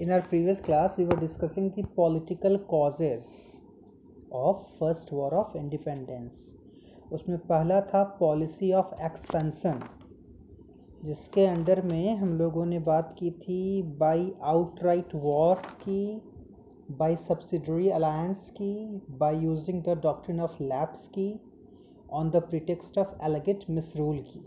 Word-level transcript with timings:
In 0.00 0.10
our 0.10 0.22
previous 0.22 0.62
class, 0.62 0.96
we 0.96 1.04
were 1.04 1.20
discussing 1.20 1.70
the 1.72 1.82
political 1.94 2.58
causes 2.60 3.60
of 4.32 4.62
first 4.78 5.12
war 5.12 5.32
of 5.34 5.50
independence. 5.54 6.36
उसमें 7.12 7.36
पहला 7.48 7.80
था 7.90 8.02
policy 8.20 8.72
of 8.80 8.94
expansion 9.04 9.80
जिसके 11.04 11.44
under 11.46 11.82
में 11.82 12.16
हम 12.16 12.32
लोगों 12.38 12.64
ने 12.66 12.78
बात 12.86 13.14
की 13.18 13.30
थी 13.42 13.60
बाई 14.00 14.32
आउटराइट 14.52 15.14
वॉर्स 15.24 15.74
की 15.82 16.00
बाई 17.00 17.16
सब्सिडरी 17.16 17.88
अलायंस 17.98 18.48
की 18.56 18.72
by 19.20 19.38
using 19.38 19.82
the 19.82 19.98
doctrine 20.02 20.40
of 20.40 20.56
lapse 20.62 21.06
की 21.18 21.28
on 22.12 22.30
the 22.30 22.42
pretext 22.48 22.98
of 22.98 23.14
alleged 23.24 23.70
misrule 23.70 24.18
की 24.30 24.44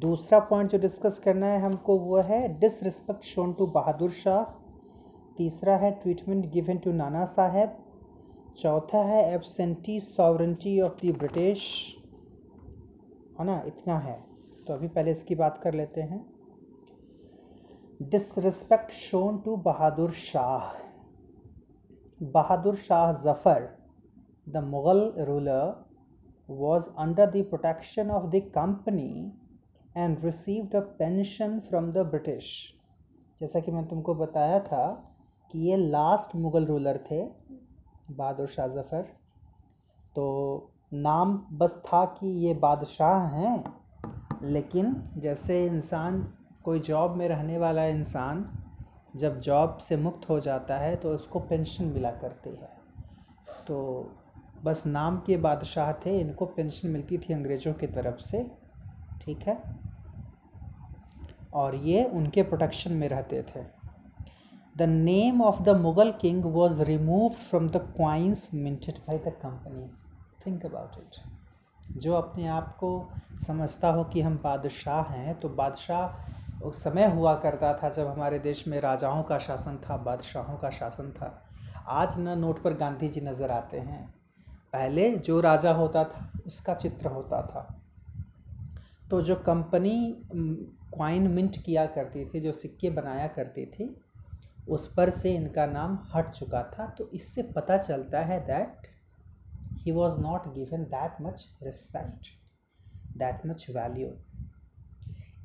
दूसरा 0.00 0.38
पॉइंट 0.40 0.70
जो 0.70 0.78
डिस्कस 0.78 1.18
करना 1.18 1.46
है 1.46 1.60
हमको 1.60 1.98
वो 1.98 2.16
है 2.16 2.58
disrespect 2.60 3.24
shown 3.24 3.52
to 3.52 3.66
Bahadur 3.66 4.10
Shah 4.10 4.44
तीसरा 5.38 5.76
है 5.76 5.90
treatment 5.90 6.46
given 6.52 6.78
to 6.78 6.92
Nana 6.92 7.24
Saheb 7.24 7.76
चौथा 8.56 8.98
है 8.98 9.34
absentee 9.34 10.00
sovereignty 10.00 10.80
of 10.80 11.06
the 11.06 11.16
British 11.18 11.64
है 13.40 13.46
ना? 13.46 13.62
इतना 13.66 13.98
है। 13.98 14.24
तो 14.66 14.74
अभी 14.74 14.88
पहले 14.88 15.10
इसकी 15.10 15.34
बात 15.34 15.58
कर 15.58 15.74
लेते 15.74 16.00
हैं। 16.00 16.24
Disrespect 18.02 18.90
shown 18.90 19.38
to 19.38 19.56
Bahadur 19.56 20.10
Shah 20.10 20.72
Bahadur 22.22 22.74
Shah 22.74 23.12
Zafar 23.12 23.68
the 24.48 24.56
Mughal 24.56 25.12
ruler 25.18 25.92
was 26.48 26.88
under 26.98 27.26
the 27.26 27.42
protection 27.42 28.10
of 28.10 28.24
the 28.30 28.40
company 28.56 29.32
and 29.96 30.22
received 30.24 30.74
a 30.74 30.80
pension 30.98 31.58
from 31.60 31.92
the 31.94 32.04
British 32.10 32.46
जैसा 33.40 33.60
कि 33.60 33.70
मैं 33.70 33.84
तुमको 33.88 34.14
बताया 34.14 34.58
था 34.60 34.84
कि 35.50 35.58
ये 35.60 35.76
लास्ट 35.76 36.36
मुग़ल 36.36 36.66
रूलर 36.66 36.98
थे, 37.10 37.22
बहादुर 38.10 38.46
शाह 38.46 38.68
जफ़र। 38.68 39.02
तो 40.16 40.24
नाम 40.94 41.34
बस 41.52 41.76
था 41.86 42.04
कि 42.14 42.28
ये 42.46 42.54
बादशाह 42.54 43.26
हैं, 43.28 43.64
लेकिन 44.42 44.94
जैसे 45.16 45.64
इंसान, 45.66 46.22
कोई 46.64 46.80
जॉब 46.80 47.16
में 47.16 47.28
रहने 47.28 47.58
वाला 47.58 47.84
इंसान 47.86 48.48
जब 49.16 49.38
जॉब 49.40 49.76
से 49.76 49.96
मुक्त 49.96 50.28
हो 50.28 50.40
जाता 50.40 50.78
है 50.78 50.96
तो 50.96 51.14
उसको 51.14 51.40
पेंशन 51.40 51.84
मिला 51.84 52.10
करती 52.10 52.50
है। 52.50 52.70
तो 53.66 53.78
बस 54.64 54.86
नाम 54.86 55.16
के 55.18 55.36
बादशाह 55.36 55.92
थे, 55.92 56.18
इनको 56.20 56.46
पेंशन 56.46 56.88
मिलती 56.88 57.18
थी 57.18 57.34
अंग्रेज़ों 57.34 57.72
की 57.74 57.86
तरफ़ 57.88 58.20
से। 58.20 58.46
ठीक 59.22 59.42
है? 59.42 59.62
और 61.54 61.74
ये 61.74 62.04
उनके 62.04 62.42
प्रोटेक्शन 62.42 62.92
में 62.92 63.08
रहते 63.08 63.42
थे। 63.42 63.60
The 64.76 64.82
name 64.82 65.42
of 65.42 65.62
the 65.62 65.68
Mughal 65.68 66.12
king 66.12 66.44
was 66.44 66.82
remove 66.82 67.28
from 67.28 67.68
the 67.68 67.76
coins 67.96 68.50
minted 68.54 68.98
by 68.98 69.18
the 69.18 69.32
company 69.42 69.90
think 70.46 70.66
about 70.66 70.96
it 70.98 71.96
जो 71.96 72.14
अपने 72.14 72.46
आप 72.46 72.76
को 72.76 73.08
समझता 73.46 73.88
हो 73.88 74.04
कि 74.04 74.20
हम 74.20 74.36
बादशाह 74.36 75.12
हैं 75.12 75.40
तो 75.40 75.48
बादशाह 75.48 76.64
उस 76.64 76.82
समय 76.84 77.06
हुआ 77.06 77.34
करता 77.34 77.72
था 77.74 77.88
जब 77.88 78.06
हमारे 78.06 78.38
देश 78.38 78.68
में 78.68 78.80
राजाओं 78.80 79.22
का 79.22 79.38
शासन 79.38 79.76
था, 79.76 79.96
बादशाहों 79.96 80.56
का 80.56 80.70
शासन 80.70 81.10
था। 81.10 81.42
आज 81.88 82.18
न 82.20 82.38
नोट 82.38 82.62
पर 82.62 82.74
गांधी 82.74 83.08
जी 83.08 83.20
नज़र 83.20 83.50
आते 83.50 83.78
हैं। 83.78 84.14
पहले 84.72 85.10
जो 85.10 85.40
राजा 85.40 85.72
होता 85.72 86.04
था, 86.04 86.30
उसका 86.46 86.74
चित्र 86.74 87.06
होता 87.06 87.42
था। 87.42 87.81
तो 89.12 89.22
जो 89.22 89.34
कंपनी 89.36 90.22
क्वाइन 90.94 91.28
मिंट 91.28 91.62
किया 91.62 91.86
करती 91.86 92.24
थी, 92.24 92.40
जो 92.40 92.52
सिक्के 92.52 92.90
बनाया 92.90 93.26
करती 93.26 93.66
थी, 93.66 94.00
उस 94.68 94.94
पर 94.94 95.10
से 95.10 95.34
इनका 95.34 95.66
नाम 95.66 95.98
हट 96.14 96.30
चुका 96.30 96.62
था। 96.62 96.86
तो 96.86 97.10
इससे 97.14 97.42
पता 97.42 97.78
चलता 97.78 98.20
है 98.20 98.40
that 98.40 98.88
he 99.72 99.92
was 99.92 100.18
not 100.20 100.54
given 100.54 100.84
that 100.84 101.16
much 101.22 101.48
respect 101.62 102.26
that 103.16 103.46
much 103.46 103.66
value 103.70 104.08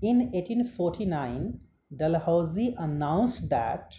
in 0.04 0.30
1849 0.30 1.54
Dalhousie 1.94 2.72
announce 2.80 3.42
that 3.42 3.90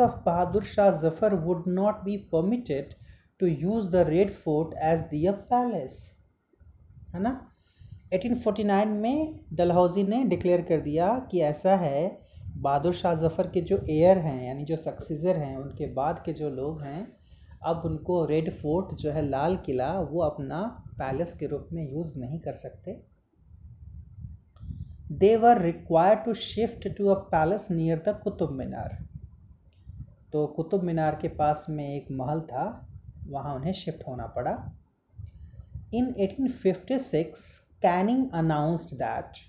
of 0.00 0.24
Bahadur 0.24 0.64
Shah 0.64 0.92
Zafar 0.92 1.36
would 1.36 1.66
not 1.66 2.04
be 2.04 2.18
permitted 2.34 2.94
to 3.38 3.50
use 3.50 3.90
the 3.90 4.04
Red 4.04 4.30
Fort 4.30 4.74
as 4.92 5.08
their 5.10 5.34
palace. 5.52 6.02
है 7.14 7.20
ना? 7.20 7.51
1849 8.14 8.86
में 8.86 9.40
डलहौजी 9.52 10.02
ने 10.04 10.24
declare 10.24 10.62
कर 10.62 10.80
दिया 10.80 11.08
कि 11.30 11.40
ऐसा 11.40 11.76
है, 11.76 12.20
बहादुर 12.56 12.94
शाह 12.94 13.14
जफ़र 13.14 13.46
के 13.46 13.60
जो 13.60 13.78
एयर 13.90 14.18
हैं, 14.18 14.46
यानी 14.46 14.64
जो 14.64 14.76
सक्सीज़र 14.76 15.36
हैं, 15.36 15.56
उनके 15.56 15.86
बाद 15.86 16.22
के 16.26 16.32
जो 16.32 16.50
लोग 16.50 16.82
हैं, 16.82 17.06
अब 17.62 17.82
उनको 17.84 18.24
रेड 18.24 18.50
फोर्ट 18.52 18.94
जो 18.94 19.10
है, 19.10 19.22
लाल 19.22 19.56
किला, 19.56 19.92
वो 20.00 20.20
अपना 20.20 20.62
पैलेस 20.98 21.34
के 21.34 21.46
रूप 21.46 21.68
में 21.72 21.92
यूज़ 21.92 22.18
नहीं 22.18 22.40
कर 22.40 22.52
सकते। 22.52 23.00
They 25.12 25.36
were 25.36 25.62
require 25.62 26.14
to 26.16 26.34
shift 26.34 26.88
to 26.88 27.08
a 27.08 27.14
palace 27.14 27.68
near 27.70 28.02
the 28.08 28.20
Qutub 28.24 28.52
Minar 28.52 28.98
तो 30.32 30.46
कुतुब 30.46 30.82
मीनार 30.82 31.18
के 31.22 31.28
पास 31.28 31.66
में 31.70 31.84
एक 31.96 32.06
महल 32.10 32.40
था, 32.40 32.88
वहाँ 33.28 33.54
उन्हें 33.54 33.72
शिफ्ट 33.72 34.06
होना 34.08 34.26
पड़ा। 34.26 34.52
In 35.94 36.06
1856 36.18 37.71
Canning 37.82 38.26
announced 38.34 38.94
that 38.98 39.42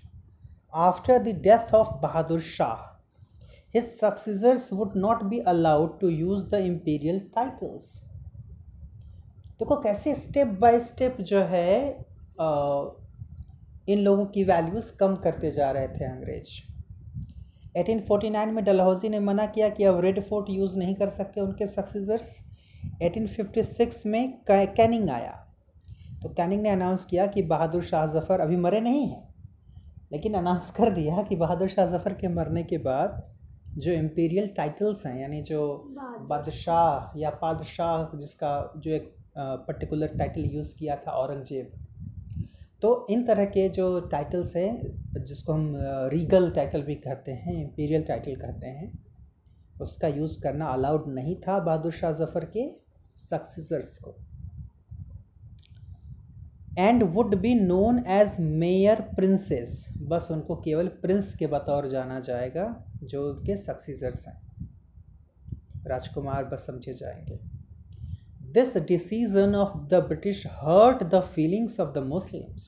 after 0.74 1.18
the 1.18 1.38
death 1.42 1.74
of 1.74 1.94
Bahadur 2.02 2.40
Shah 2.40 2.90
his 3.74 3.86
successors 4.00 4.64
would 4.70 4.92
not 4.94 5.22
be 5.30 5.38
allowed 5.52 5.94
to 6.00 6.08
use 6.08 6.42
the 6.50 6.58
imperial 6.66 7.16
titles. 7.36 7.86
देखो 9.58 9.76
कैसे 9.82 10.14
स्टेप 10.14 10.48
बाय 10.60 10.78
स्टेप 10.80 11.16
जो 11.20 11.40
है 11.40 11.70
इन 13.88 13.98
लोगों 13.98 14.26
की 14.26 14.44
वैल्यूज़ 14.44 14.96
कम 14.98 15.14
करते 15.24 15.50
जा 15.50 15.70
रहे 15.70 15.88
थे 15.88 16.04
अंग्रेज़। 16.04 16.50
1849 17.76 18.52
में 18.52 18.64
डलहौजी 18.64 19.08
ने 19.08 19.20
मना 19.20 19.46
किया 19.46 19.68
कि 19.68 19.84
अब 19.84 20.00
रेड 20.00 20.22
फोर्ट 20.22 20.50
यूज़ 20.50 20.78
नहीं 20.78 20.94
कर 20.94 21.08
सकते 21.08 21.40
उनके 21.40 21.66
सक्सेसर्स 21.66 22.28
1856 23.02 24.06
में 24.06 24.38
कैनिंग 24.50 25.10
आया। 25.10 25.43
तो 26.24 26.28
कैनिंग 26.30 26.62
ने 26.62 26.68
अनाउंस 26.70 27.04
किया 27.04 27.26
कि 27.26 27.42
बहादुर 27.44 27.82
शाह 27.82 28.06
जफ़र 28.06 28.40
अभी 28.40 28.56
मरे 28.56 28.80
नहीं 28.80 29.06
हैं। 29.08 29.34
लेकिन 30.12 30.34
अनाउंस 30.34 30.70
कर 30.70 30.90
दिया 30.90 31.22
कि 31.22 31.36
बहादुर 31.36 31.68
शाह 31.68 31.86
जफ़र 31.86 32.12
के 32.14 32.28
मरने 32.28 32.62
के 32.64 32.78
बाद 32.78 33.22
जो 33.78 33.92
इम्पीरियल 33.92 34.46
टाइटल्स 34.56 35.04
हैं 35.06 35.20
यानी 35.20 35.42
जो 35.42 35.60
बादशाह। 36.30 37.18
या 37.20 37.30
पादशाह 37.42 38.16
जिसका 38.18 38.54
जो 38.76 38.90
एक 38.90 39.14
पर्टिकुलर 39.38 40.16
टाइटल 40.18 40.44
यूज़ 40.46 40.74
किया 40.78 40.96
था 40.96 41.10
औरंगज़ेब। 41.12 41.72
तो 42.82 43.06
इन 43.10 43.24
तरह 43.26 43.44
के 43.46 43.68
जो 43.70 43.88
टाइटल्स 44.08 44.56
हैं 44.56 45.24
जिसको 45.24 45.52
हम 45.52 45.72
रीगल 46.12 46.50
टाइटल 46.50 46.82
भी 46.82 46.94
कहते 47.04 47.32
हैं 47.32 47.62
इम्पीरियल 47.62 48.02
टाइटल 48.02 48.36
कहते 48.36 48.66
हैं 48.68 48.92
उसका 49.82 50.08
यूज़ 50.10 50.42
करना 50.42 50.66
अलाउड 50.72 51.14
नहीं 51.14 51.36
था 51.38 51.58
बहादुर 51.60 51.92
शाह 51.92 52.12
जफ़र 52.14 52.44
के 52.56 52.70
सक्सेसर्स 53.20 53.98
को। 53.98 54.16
And 56.78 57.02
would 57.14 57.34
be 57.34 57.54
known 57.54 58.02
as 58.08 58.36
mere 58.40 59.00
princes 59.16 59.88
बस 60.02 60.28
उनको 60.32 60.54
केवल 60.56 60.88
प्रिंस 61.02 61.34
के 61.34 61.46
बतौर 61.46 61.88
जाना 61.88 62.18
जाएगा, 62.20 62.64
जो 63.02 63.28
उनके 63.30 63.56
सक्सेसर्स 63.56 64.26
हैं। 64.28 64.42
राजकुमार 65.86 66.44
बस 66.44 66.66
समझे 66.66 66.92
जाएँगे। 66.92 67.38
This 68.52 68.76
decision 68.78 69.54
of 69.54 69.76
the 69.88 70.02
British 70.02 70.46
hurt 70.46 71.02
the 71.04 71.20
feelings 71.20 71.78
of 71.80 71.92
the 71.92 72.02
Muslims 72.04 72.66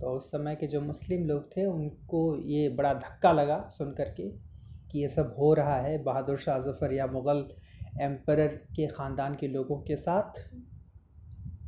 तो 0.00 0.10
उस 0.16 0.30
समय 0.30 0.54
के 0.56 0.66
जो 0.66 0.80
मुस्लिम 0.80 1.24
लोग 1.24 1.46
थे, 1.46 1.64
उनको 1.66 2.36
ये 2.36 2.68
बड़ा 2.68 2.92
धक्का 2.94 3.32
लगा 3.32 3.68
सुन 3.70 3.92
कर 3.92 4.08
के 4.10 4.28
कि 4.90 5.00
ये 5.00 5.08
सब 5.08 5.34
हो 5.38 5.52
रहा 5.54 5.76
है। 5.76 6.02
बहादुर 6.02 6.38
शाह 6.38 6.58
जफ़र 6.58 6.94
या 6.94 7.06
मुग़ल 7.06 7.46
एम्पर 8.02 8.46
के 8.76 8.86
ख़ानदान 8.86 9.34
के 9.34 9.48
लोगों 9.48 9.76
के 9.78 9.96
साथ। 9.96 10.40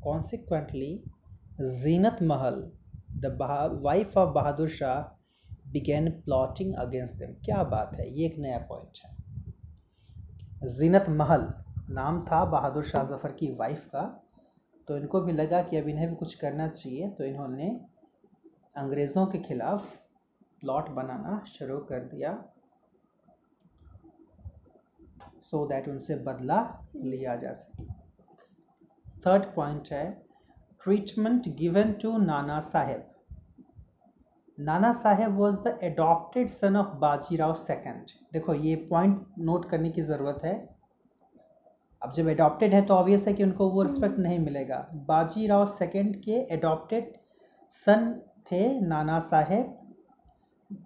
Consequently 0.03 0.93
Zeenat 1.61 2.19
Mahal, 2.23 2.55
the 3.17 3.27
wife 3.83 4.17
of 4.19 4.31
Bahadur 4.35 4.69
Shah 4.71 5.01
began 5.73 6.11
plotting 6.23 6.75
against 6.75 7.17
them 7.17 7.33
क्या 7.45 7.63
बात 7.65 7.97
है? 7.97 8.09
ये 8.11 8.27
एक 8.27 8.39
नया 8.39 8.59
पॉइंट 8.69 8.99
है। 9.05 9.11
जीनत 10.69 11.09
महल 11.11 11.47
नाम 11.91 12.21
था 12.23 12.45
बहादुर 12.47 12.85
शाह 12.85 13.05
जफ़र 13.05 13.33
की 13.33 13.51
वाइफ 13.57 13.87
का 13.87 14.03
तो 14.89 14.97
इनको 14.97 15.21
भी 15.21 15.33
लगा 15.33 15.63
कि 15.63 15.77
अब 15.77 15.89
इन्हें 15.89 16.09
भी 16.09 16.15
कुछ 16.17 16.35
करना 16.35 16.69
चाहिए 16.69 17.09
तो 17.11 17.25
इन्होंने 17.25 17.69
अंग्रेज़ों 18.77 19.27
के 19.27 19.39
ख़िलाफ़ 19.39 19.95
प्लॉट 20.61 20.89
बनाना 20.91 21.43
शुरू 21.49 21.79
कर 21.83 22.05
दिया। 22.07 22.33
सो 25.41 25.57
so 25.57 25.69
दैट 25.69 25.89
उनसे 25.89 26.15
बदला 26.25 26.61
लिया 26.97 27.37
जा 27.37 27.53
सके। 27.53 27.85
थर्ड 29.21 29.45
पॉइंट 29.55 29.89
है 29.93 30.05
treatment 30.83 31.49
given 31.59 31.93
to 32.03 32.17
Nana 32.19 32.59
Saheb 32.63 33.09
Nana 34.59 34.93
Saheb 34.93 35.37
was 35.39 35.57
the 35.59 35.79
adopted 35.83 36.49
son 36.51 36.77
of 36.77 36.97
Bajirao 36.99 37.53
second 37.55 38.11
देखो, 38.33 38.55
ये 38.55 38.75
पॉइंट 38.91 39.25
नोट 39.41 39.69
करने 39.71 39.91
की 39.91 40.03
ज़रूरत 40.03 40.41
है। 40.45 40.55
अब 42.03 42.13
जब 42.13 42.29
एडॉप्टेड 42.29 42.75
है 42.75 42.83
तो 42.83 42.95
ऑब्वियस 42.95 43.27
है 43.29 43.35
कि 43.35 43.43
उनको 43.43 43.69
वो 43.71 43.83
रिस्पेक्ट 43.83 44.19
नहीं 44.19 44.39
मिलेगा। 44.39 44.77
बाजीराव 45.09 45.65
सेकंड 45.69 46.17
के 46.23 46.41
एडॉप्टेड 46.55 47.13
सन 47.71 48.13
थे 48.47 48.81
नाना 48.81 49.19
साहेब 49.21 49.79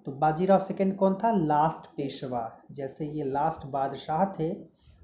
तो 0.07 0.13
बाजीराव 0.15 0.59
सेकंड 0.59 0.97
कौन 0.97 1.15
था? 1.15 1.31
लास्ट 1.33 1.87
पेशवा 1.97 2.51
जैसे 2.73 3.07
ये 3.09 3.25
लास्ट 3.25 3.67
बादशाह 3.69 4.25
थे, 4.33 4.53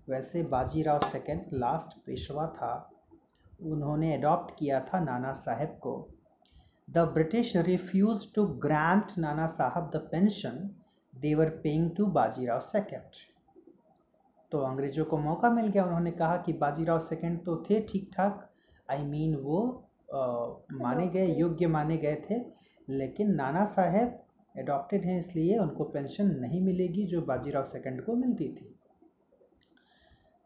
वैसे 0.09 0.43
बाजीराव 0.45 0.99
सेकंड 1.01 1.45
लास्ट 1.55 1.99
पेशवा 2.07 2.47
था। 2.57 2.73
उन्होंने 3.65 4.15
अडॉप्ट 4.15 4.55
किया 4.59 4.81
था 4.83 5.01
नाना 5.01 5.33
साहेब 5.35 5.69
को। 5.81 5.95
The 6.89 6.99
British 7.15 7.57
refuse 7.67 8.25
to 8.35 8.47
grant 8.63 9.19
Nana 9.19 9.47
Sahab 9.49 9.91
the 9.95 9.97
pension 10.13 10.71
they were 11.15 11.49
paying 11.63 11.91
to 11.97 12.07
Bajirao 12.13 12.61
second 12.63 13.21
तो 14.53 14.59
अंग्रेज़ों 14.61 15.05
को 15.05 15.19
मौका 15.19 15.51
मिल 15.51 15.67
गया। 15.67 15.85
उन्होंने 15.85 16.11
कहा 16.11 16.37
कि 16.37 16.53
बाजीराव 16.55 16.99
सेकेंड 17.01 17.39
तो 17.45 17.57
थे 17.71 17.81
ठीक 17.83 18.11
ठाक 18.17 18.49
आई 18.89 19.05
मीन 19.05 19.37
वो 19.37 19.61
आ, 20.15 20.21
माने 20.75 21.07
गए 21.09 21.27
योग्य 21.35 21.67
माने 21.69 21.97
गए 21.97 22.23
थे। 22.31 22.39
लेकिन 22.89 23.35
नाना 23.35 23.65
साहेब 23.65 24.19
एडॉप्टेड 24.55 25.05
हैं 25.05 25.19
इसलिए 25.19 25.59
उनको 25.59 25.85
पेंशन 25.85 26.31
नहीं 26.41 26.61
मिलेगी 26.61 27.05
जो 27.07 27.21
बाजीराव 27.23 27.65
सेकंड 27.65 28.05
को 28.05 28.15
मिलती 28.17 28.49
थी। 28.49 28.75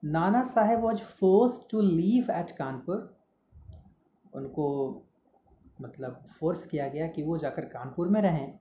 Nana 0.06 0.44
Saheb 0.44 0.81
was 0.81 0.99
force 0.99 1.69
to 1.70 1.81
live 1.81 2.31
at 2.31 2.50
Kanpur. 2.50 3.17
उनको 4.35 4.67
मतलब 5.81 6.25
फोर्स 6.26 6.67
किया 6.67 6.88
गया 6.88 7.08
कि 7.08 7.23
वो 7.23 7.38
जाकर 7.38 7.64
कानपुर 7.64 8.08
में 8.08 8.23
रहें। 8.23 8.58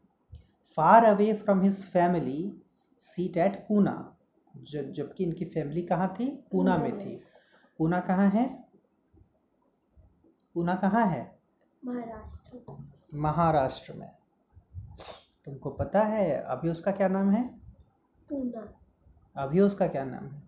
Far 0.76 1.06
away 1.06 1.34
from 1.34 1.62
his 1.62 1.86
family 1.86 2.62
seat 3.00 3.38
at 3.38 3.66
Poona 3.68 4.18
जब 4.58 4.92
जबकि 4.92 5.24
इनकी 5.24 5.46
फैमिली 5.46 5.82
कहाँ 5.82 6.16
थी? 6.20 6.48
पूना 6.52 6.78
में 6.78 7.00
थी। 7.00 7.24
पूना 7.78 8.00
कहाँ 8.00 8.30
है? 8.30 8.66
पूना 10.54 10.76
कहाँ 10.76 11.08
है? 11.08 11.40
महाराष्ट्र। 11.86 12.84
महाराष्ट्र 13.14 13.94
में। 13.94 14.12
तुमको 15.46 15.70
पता 15.70 16.02
है 16.02 16.42
अभी 16.42 16.70
उसका 16.70 16.92
क्या 16.92 17.08
नाम 17.08 17.32
है? 17.32 17.48
पूना 18.30 18.74
अभी 19.36 19.60
उसका 19.60 19.88
क्या 19.88 20.06
नाम 20.06 20.26
है? 20.26 20.45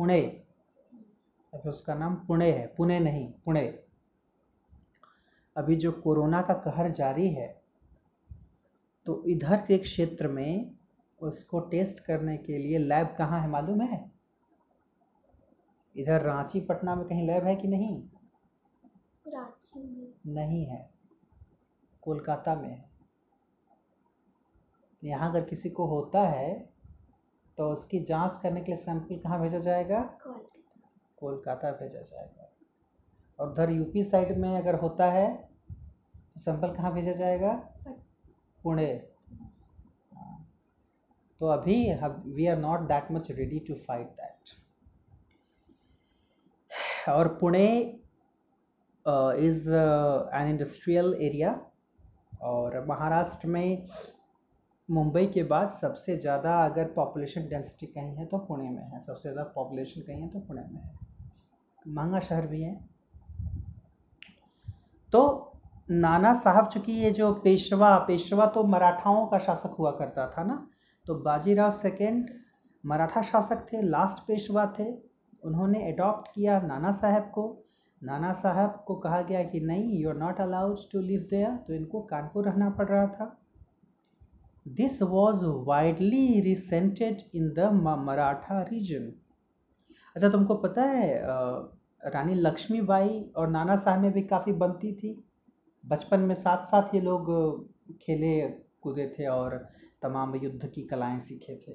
पुणे। 0.00 0.20
अभी 1.54 1.68
उसका 1.68 1.94
नाम 1.94 2.14
पुणे 2.14 2.52
है 2.52 2.66
पुणे 2.66 2.98
नहीं 3.00 3.32
पुणे। 3.44 3.84
अभी 5.56 5.76
जो 5.76 5.92
कोरोना 5.92 6.42
का 6.42 6.54
कहर 6.54 6.90
जारी 6.90 7.28
है 7.28 7.62
तो 9.06 9.24
इधर 9.24 9.56
के 9.56 9.78
क्षेत्र 9.78 10.28
में 10.28 10.76
उसको 11.20 11.60
टेस्ट 11.60 12.04
करने 12.04 12.36
के 12.36 12.58
लिए 12.58 12.78
लैब 12.78 13.14
कहाँ 13.18 13.40
है 13.40 13.48
मालूम 13.48 13.80
है? 13.80 14.12
इधर 15.96 16.22
रांची 16.22 16.60
पटना 16.60 16.94
में 16.94 17.06
कहीं 17.08 17.26
लैब 17.26 17.44
है 17.44 17.56
कि 17.56 17.68
नहीं? 17.68 18.08
रांची 19.28 19.82
में। 19.82 20.34
नहीं 20.34 20.66
है। 20.66 20.90
कोलकाता 22.02 22.54
में 22.54 22.68
है। 22.68 22.90
यहाँ 25.04 25.30
अगर 25.30 25.44
किसी 25.44 25.70
को 25.70 25.86
होता 25.86 26.28
है 26.28 26.69
तो 27.60 27.66
उसकी 27.72 27.98
जाँच 28.00 28.38
करने 28.38 28.60
के 28.60 28.72
लिए 28.72 28.76
सैंपल 28.76 29.16
कहाँ 29.24 29.40
भेजा 29.40 29.58
जाएगा? 29.58 30.00
कोलकाता 31.18 31.70
भेजा 31.70 32.00
जाएगा। 32.00 32.46
और 33.38 33.48
उधर 33.48 33.70
यूपी 33.70 34.04
साइड 34.04 34.38
में 34.38 34.56
अगर 34.56 34.74
होता 34.74 35.06
है 35.12 35.26
तो 35.34 36.40
सैंपल 36.40 36.72
कहाँ 36.76 36.92
भेजा 36.94 37.12
जाएगा? 37.12 37.52
पुणे। 38.64 38.86
तो 41.40 41.46
अभी 41.46 41.76
we 42.34 42.46
are 42.46 42.56
not 42.58 42.88
that 42.88 43.12
much 43.12 43.30
ready 43.30 43.58
to 43.58 43.74
fight 43.86 44.08
that 44.20 44.54
और 47.08 47.28
Pune 47.40 47.68
is 49.48 49.68
an 49.70 50.48
industrial 50.48 51.14
area 51.20 51.52
और 52.42 52.84
महाराष्ट्र 52.86 53.48
में 53.48 53.86
मुंबई 54.90 55.26
के 55.26 55.42
बाद 55.44 55.68
सबसे 55.70 56.16
ज़्यादा 56.18 56.54
अगर 56.64 56.84
पॉपुलेशन 56.92 57.48
डेंसिटी 57.48 57.86
कहीं 57.88 58.14
है 58.16 58.24
तो 58.26 58.38
पुणे 58.38 58.68
में 58.70 58.82
है। 58.84 59.00
सबसे 59.00 59.22
ज़्यादा 59.22 59.42
पॉपुलेशन 59.54 60.00
कहीं 60.02 60.22
है 60.22 60.28
तो 60.28 60.38
पुणे 60.40 60.62
में 60.62 60.80
है। 60.80 60.98
महँगा 61.88 62.20
शहर 62.20 62.46
भी 62.46 62.62
है। 62.62 62.74
तो 65.12 65.22
नाना 65.88 66.32
साहब, 66.34 66.66
चूँकि 66.66 66.92
ये 66.94 67.10
जो 67.10 67.32
पेशवा 67.44 67.96
पेशवा 67.98 68.46
तो 68.46 68.62
मराठाओं 68.64 69.26
का 69.26 69.38
शासक 69.38 69.74
हुआ 69.78 69.90
करता 69.92 70.26
था 70.30 70.44
ना 70.44 70.66
तो 71.06 71.14
बाजीराव 71.20 71.70
सेकेंड 71.72 72.28
मराठा 72.84 73.22
शासक 73.22 73.66
थे 73.72 73.82
लास्ट 73.82 74.26
पेशवा 74.26 74.66
थे। 74.78 74.90
उन्होंने 75.42 75.90
अडॉप्ट 75.92 76.28
किया 76.34 76.60
नाना 76.62 76.90
साहब 76.92 77.30
को। 77.34 77.44
नाना 78.02 78.32
साहब 78.34 78.82
को 78.86 78.94
कहा 78.96 79.20
गया 79.22 79.42
कि 79.44 79.60
नहीं 79.62 79.98
you 79.98 80.08
are 80.10 80.16
not 80.16 80.40
allowed 80.40 80.78
to 80.92 81.00
live 81.02 81.26
there 81.30 81.56
तो 81.66 81.74
इनको 81.74 82.00
कानपुर 82.10 82.44
रहना 82.44 82.70
पड़ 82.70 82.88
रहा 82.88 83.06
था। 83.08 83.36
This 84.66 85.02
was 85.02 85.44
widely 85.44 86.40
resented 86.40 87.22
in 87.34 87.48
the 87.50 87.58
Maratha 88.06 88.62
region 88.62 89.12
अच्छा 90.16 90.28
तुमको 90.28 90.54
पता 90.54 90.82
है 90.82 91.18
अ, 91.18 91.70
रानी 92.06 92.34
लक्ष्मीबाई 92.34 93.30
और 93.36 93.48
नाना 93.48 93.76
साहब 93.76 94.00
में 94.00 94.12
भी 94.12 94.22
काफ़ी 94.22 94.52
बनती 94.52 94.92
थी। 94.92 95.24
बचपन 95.86 96.20
में 96.20 96.34
साथ 96.34 96.64
साथ 96.64 96.94
ये 96.94 97.00
लोग 97.00 97.26
खेले 98.02 98.40
कूदे 98.82 99.14
थे 99.18 99.26
और 99.26 99.68
तमाम 100.02 100.34
युद्ध 100.36 100.66
की 100.66 100.82
कलाएँ 100.82 101.18
सीखे 101.18 101.56
थे। 101.56 101.72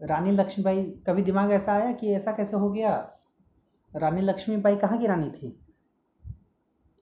रानी 0.00 0.30
लक्ष्मीबाई 0.30 0.84
कभी 1.06 1.22
दिमाग 1.22 1.52
ऐसा 1.52 1.72
आया 1.72 1.92
कि 1.92 2.12
ऐसा 2.12 2.32
कैसे 2.32 2.56
हो 2.56 2.70
गया? 2.70 3.12
रानी 3.96 4.22
लक्ष्मीबाई 4.22 4.76
कहाँ 4.76 4.98
की 4.98 5.06
रानी 5.06 5.30
थी? 5.30 5.60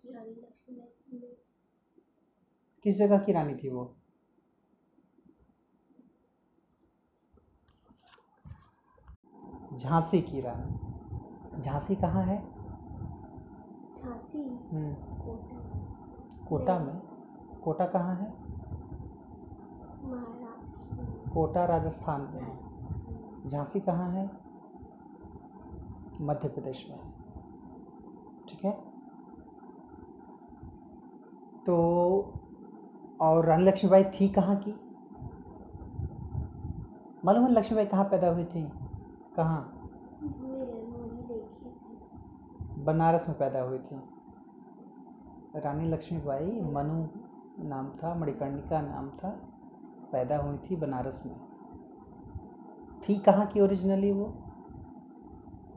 रानी 0.06 0.34
किस 2.84 2.98
जगह 2.98 3.18
की 3.18 3.32
रानी 3.32 3.54
थी 3.54 3.68
वो? 3.68 3.96
झांसी 9.78 10.20
की 10.20 10.40
रानी। 10.40 11.62
झांसी 11.62 11.94
कहाँ 11.94 12.22
है? 12.22 12.48
झांसी? 13.98 14.68
हम्म, 14.72 14.94
कोटा। 14.94 15.56
कोटा 16.48 16.78
में। 16.78 17.02
कोटा 17.64 17.86
कहाँ 17.86 18.16
है? 18.16 18.46
कोटा 21.34 21.64
राजस्थान 21.64 22.20
में। 22.20 22.40
है 22.40 23.48
झांसी 23.48 23.80
कहाँ 23.80 24.10
है? 24.10 24.30
मध्य 26.20 26.48
प्रदेश 26.48 26.86
में 26.90 26.96
है। 26.96 27.12
ठीक 28.48 28.64
है? 28.64 28.72
तो 31.66 31.76
और 33.20 33.44
रानी 33.44 33.64
लक्ष्मीबाई 33.64 34.04
थी 34.04 34.28
कहाँ 34.28 34.56
की? 34.56 34.80
मालूम 37.24 37.44
है 37.44 37.52
लक्ष्मीबाई 37.52 37.86
कहाँ 37.86 38.04
पैदा 38.04 38.28
हुई 38.28 38.44
थी? 38.44 38.85
कहाँ? 39.36 39.72
बनारस 42.84 43.28
में 43.28 43.38
पैदा 43.38 43.60
हुई 43.60 43.78
थी। 43.78 43.96
रानी 45.56 45.88
लक्ष्मीबाई 45.88 46.60
मनु 46.60 47.08
नाम 47.68 47.88
था 47.90 48.14
मणिकर्णिका 48.14 48.80
नाम 48.80 49.10
था 49.10 49.30
पैदा 50.12 50.36
हुई 50.36 50.58
थी 50.58 50.76
बनारस 50.76 51.22
में। 51.26 51.40
थी 53.00 53.18
कहाँ 53.18 53.46
की 53.46 53.60
ओरिजिनली 53.60 54.12
वो? 54.12 54.26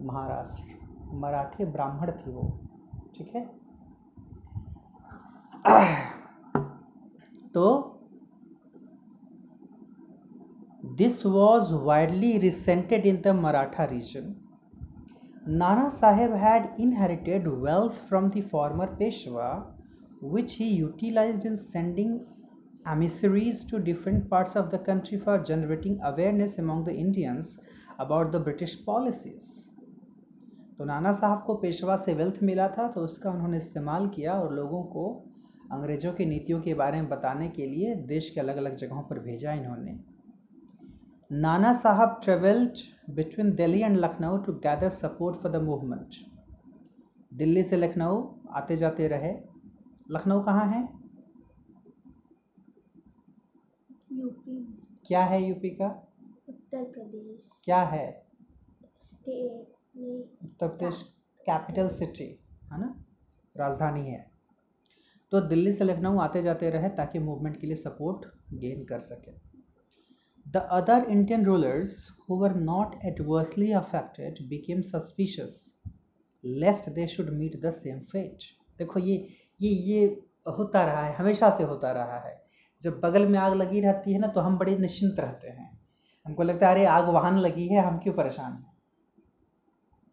महाराष्ट्र। 0.01 0.79
मराठी 1.13 1.65
ब्राह्मण 1.65 2.11
थी 2.11 2.31
वो 2.31 2.59
ठीक 3.15 3.35
है? 3.35 3.59
तो 7.53 7.98
this 10.85 11.25
was 11.25 11.73
widely 11.73 12.37
resented 12.37 13.05
in 13.05 13.21
the 13.21 13.27
Maratha 13.27 13.83
region 13.83 14.35
Nana 15.47 15.89
Saheb 15.89 16.33
had 16.33 16.79
inherited 16.79 17.47
wealth 17.47 17.91
from 17.91 18.29
the 18.29 18.41
former 18.41 18.85
Peshwa 18.85 19.77
which 20.23 20.57
he 20.59 20.67
utilise 20.67 21.45
in 21.45 21.55
sending 21.55 22.19
emissaries 22.87 23.71
to 23.71 23.77
different 23.77 24.29
parts 24.29 24.57
of 24.57 24.69
the 24.75 24.83
country 24.87 25.17
for 25.17 25.43
generating 25.43 25.99
awareness 25.99 26.59
among 26.59 26.85
the 26.85 26.89
Indians 26.89 27.59
about 27.99 28.31
the 28.31 28.35
British 28.35 28.75
policies 28.75 29.47
तो 30.77 30.85
नाना 30.85 31.11
साहब 31.11 31.43
को 31.43 31.55
पेशवा 31.55 31.95
से 31.95 32.13
wealth 32.13 32.43
मिला 32.43 32.67
था 32.67 32.87
तो 32.87 33.01
उसका 33.01 33.31
उन्होंने 33.31 33.57
इस्तेमाल 33.57 34.07
किया 34.07 34.33
और 34.33 34.53
लोगों 34.53 34.83
को 34.83 35.25
अंग्रेज़ों 35.71 36.13
की 36.13 36.25
नीतियों 36.25 36.61
के 36.61 36.73
बारे 36.73 37.01
में 37.01 37.09
बताने 37.09 37.49
के 37.49 37.65
लिए 37.65 37.95
देश 37.95 38.29
के 38.29 38.39
अलग 38.41 38.57
अलग 38.57 38.75
जगहों 38.75 39.01
पर 39.01 39.19
भेजा 39.19 39.53
इन्होंने। 39.53 40.08
Nana 41.31 41.71
Sahab 41.73 42.19
travelled 42.23 42.79
between 43.15 43.51
Delhi 43.55 43.81
and 43.81 43.97
Lucknow 43.97 44.37
to 44.37 44.53
gather 44.53 44.89
support 44.89 45.35
for 45.37 45.51
the 45.51 45.55
movement 45.55 46.15
Delhi 47.31 47.63
से 47.63 47.77
लखनऊ 47.77 48.23
आते 48.51 48.77
जाते 48.77 49.07
रहे। 49.07 49.31
लखनऊ 50.11 50.41
कहाँ 50.43 50.65
है? 50.67 50.81
यूपी 54.11 54.55
क्या 55.07 55.23
है 55.23 55.41
यूपी 55.43 55.69
का? 55.69 55.87
उत्तर 56.49 56.83
प्रदेश। 56.83 57.49
क्या 57.63 57.81
है? 57.83 58.07
State 59.01 60.01
Uttar 60.43 60.67
Pradesh 60.67 61.01
capital 61.41 61.87
city 61.87 62.27
है 62.73 62.79
ना? 62.81 62.93
राजधानी 63.55 64.07
है। 64.07 64.25
तो 65.31 65.41
दिल्ली 65.41 65.71
से 65.71 65.83
लखनऊ 65.83 66.17
आते 66.19 66.41
जाते 66.41 66.69
रहे 66.69 66.89
ताकि 66.89 67.19
मूवमेंट 67.19 67.59
के 67.61 67.67
लिए 67.67 67.75
सपोर्ट 67.75 68.25
गेन 68.55 68.83
कर 68.85 68.99
सके। 68.99 69.48
The 70.49 70.57
other 70.57 71.05
Indian 71.09 71.45
rulers 71.45 72.17
who 72.29 72.35
were 72.35 72.55
not 72.55 72.95
adversely 73.05 73.71
affected 73.71 74.47
became 74.49 74.81
suspicious 74.81 75.81
lest 76.45 76.89
they 76.89 77.07
should 77.07 77.29
meet 77.29 77.61
the 77.61 77.69
same 77.69 77.99
fate 77.99 78.37
देखो 78.77 78.99
ये 78.99 79.27
ये 79.61 79.69
ये 79.69 80.05
होता 80.47 80.85
रहा 80.85 81.05
है, 81.05 81.13
हमेशा 81.15 81.49
से 81.49 81.63
होता 81.63 81.91
रहा 81.91 82.19
है। 82.19 82.43
जब 82.81 82.99
बगल 82.99 83.27
में 83.27 83.39
आग 83.39 83.53
लगी 83.53 83.81
रहती 83.81 84.13
है 84.13 84.19
ना 84.19 84.27
तो 84.27 84.41
हम 84.41 84.57
बड़े 84.57 84.77
निश्चिंत 84.77 85.19
रहते 85.19 85.47
हैं। 85.47 85.79
हमको 86.25 86.43
लगता 86.43 86.67
है, 86.67 86.73
अरे, 86.73 86.85
आग 86.85 87.05
वहाँ 87.05 87.39
लगी 87.39 87.67
है, 87.67 87.81
हम 87.81 87.97
क्यों 87.97 88.13
परेशान 88.13 88.53
हैं? 88.53 88.77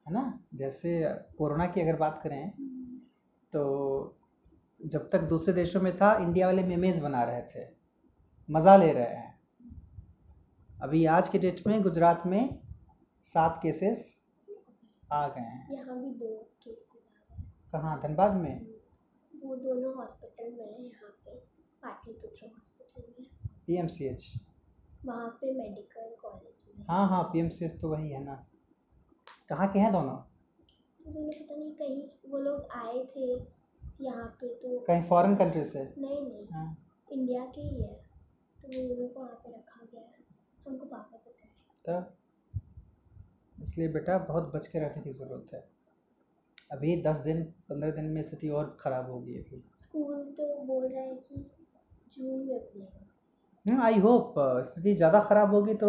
है 0.08 0.12
ना? 0.14 0.44
जैसे 0.54 1.14
कोरोना 1.38 1.66
की 1.66 1.80
अगर 1.80 1.96
बात 1.96 2.20
करें 2.24 2.50
तो 3.52 4.18
जब 4.86 5.10
तक 5.10 5.20
दूसरे 5.20 5.54
देशों 5.54 5.80
में 5.80 5.96
था, 5.96 6.16
इंडिया 6.16 6.46
वाले 6.46 6.62
मेमेज 6.62 6.98
बना 6.98 7.22
रहे 7.22 7.42
थे, 7.42 7.68
मज़ा 8.50 8.76
ले 8.76 8.92
रहे 8.92 9.04
हैं। 9.04 9.35
अभी 10.82 11.04
आज 11.06 11.28
के 11.28 11.38
डेट 11.38 11.66
में 11.66 11.80
गुजरात 11.82 12.22
में 12.26 12.58
सात 13.24 13.58
केसेस 13.62 14.00
आ 15.12 15.26
गए 15.28 15.40
हैं। 15.42 15.74
यहाँ 15.74 15.96
भी 16.00 16.10
दो 16.18 16.28
केसेस 16.64 16.90
आ 16.96 17.34
गए 17.36 17.44
कहाँ? 17.72 17.98
धनबाद 18.02 18.34
में? 18.36 18.66
वो 19.32 19.56
दोनों 19.56 19.94
हॉस्पिटल 19.96 20.50
में 20.52 20.64
है 20.64 20.84
यहाँ 20.84 21.10
पे 21.24 21.34
पाटलिपुत्र 21.82 22.46
हॉस्पिटल 22.46 23.12
में 23.20 23.28
पी 23.66 23.76
एम 23.80 23.86
सी 23.96 24.04
एच 24.06 24.32
वहाँ 25.06 25.28
पे 25.40 25.52
मेडिकल 25.58 26.14
कॉलेज 26.22 26.64
में 26.78 26.84
हाँ। 26.90 27.08
हाँ 27.08 27.22
पी 27.32 27.38
एम 27.40 27.48
सी 27.56 27.64
एच 27.64 27.78
तो 27.80 27.88
वही 27.88 28.10
है 28.10 28.22
ना। 28.24 28.34
कहाँ 29.48 29.68
के 29.72 29.78
हैं 29.78 29.92
दोनों? 29.92 30.16
दोनों 31.06 31.30
पता 31.30 31.54
नहीं 31.56 31.72
कहीं 31.74 32.02
वो 32.30 32.38
लोग 32.38 32.68
आए 32.76 33.04
थे 33.14 33.26
यहाँ 34.04 34.26
पे 34.40 34.48
तो 34.62 34.78
कहीं 34.86 35.02
फॉरेन 35.08 35.36
कंट्री 35.36 35.62
से? 35.64 35.84
नहीं 35.98 36.22
नहीं 36.22 36.46
हाँ। 36.52 36.76
इंडिया 37.12 37.44
के 37.54 37.60
ही 37.60 37.82
है। 37.82 37.92
तो 37.92 38.68
वो 38.68 38.88
दोनों 38.88 39.08
को 39.08 39.20
वहाँ 39.20 39.40
पे 39.44 39.50
रखा 39.50 39.84
गया 39.92 40.00
है। 40.00 40.15
हमको 40.66 40.84
पापा 40.86 41.16
पता 41.16 41.44
है। 41.44 41.50
तब? 41.84 42.12
इसलिए 43.62 43.88
बेटा 43.88 44.18
बहुत 44.26 44.52
बच 44.54 44.66
के 44.66 44.78
रहने 44.78 45.02
की 45.02 45.10
ज़रूरत 45.12 45.52
है। 45.54 45.64
अभी 46.72 46.96
दस 47.02 47.16
दिन 47.18 47.42
पंद्रह 47.68 47.90
दिन 47.90 48.04
में 48.04 48.22
स्थिति 48.22 48.48
और 48.50 48.76
ख़राब 48.80 49.10
होगी 49.10 49.34
अभी। 49.34 49.62
स्कूल 49.78 50.22
तो 50.38 50.46
बोल 50.64 50.86
रहा 50.86 51.02
है 51.02 51.14
कि 51.14 51.44
जून 52.12 52.38
में 52.38 52.60
खुलेगा 52.62 53.82
आई 53.84 53.98
होप 53.98 54.34
स्थिति 54.64 54.94
ज़्यादा 54.94 55.20
ख़राब 55.20 55.54
होगी 55.54 55.74
तो 55.74 55.88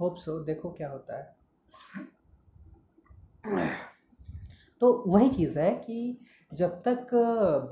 होप 0.00 0.16
सो 0.16 0.38
देखो 0.44 0.70
क्या 0.70 0.88
होता 0.90 1.18
है। 1.18 1.36
तो 4.82 4.92
वही 5.06 5.28
चीज़ 5.28 5.58
है 5.58 5.70
कि 5.76 6.18
जब 6.52 6.70
तक 6.82 7.14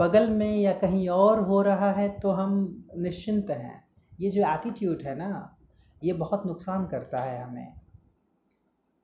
बगल 0.01 0.31
में 0.31 0.57
या 0.57 0.73
कहीं 0.79 1.09
और 1.09 1.41
हो 1.41 1.61
रहा 1.63 1.91
है 1.93 2.09
तो 2.21 2.31
हम 2.33 2.55
निश्चिंत 2.99 3.51
हैं। 3.51 3.86
ये 4.19 4.31
जो 4.31 4.43
एटीट्यूड 4.45 5.03
है 5.03 5.15
ना, 5.19 5.57
ये 6.03 6.13
बहुत 6.15 6.47
नुकसान 6.47 6.87
करता 6.87 7.21
है 7.21 7.43
हमें। 7.43 7.81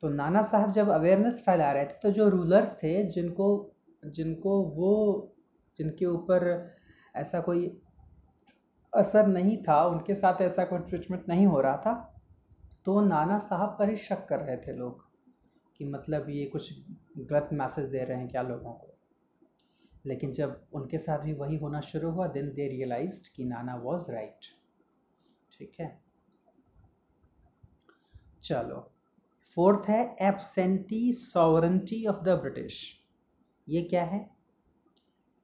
तो 0.03 0.09
नाना 0.09 0.43
साहब 0.43 0.73
जब 0.73 0.89
अवेयरनेस 0.91 1.43
फैला 1.47 1.71
रहे 1.73 1.85
थे 1.85 1.99
तो 2.03 2.11
जो 2.11 2.29
रूलर्स 2.29 2.73
थे, 2.75 3.03
जिनको 3.05 3.69
जिनको 4.03 4.63
वो, 4.67 5.35
जिनके 5.77 6.07
ऊपर 6.07 6.45
ऐसा 7.17 7.41
कोई 7.41 7.67
असर 8.93 9.27
नहीं 9.27 9.57
था, 9.59 9.83
उनके 9.85 10.15
साथ 10.15 10.41
ऐसा 10.43 10.65
कोई 10.65 10.79
ट्रीटमेंट 10.81 11.29
नहीं 11.29 11.47
हो 11.47 11.61
रहा 11.61 11.77
था 11.77 11.93
तो 12.87 13.01
नाना 13.01 13.39
साहब 13.39 13.77
पर 13.79 13.91
ही 13.91 13.97
शक 13.97 14.27
कर 14.29 14.41
रहे 14.41 14.57
थे 14.57 14.73
लोग, 14.73 15.05
कि 15.81 15.85
मतलब 15.85 16.31
ये 16.31 16.45
कुछ 16.47 16.73
गलत 17.19 17.49
मैसेज 17.53 17.85
दे 17.91 18.05
रहे 18.05 18.19
हैं 18.19 18.29
क्या 18.29 18.43
लोगों 18.43 18.73
को। 18.73 18.89
लेकिन 20.07 20.33
जब 20.33 20.61
उनके 20.73 20.99
साथ 20.99 21.19
भी 21.19 21.33
वही 21.35 21.57
होना 21.57 21.81
शुरू 21.83 22.11
हुआ 22.11 22.27
देन 22.29 22.53
दे 22.55 22.69
रियलाइज्ड 22.69 23.29
कि 23.37 23.45
नाना 23.45 23.75
वॉज़ 23.77 24.11
राइट 24.13 24.47
ठीक 25.53 25.81
है? 25.81 26.01
चलो, 28.43 28.91
फोर्थ 29.55 29.89
है 29.89 30.17
absentee 30.23 31.13
sovereignty 31.13 32.07
of 32.07 32.17
the 32.17 32.29
British. 32.29 33.05
ये 33.69 33.83
क्या 33.83 34.05
है? 34.05 34.31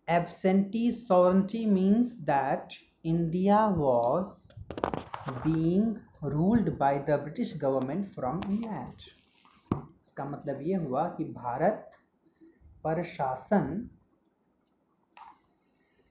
Absentee 0.08 0.90
sovereignty 0.92 1.64
means 1.66 2.12
that 2.22 2.68
India 3.04 3.66
was 3.66 4.52
being 5.28 5.96
ruled 6.24 6.76
by 6.78 6.98
the 6.98 7.10
British 7.10 7.56
government 7.56 8.06
from 8.06 8.40
England. 8.50 8.92
इसका 9.74 10.24
मतलब 10.24 10.60
ये 10.62 10.74
हुआ 10.74 11.04
कि 11.08 11.24
भारत 11.24 11.90
पर 12.84 13.02
शासन 13.02 13.90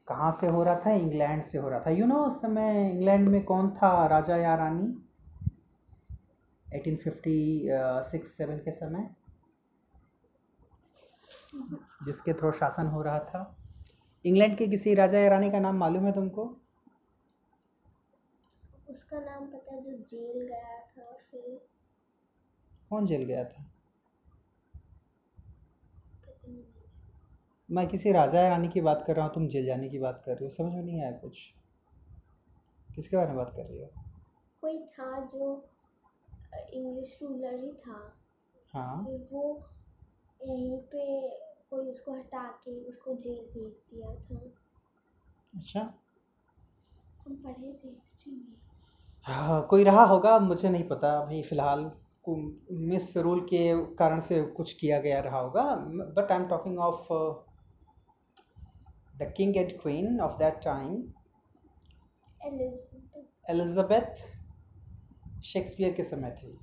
कहाँ 0.08 0.32
से 0.32 0.48
हो 0.48 0.64
रहा 0.64 0.76
था? 0.76 0.92
इंग्लैंड 0.92 1.44
से 1.44 1.58
हो 1.58 1.70
रहा 1.70 1.80
था। 1.80 1.90
यू 1.90 1.98
you 1.98 2.08
नो 2.08 2.16
know, 2.16 2.28
उस 2.28 2.42
समय 2.42 2.90
इंग्लैंड 2.90 3.30
में 3.30 3.44
कौन 3.44 3.70
था 3.70 4.08
राजा 4.08 4.38
या 4.38 4.56
रानी? 4.56 5.04
1856 6.76 8.28
सेवन 8.28 8.58
के 8.58 8.72
समय? 8.72 9.16
जिसके 12.06 12.34
थ्रू 12.34 12.52
शासन 12.52 12.88
हो 12.88 13.02
रहा 13.02 13.20
था। 13.20 13.56
इंग्लैंड 14.26 14.58
के 14.58 14.68
किसी 14.68 14.94
राजा 14.94 15.20
या 15.20 15.30
रानी 15.30 15.52
का 15.52 15.60
नाम 15.60 15.76
मालूम 15.76 16.06
है 16.06 16.12
तुमको? 16.12 16.56
उसका 18.90 19.20
नाम 19.20 19.48
पता 19.48 19.74
है 19.74 19.82
जो 19.82 19.92
जेल 19.92 20.48
गया 20.48 20.78
था 20.78 21.18
फिर 21.32 21.66
कौन 22.90 23.06
जेल 23.06 23.24
गया 23.24 23.44
था 23.44 23.64
पता 26.28 26.48
नहीं 26.48 26.64
मैं 27.72 27.88
किसी 27.88 28.12
राजा 28.12 28.42
या 28.42 28.50
रानी 28.50 28.68
की 28.68 28.82
बात 28.82 29.04
कर 29.08 29.16
रहा 29.16 29.26
हूँ 29.26 29.34
तुम 29.34 29.48
जेल 29.48 29.66
जाने 29.66 29.90
की 29.90 30.00
बात 30.00 30.22
कर 30.26 30.32
रही 30.32 30.44
हो। 30.44 30.50
समझ 30.50 30.74
में 30.74 30.84
नहीं 30.84 31.02
आया 31.02 31.12
कुछ। 31.12 31.54
किसके 32.96 33.18
बारे 33.18 33.28
में 33.28 33.38
बात 33.38 33.54
कर 33.56 33.64
रही 33.64 33.82
हो? 33.82 33.90
कोई 34.62 34.80
था 34.80 35.26
जो 35.26 35.70
इंग्लिश 36.74 37.20
रूलर 37.22 37.54
ही 37.54 37.72
था। 37.72 38.14
हाँ। 38.74 39.06
फिर 39.06 39.28
वो 39.32 39.66
यहीं 40.44 40.78
पे 40.78 41.30
कोई 41.70 41.86
उसको 41.86 42.14
हटा 42.14 42.44
के 42.44 42.84
उसको 42.86 43.14
जेल 43.14 43.46
भेज 43.54 43.74
दिया 43.94 44.16
था। 44.16 44.52
अच्छा। 45.56 45.94
हम 47.28 47.36
पढ़े 47.36 47.74
थे 47.74 47.90
हिस्ट्री 47.90 48.34
में। 48.34 48.56
हाँ 49.24 49.68
कोई 49.68 49.84
रहा 49.84 50.04
होगा 50.04 50.40
मुझे 50.40 50.70
नहीं 50.70 50.84
पता। 50.84 51.20
अभी 51.20 51.42
फ़िलहाल 51.44 51.92
मिस 52.72 53.18
रूल 53.18 53.40
के 53.40 53.94
कारण 53.96 54.20
से 54.20 54.42
कुछ 54.42 54.74
किया 54.74 55.00
गया 55.00 55.20
रहा 55.20 55.40
होगा। 55.40 55.76
But 56.18 56.32
I 56.32 56.38
am 56.38 56.48
talking 56.48 56.80
of 56.80 57.08
the 59.20 59.32
king 59.38 59.58
and 59.58 59.72
queen 59.82 60.20
of 60.22 60.38
that 60.40 60.60
time 60.64 60.94
Elizabeth 62.44 63.50
Elizabeth 63.50 64.26
Shakespeare 65.46 65.94
के 65.94 66.04
समय 66.04 66.32
थी। 66.32 66.58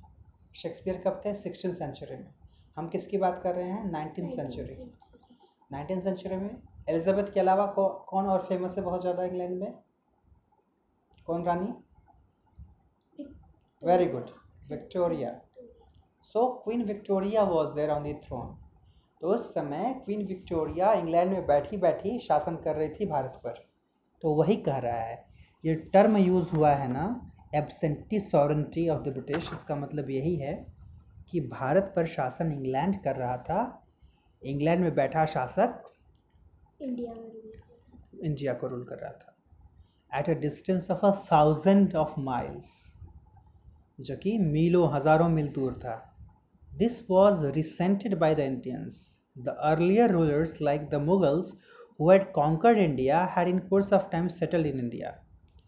शेक्सपियर 0.55 0.97
कब 0.97 1.21
थे? 1.25 1.33
सिक्सटीन 1.35 1.73
सेंचुरी 1.73 2.15
में। 2.15 2.33
हम 2.77 2.87
किसकी 2.89 3.17
बात 3.17 3.41
कर 3.43 3.55
रहे 3.55 3.69
हैं? 3.69 3.91
नाइनटीन 3.91 4.29
सेंचुरी 4.31 4.75
नाइनटीन 5.71 5.99
सेंचुरी 5.99 6.35
में। 6.35 6.61
एलिजाबेथ 6.89 7.33
के 7.33 7.39
अलावा 7.39 7.65
कौ, 7.67 7.87
कौन 7.87 8.25
और 8.25 8.41
फ़ेमस 8.43 8.77
है 8.77 8.83
बहुत 8.83 9.01
ज़्यादा 9.01 9.23
इंग्लैंड 9.23 9.59
में? 9.59 9.73
कौन 11.27 11.43
रानी? 11.45 11.73
Very 13.81 14.05
good 14.05 14.29
Victoria 14.69 15.39
so 16.23 16.47
queen 16.63 16.83
Victoria 16.85 17.43
was 17.45 17.73
there 17.73 17.89
on 17.91 18.03
the 18.03 18.19
throne 18.23 18.55
तो 19.25 19.31
उस 19.33 19.47
समय 19.49 19.93
क्वीन 20.05 20.19
विक्टोरिया 20.27 20.91
इंग्लैंड 20.93 21.31
में 21.31 21.45
बैठी 21.45 21.77
बैठी 21.77 22.17
शासन 22.19 22.55
कर 22.63 22.75
रही 22.75 22.89
थी 22.89 23.05
भारत 23.05 23.39
पर। 23.45 23.53
तो 24.23 24.33
वही 24.35 24.55
कह 24.67 24.77
रहा 24.77 24.99
है 24.99 25.15
ये 25.63 25.73
टर्म 25.93 26.17
यूज़ 26.17 26.51
हुआ 26.51 26.73
है 26.73 26.91
ना 26.91 27.05
absentee 27.55 28.19
sovereignty 28.19 28.87
of 28.89 29.01
the 29.03 29.13
British 29.13 29.49
इसका 29.53 29.75
मतलब 29.75 30.09
यही 30.09 30.35
है 30.35 30.53
कि 31.31 31.41
भारत 31.49 31.91
पर 31.95 32.07
शासन 32.07 32.51
इंग्लैंड 32.51 33.01
कर 33.03 33.15
रहा 33.15 33.37
था 33.49 33.59
इंग्लैंड 34.41 34.81
में 34.81 34.93
बैठा 34.95 35.25
शासक 35.25 35.83
इंडिया 36.81 37.13
इंडिया 38.23 38.53
को 38.53 38.67
रूल 38.67 38.83
कर 38.83 38.97
रहा 38.97 39.11
था। 39.11 40.19
At 40.19 40.29
a 40.29 40.39
distance 40.41 40.91
of 40.91 41.05
a 41.05 41.11
thousand 41.31 41.95
of 41.95 42.19
miles 42.21 42.75
जो 43.99 44.17
कि 44.17 44.37
मीलों 44.39 44.93
हज़ारों 44.95 45.29
मील 45.29 45.53
दूर 45.53 45.73
था। 45.77 46.01
This 46.75 46.99
was 47.09 47.45
resented 47.55 48.17
by 48.19 48.35
the 48.35 48.39
Indians 48.39 48.97
the 49.37 49.55
earlier 49.63 50.11
rulers 50.11 50.61
like 50.61 50.89
the 50.89 50.95
Mughals 51.01 51.53
who 51.99 52.09
had 52.11 52.31
conquered 52.31 52.77
India 52.77 53.23
had 53.35 53.47
in 53.47 53.59
course 53.69 53.91
of 53.93 54.09
time 54.11 54.27
settled 54.35 54.67
in 54.67 54.79
India 54.79 55.09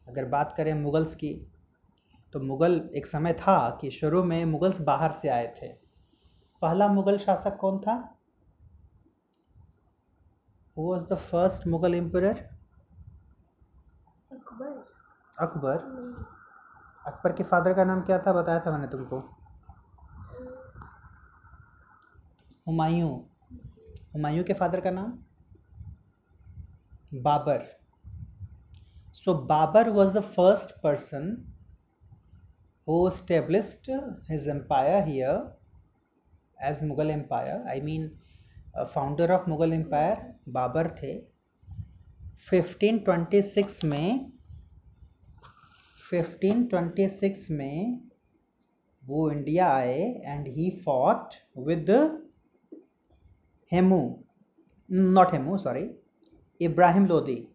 अगर 0.07 0.25
बात 0.29 0.53
करें 0.57 0.73
मुगल्स 0.73 1.15
की 1.15 1.33
तो 2.33 2.39
मुग़ल 2.39 2.79
एक 2.95 3.07
समय 3.07 3.33
था 3.33 3.57
कि 3.81 3.89
शुरू 3.91 4.23
में 4.23 4.43
मुगल्स 4.45 4.81
बाहर 4.81 5.11
से 5.11 5.29
आए 5.29 5.47
थे। 5.57 5.67
पहला 6.61 6.87
मुग़ल 6.87 7.17
शासक 7.17 7.57
कौन 7.57 7.79
था? 7.79 7.95
Was 10.77 11.03
the 11.03 11.15
first 11.15 11.67
Mughal 11.67 11.95
emperor 11.95 12.23
Akbar. 14.33 14.67
Akbar? 15.37 15.77
Akbar 17.05 17.31
के 17.31 17.43
फादर 17.43 17.73
का 17.73 17.83
नाम 17.83 18.01
क्या 18.01 18.19
था? 18.19 18.33
बताया 18.33 18.59
था 18.59 18.71
मैंने 18.71 18.87
तुमको। 18.87 19.19
हुमायूं। 22.67 23.09
हुमायूं 24.13 24.43
के 24.43 24.53
फादर 24.53 24.79
का 24.81 24.91
नाम? 24.91 25.11
Babur. 27.23 27.63
So 29.13 29.33
Babur 29.51 29.89
was 29.89 30.11
the 30.13 30.21
first 30.23 30.71
person 30.81 31.29
who 32.87 33.09
established 33.09 33.89
his 34.29 34.47
empire 34.49 35.07
here 35.07 36.67
as 36.69 36.83
Mughal 36.83 37.11
empire 37.11 37.67
I 37.69 37.81
mean 37.81 38.09
founder 38.77 39.31
of 39.31 39.49
Mughal 39.49 39.73
empire 39.73 40.17
Babur 40.59 40.89
थे। 41.01 41.15
1526 42.51 43.83
में 43.85 44.31
1526 46.13 47.49
में 47.51 48.01
वो 49.03 49.29
इंडिया 49.31 49.73
आए 49.73 49.99
and 50.25 50.47
he 50.47 50.69
fought 50.85 51.43
with 51.67 51.89
Hemu 53.71 54.23
not 54.91 55.33
Hemu 55.33 55.57
sorry 55.57 55.99
Ibrahim 56.61 57.05
Lodi 57.05 57.47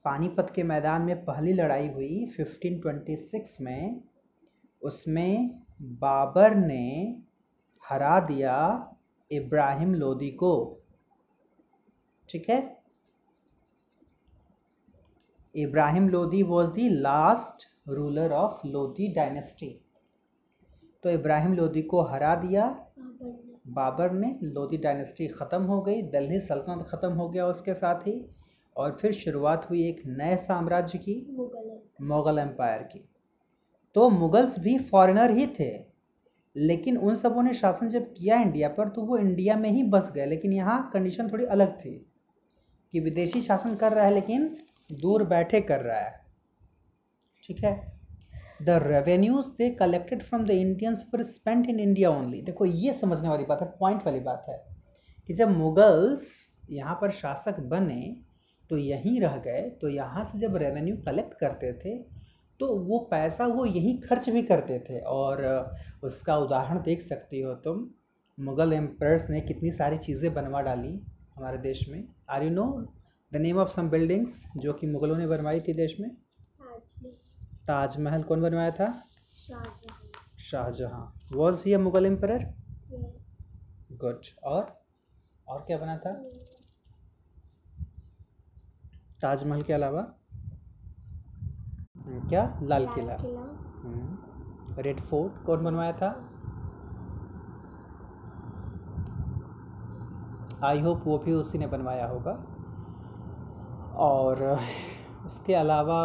Panipat 0.06 0.52
के 0.56 0.64
मैदान 0.64 1.02
में 1.02 1.26
पहली 1.26 1.54
लड़ाई 1.54 1.88
हुई 1.88 2.26
1526 2.40 3.62
में। 3.62 4.04
उसमें 4.82 5.64
बाबर 5.82 6.56
ने 6.56 7.22
हरा 7.90 8.20
दिया 8.20 8.94
इब्राहिम 9.32 9.96
लोदी 9.96 10.32
को। 10.32 10.80
ठीक 12.30 12.50
है? 12.50 12.84
Ibrahim 15.56 16.10
Lodi 16.10 16.44
was 16.44 16.70
the 16.70 16.90
last 16.90 17.71
ruler 17.92 18.32
of 18.32 18.68
Lodhi 18.68 19.08
dynasty 19.08 19.70
तो 21.04 21.10
इब्राहिम 21.10 21.54
लोधी 21.54 21.82
को 21.82 22.02
हरा 22.02 22.36
दिया। 22.36 22.66
बाबर 23.68 24.12
ने। 24.12 24.36
लोधी 24.44 24.78
डायनेस्टी 24.78 25.28
ख़त्म 25.28 25.64
हो 25.64 25.82
गई। 25.82 26.02
दिल्ली 26.02 26.40
सल्तनत 26.40 26.86
ख़त्म 26.88 27.12
हो 27.14 27.30
गया 27.30 27.46
उसके 27.48 27.74
साथ 27.74 28.08
ही। 28.08 28.14
और 28.76 28.92
फिर 28.92 29.12
शुरुआत 29.12 29.70
हुई 29.70 29.88
एक 29.90 30.02
नए 30.08 30.38
साम्राज्य 30.38 30.98
की, 30.98 31.16
मुगल 32.02 32.40
एम्पायर 32.40 32.84
की। 32.84 33.04
तो 33.96 34.10
मुगल्स 34.10 34.60
भी 34.60 34.78
फॉरेनर 34.80 35.32
ही 35.32 35.48
थे। 35.48 35.72
लेकिन 36.56 36.98
उन 36.98 37.16
सबों 37.16 37.44
ने 37.44 37.54
शासन 37.54 37.90
जब 37.90 38.14
किया 38.14 38.42
इंडिया 38.42 38.70
पर 38.70 38.90
तो 38.90 39.02
वो 39.02 39.18
इंडिया 39.18 39.56
में 39.58 39.70
ही 39.70 39.84
बस 39.84 40.12
गए। 40.16 40.26
लेकिन 40.26 40.54
यहाँ 40.54 40.90
कंडीशन 40.94 41.30
थोड़ी 41.30 41.46
अलग 41.46 41.78
थी 41.80 41.94
कि 42.94 43.00
विदेशी 43.00 43.42
शासन 43.42 43.76
कर 43.76 43.92
रहा 43.92 44.06
है, 44.06 44.14
लेकिन 44.14 44.50
दूर 44.92 45.24
बैठे 45.24 45.62
कर 45.62 45.80
रहा 45.80 46.00
है। 46.00 46.21
ठीक 47.52 47.64
है? 47.64 47.74
The 48.62 48.70
revenues 48.84 49.46
they 49.58 49.70
collected 49.76 50.22
from 50.24 50.44
the 50.46 50.52
Indians 50.52 51.04
पर 51.14 51.22
स्पेंट 51.24 51.70
इन 51.70 51.80
इंडिया 51.80 52.10
ओनली 52.12 52.42
देखो, 52.42 52.66
ये 52.66 52.92
समझने 52.94 53.30
वाली 53.30 53.44
बात 53.46 53.62
है 53.62 53.68
पॉइंट 53.80 54.06
वाली 54.06 54.20
बात 54.22 54.46
है 54.50 54.58
कि 55.30 55.34
जब 55.34 55.50
मुगल्स 55.50 56.30
यहाँ 56.72 56.96
पर 57.02 57.12
शासक 57.12 57.60
बने 57.70 58.16
तो 58.70 58.78
यहीं 58.78 59.20
रह 59.22 59.36
गए 59.46 59.62
तो 59.82 59.90
यहाँ 59.90 60.24
से 60.24 60.40
जब 60.40 60.56
रेवेन्यू 60.58 60.96
कलेक्ट 61.06 61.34
करते 61.40 61.74
थे 61.76 61.98
तो 62.60 62.68
वो 62.80 63.00
पैसा 63.12 63.46
वो 63.48 63.66
यहीं 63.66 63.98
खर्च 64.02 64.30
भी 64.30 64.42
करते 64.44 64.80
थे। 64.80 65.00
और 65.02 65.44
उसका 66.04 66.38
उदाहरण 66.38 66.82
देख 66.82 67.02
सकती 67.02 67.42
हो 67.42 67.54
तुम, 67.66 67.88
मुग़ल 68.38 68.74
एम्पायर्स 68.74 69.30
ने 69.30 69.42
कितनी 69.42 69.72
सारी 69.72 69.98
चीज़ें 70.00 70.34
बनवा 70.34 70.62
डाली 70.62 71.00
हमारे 71.36 71.58
देश 71.60 71.88
में। 71.90 72.04
Are 72.30 72.44
you 72.44 72.50
know 72.52 72.66
the 73.32 73.38
name 73.38 73.58
of 73.58 73.70
some 73.70 73.90
buildings 73.90 74.44
जो 74.58 74.74
कि 74.74 74.88
मुग़लों 74.88 75.18
ने 75.18 75.28
बनवाई 75.28 75.60
थी 75.60 75.74
देश 75.74 75.96
में? 76.00 76.10
ताजमहल 77.68 78.24
कौन 78.24 78.42
बनवाया 78.42 78.72
था? 78.72 79.04
Shah Jahan. 80.40 81.14
Was 81.34 81.64
he 81.66 81.78
Mughal 81.78 82.06
empire 82.06 82.42
yes 82.42 83.18
good 83.92 84.22
और? 84.44 84.66
और 85.48 85.62
क्या 85.62 85.78
बना 85.78 85.98
था? 85.98 86.14
ताजमहल 89.22 89.64
के 89.64 89.74
अलावा? 89.74 90.02
हम्म, 91.98 92.30
क्या? 92.30 92.60
लाल 92.62 92.86
किला। 92.86 93.14
किला। 93.14 94.82
रेड 94.82 95.00
फोर्ट 95.00 95.44
कौन 95.46 95.64
बनवाया 95.64 95.92
था? 95.92 96.28
आई 100.64 100.82
होप 100.82 101.04
वो 101.06 101.18
भी 101.18 101.34
उसी 101.34 101.58
ने 101.58 101.68
बनवाया 101.68 102.08
होगा। 102.08 102.32
और 103.96 104.60
उसके 105.26 105.54
अलावा 105.54 105.98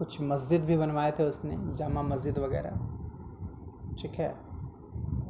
कुछ 0.00 0.20
मस्जिद 0.22 0.64
भी 0.64 0.76
बनवाए 0.76 1.10
थे 1.12 1.24
उसने 1.24 1.56
जामा 1.74 2.02
मस्जिद 2.02 2.38
वगैरह। 2.38 2.70
ठीक 3.98 4.14
है? 4.14 4.28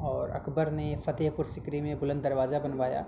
और 0.00 0.30
अकबर 0.30 0.70
ने 0.70 0.94
फ़तेहपुर 0.96 1.44
सिकरी 1.44 1.80
में 1.80 1.98
बुलंद 2.00 2.22
दरवाज़ा 2.22 2.58
बनवाया। 2.58 3.04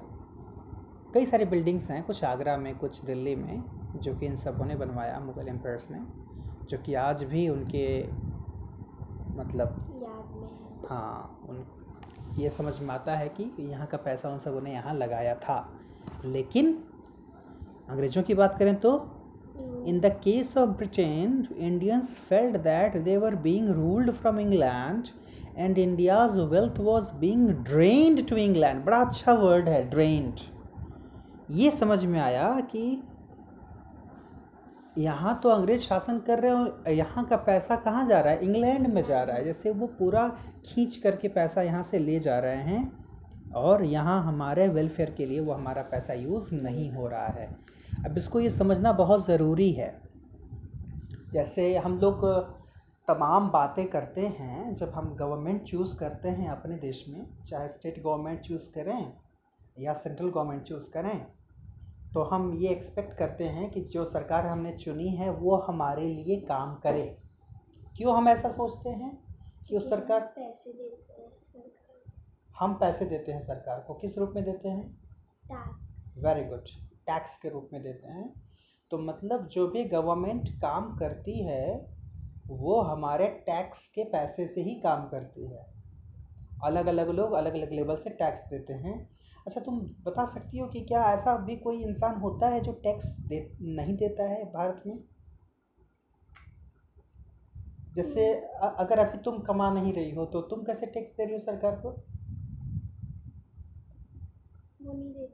कई 1.14 1.26
सारी 1.26 1.44
बिल्डिंग्स 1.44 1.90
हैं 1.90 2.02
कुछ 2.02 2.24
आगरा 2.24 2.56
में 2.56 2.74
कुछ 2.78 3.04
दिल्ली 3.04 3.34
में 3.36 3.62
जो 3.96 4.14
कि 4.14 4.26
इन 4.26 4.36
सबों 4.36 4.66
ने 4.66 4.74
बनवाया 4.74 5.18
मुग़ल 5.20 5.48
एम्पायर्स 5.48 5.90
ने 5.90 5.98
जो 6.70 6.78
कि 6.78 6.94
आज 6.94 7.24
भी 7.24 7.48
उनके 7.48 7.86
मतलब 9.36 9.76
याद 10.02 10.34
में 10.36 10.88
हाँ। 10.88 11.46
उन 11.48 11.64
ये 12.38 12.50
समझ 12.50 12.80
में 12.80 12.94
आता 12.94 13.16
है 13.16 13.28
कि 13.28 13.44
यहाँ 13.60 13.86
का 13.86 13.96
पैसा 13.96 14.28
उन 14.28 14.38
सबों 14.38 14.60
ने 14.60 14.72
यहाँ 14.72 14.94
लगाया 14.94 15.34
था। 15.34 15.58
लेकिन 16.24 16.72
अंग्रेज़ों 17.90 18.22
की 18.22 18.34
बात 18.34 18.58
करें 18.58 18.74
तो 18.80 18.98
in 19.86 20.00
the 20.00 20.06
case 20.24 20.56
of 20.56 20.70
Britain 20.70 21.46
Indians 21.56 22.18
felt 22.18 22.56
that 22.56 22.96
they 22.96 23.16
were 23.16 23.34
being 23.34 23.68
ruled 23.68 24.10
from 24.10 24.40
England 24.40 25.08
and 25.58 25.78
India's 25.78 26.38
wealth 26.50 26.78
was 26.80 27.12
being 27.12 27.48
drained 27.48 28.26
to 28.28 28.36
England 28.36 28.84
बड़ा 28.84 28.96
अच्छा 28.96 29.32
वर्ड 29.34 29.68
है 29.68 29.82
ड्रेन्ड 29.90 30.40
ये 31.50 31.70
समझ 31.70 32.04
में 32.04 32.20
आया 32.20 32.60
कि 32.60 33.02
यहाँ 34.98 35.40
तो 35.42 35.48
अंग्रेज़ 35.48 35.82
शासन 35.82 36.18
कर 36.18 36.38
रहे 36.38 36.52
हैं 36.52 36.90
यहाँ 36.90 37.24
का 37.24 37.36
पैसा 37.36 37.76
कहाँ 37.76 38.06
जा 38.06 38.20
रहा 38.20 38.32
है? 38.32 38.44
इंग्लैंड 38.44 38.86
में 38.86 39.02
जा 39.04 39.22
रहा 39.22 39.36
है। 39.36 39.44
जैसे 39.44 39.70
वो 39.70 39.86
पूरा 39.86 40.26
खींच 40.66 40.96
करके 40.96 41.28
पैसा 41.28 41.62
यहाँ 41.62 41.82
से 41.82 41.98
ले 41.98 42.18
जा 42.20 42.38
रहे 42.38 42.56
हैं 42.56 43.52
और 43.54 43.84
यहाँ 43.84 44.22
हमारे 44.24 44.68
वेलफेयर 44.68 45.10
के 45.10 45.26
लिए 45.26 45.40
वो 45.40 45.52
हमारा 45.52 45.82
पैसा 45.82 46.14
यूज़ 46.14 46.54
नहीं 46.54 46.90
हो 46.92 47.06
रहा 47.08 47.26
है। 47.26 47.48
अब 48.06 48.18
इसको 48.18 48.40
ये 48.40 48.50
समझना 48.50 48.92
बहुत 48.92 49.26
ज़रूरी 49.26 49.72
है। 49.72 49.90
जैसे 51.32 51.76
हम 51.76 51.98
लोग 51.98 52.24
तमाम 53.08 53.48
बातें 53.50 53.84
करते 53.88 54.26
हैं 54.28 54.74
जब 54.74 54.92
हम 54.94 55.14
गवर्नमेंट 55.16 55.62
चूज़ 55.62 55.96
करते 55.96 56.28
हैं 56.28 56.48
अपने 56.48 56.76
देश 56.76 57.04
में 57.08 57.26
चाहे 57.44 57.68
स्टेट 57.68 58.02
गवर्नमेंट 58.02 58.40
चूज़ 58.40 58.70
करें 58.74 59.12
या 59.78 59.92
सेंट्रल 59.92 60.28
गवर्नमेंट 60.28 60.62
चूज़ 60.62 60.90
करें 60.90 61.26
तो 62.14 62.22
हम 62.22 62.52
ये 62.54 62.68
एक्सपेक्ट 62.68 63.16
करते 63.18 63.44
हैं 63.44 63.70
कि 63.70 63.80
जो 63.80 64.04
सरकार 64.04 64.46
हमने 64.46 64.72
चुनी 64.72 65.08
है 65.08 65.30
वो 65.30 65.56
हमारे 65.58 66.06
लिए 66.06 66.36
काम 66.40 66.74
करे। 66.74 67.04
क्यों 67.96 68.16
हम 68.16 68.28
ऐसा 68.28 68.48
सोचते 68.48 68.90
हैं 68.90 69.16
कि 69.68 69.76
उस 69.76 69.88
सरकार 69.90 70.20
पैसे 70.36 70.72
देते 70.72 71.12
हैं 71.12 71.30
सरकार 71.40 72.12
हम 72.58 72.74
पैसे 72.74 73.04
देते 73.04 73.32
हैं 73.32 73.40
सरकार 73.40 73.84
को। 73.88 73.94
किस 73.94 74.18
रूप 74.18 74.32
में 74.34 74.44
देते 74.44 74.68
हैं? 74.68 74.84
वेरी 76.18 76.44
गुड 76.44 76.64
टैक्स 77.06 77.36
के 77.36 77.48
रूप 77.48 77.70
में 77.72 77.82
देते 77.82 78.08
हैं। 78.08 78.32
तो 78.90 78.98
मतलब 78.98 79.46
जो 79.46 79.66
भी 79.68 79.84
गवर्नमेंट 79.84 80.48
काम 80.62 80.96
करती 80.96 81.42
है, 81.44 81.92
वो 82.46 82.80
हमारे 82.80 83.26
टैक्स 83.46 83.86
के 83.88 84.04
पैसे 84.04 84.46
से 84.48 84.62
ही 84.62 84.74
काम 84.74 85.06
करती 85.08 85.46
है। 85.46 85.66
अलग 86.64 86.86
अलग 86.86 87.08
लोग 87.10 87.32
अलग 87.32 87.54
अलग 87.54 87.72
लेवल 87.72 87.96
से 87.96 88.10
टैक्स 88.10 88.44
देते 88.46 88.72
हैं। 88.72 88.98
अच्छा 89.46 89.60
तुम 89.60 89.78
बता 90.04 90.24
सकती 90.26 90.58
हो 90.58 90.66
कि 90.66 90.80
क्या 90.80 91.04
ऐसा 91.04 91.36
भी 91.36 91.56
कोई 91.56 91.82
इंसान 91.82 92.20
होता 92.20 92.48
है 92.48 92.60
जो 92.60 92.72
टैक्स 92.72 93.16
दे, 93.20 93.40
नहीं 93.62 93.96
देता 93.96 94.28
है 94.28 94.44
भारत 94.44 94.82
में? 94.86 94.98
जैसे 97.94 98.32
अगर 98.78 98.98
अभी 98.98 99.18
तुम 99.18 99.38
कमा 99.38 99.70
नहीं 99.70 99.92
रही 99.92 100.10
हो 100.10 100.24
तो 100.24 100.40
तुम 100.40 100.62
कैसे 100.62 100.86
टैक्स 100.86 101.10
दे 101.10 101.24
रही 101.24 101.32
हो 101.32 101.38
सरकार 101.38 101.74
को? 101.76 101.90
वो 104.82 104.92
नहीं 104.92 105.26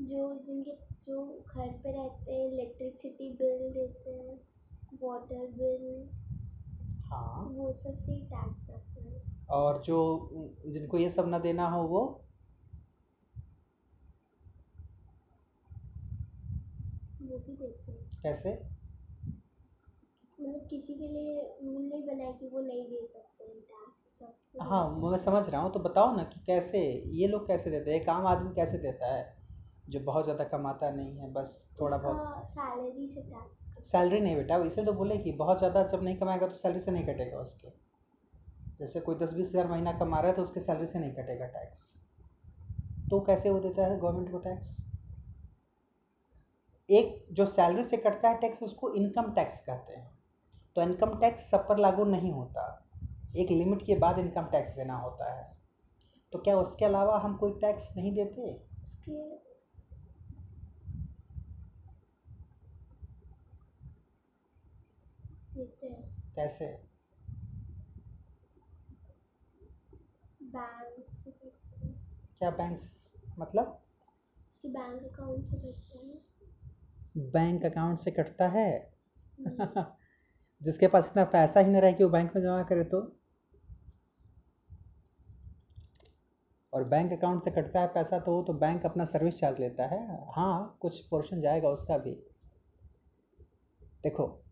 जो 0.00 0.34
जिनके 0.46 0.72
जो 1.04 1.24
घर 1.48 1.68
पे 1.82 1.92
रहते 1.92 2.32
हैं 2.32 2.46
इलेक्ट्रिसिटी 2.52 3.28
बिल 3.32 3.72
देते 3.72 4.10
हैं 4.10 4.40
वाटर 5.02 5.46
बिल 5.46 6.08
हाँ। 7.04 7.44
वो 7.52 7.70
सबसे 7.72 8.12
ही 8.12 8.20
टैक्स 8.20 8.70
आते 8.70 9.00
हैं। 9.00 9.46
और 9.50 9.82
जो 9.82 9.98
जिनको 10.66 10.98
ये 10.98 11.08
सब 11.10 11.28
ना 11.28 11.38
देना 11.38 11.68
हो 11.68 11.82
वो? 11.82 12.02
वो 17.22 17.38
भी 17.38 17.56
देते 17.56 17.92
हैं। 17.92 18.20
कैसे? 18.22 18.50
मतलब 20.40 20.66
किसी 20.70 20.94
के 20.94 21.08
लिए 21.08 21.40
रूल 21.64 21.82
नहीं 21.82 22.02
बनाया 22.06 22.30
कि 22.32 22.48
वो 22.48 22.60
नहीं 22.60 22.84
दे 22.84 23.04
सकते 23.06 23.44
टैक्स 23.44 24.18
सब। 24.18 24.62
हाँ 24.62 24.88
मैं 25.00 25.18
समझ 25.18 25.48
रहा 25.48 25.60
हूँ 25.60 25.72
तो 25.72 25.80
बताओ 25.80 26.16
ना 26.16 26.22
कि 26.22 26.40
कैसे 26.46 26.80
ये 27.14 27.26
लोग 27.28 27.46
कैसे 27.48 27.70
देते 27.70 27.90
हैं 27.90 28.00
एक 28.00 28.08
आम 28.08 28.26
आदमी 28.26 28.54
कैसे 28.54 28.78
देता 28.78 29.14
है? 29.14 29.39
जो 29.90 30.00
बहुत 30.02 30.24
ज़्यादा 30.24 30.44
कमाता 30.46 30.90
नहीं 30.92 31.16
है 31.16 31.30
बस 31.32 31.52
थोड़ा 31.80 31.96
बहुत। 31.98 32.48
सैलरी 32.48 33.06
से 33.08 33.22
टैक्स 33.22 33.64
सैलरी 33.86 34.20
नहीं 34.20 34.36
बेटा 34.36 34.56
इसे 34.64 34.84
तो 34.84 34.92
बोले 34.94 35.16
कि 35.18 35.32
बहुत 35.38 35.58
ज़्यादा 35.58 35.82
जब 35.84 36.02
नहीं 36.02 36.16
कमाएगा 36.18 36.46
तो 36.46 36.54
सैलरी 36.56 36.80
से 36.80 36.90
नहीं 36.90 37.04
कटेगा 37.06 37.38
उसके। 37.40 37.68
जैसे 38.80 39.00
कोई 39.00 39.14
दस 39.16 39.34
बीस 39.34 39.48
हज़ार 39.48 39.68
महीना 39.68 39.92
कमा 39.98 40.18
रहा 40.18 40.28
है 40.28 40.36
तो 40.36 40.42
उसके 40.42 40.60
सैलरी 40.60 40.86
से 40.86 40.98
नहीं 40.98 41.12
कटेगा 41.14 41.46
टैक्स 41.48 41.82
तो 43.10 43.20
कैसे 43.22 43.50
वो 43.50 43.58
देता 43.60 43.86
है 43.86 43.98
गवर्नमेंट 43.98 44.30
को 44.30 44.38
टैक्स 44.40 44.78
एक 46.88 47.26
जो 47.32 47.46
सैलरी 47.48 47.82
से 47.84 47.96
कटता 47.98 48.28
है 48.28 48.38
टैक्स 48.40 48.62
उसको 48.62 48.92
इनकम 48.94 49.32
टैक्स 49.34 49.60
कहते 49.60 49.92
हैं। 49.92 50.08
तो 50.76 50.82
इनकम 50.82 51.18
टैक्स 51.20 51.50
सब 51.50 51.66
पर 51.68 51.78
लागू 51.78 52.04
नहीं 52.06 52.32
होता। 52.32 52.62
एक 53.36 53.50
लिमिट 53.50 53.82
के 53.86 53.94
बाद 53.96 54.18
इनकम 54.18 54.46
टैक्स 54.52 54.70
देना 54.76 54.96
होता 54.98 55.32
है। 55.32 55.44
तो 56.32 56.38
क्या 56.38 56.56
उसके 56.58 56.84
अलावा 56.84 57.18
हम 57.18 57.36
कोई 57.36 57.52
टैक्स 57.60 57.88
नहीं 57.96 58.12
देते? 58.14 58.52
उसके 58.82 59.12
देते 65.54 65.86
हैं 65.86 66.19
कैसे 66.34 66.90
बैंक 70.42 71.14
से 71.14 71.30
करते 71.30 71.86
हैं। 71.86 71.94
क्या 72.38 72.50
बैंक 72.50 72.78
से? 72.78 72.90
मतलब? 73.38 73.82
उसके 74.48 74.68
बैंक 74.68 75.02
अकाउंट 75.02 75.46
से 75.46 75.56
करते 75.56 76.06
हैं। 76.06 77.30
बैंक 77.32 77.64
अकाउंट 77.64 77.98
से 77.98 78.10
कटता 78.10 78.48
है? 78.48 78.94
जिसके 80.62 80.86
पास 80.86 81.10
इतना 81.10 81.24
पैसा 81.24 81.60
ही 81.60 81.70
ना 81.70 81.78
रहे 81.78 81.92
कि 81.92 82.04
वो 82.04 82.10
बैंक 82.10 82.36
में 82.36 82.42
जमा 82.42 82.62
करे 82.62 82.84
तो? 82.84 83.16
और 86.74 86.84
बैंक 86.84 87.12
अकाउंट 87.12 87.42
से 87.44 87.50
कटता 87.50 87.80
है 87.80 87.86
पैसा 87.86 88.18
तो 88.18 88.32
वो 88.32 88.42
तो 88.42 88.52
बैंक 88.52 88.86
अपना 88.86 89.04
सर्विस 89.04 89.38
चार्ज 89.38 89.60
लेता 89.60 89.86
है। 89.86 90.24
हाँ 90.32 90.78
कुछ 90.80 91.00
पोर्शन 91.00 91.40
जाएगा 91.40 91.68
उसका 91.68 91.98
भी। 91.98 92.12
देखो 94.02 94.44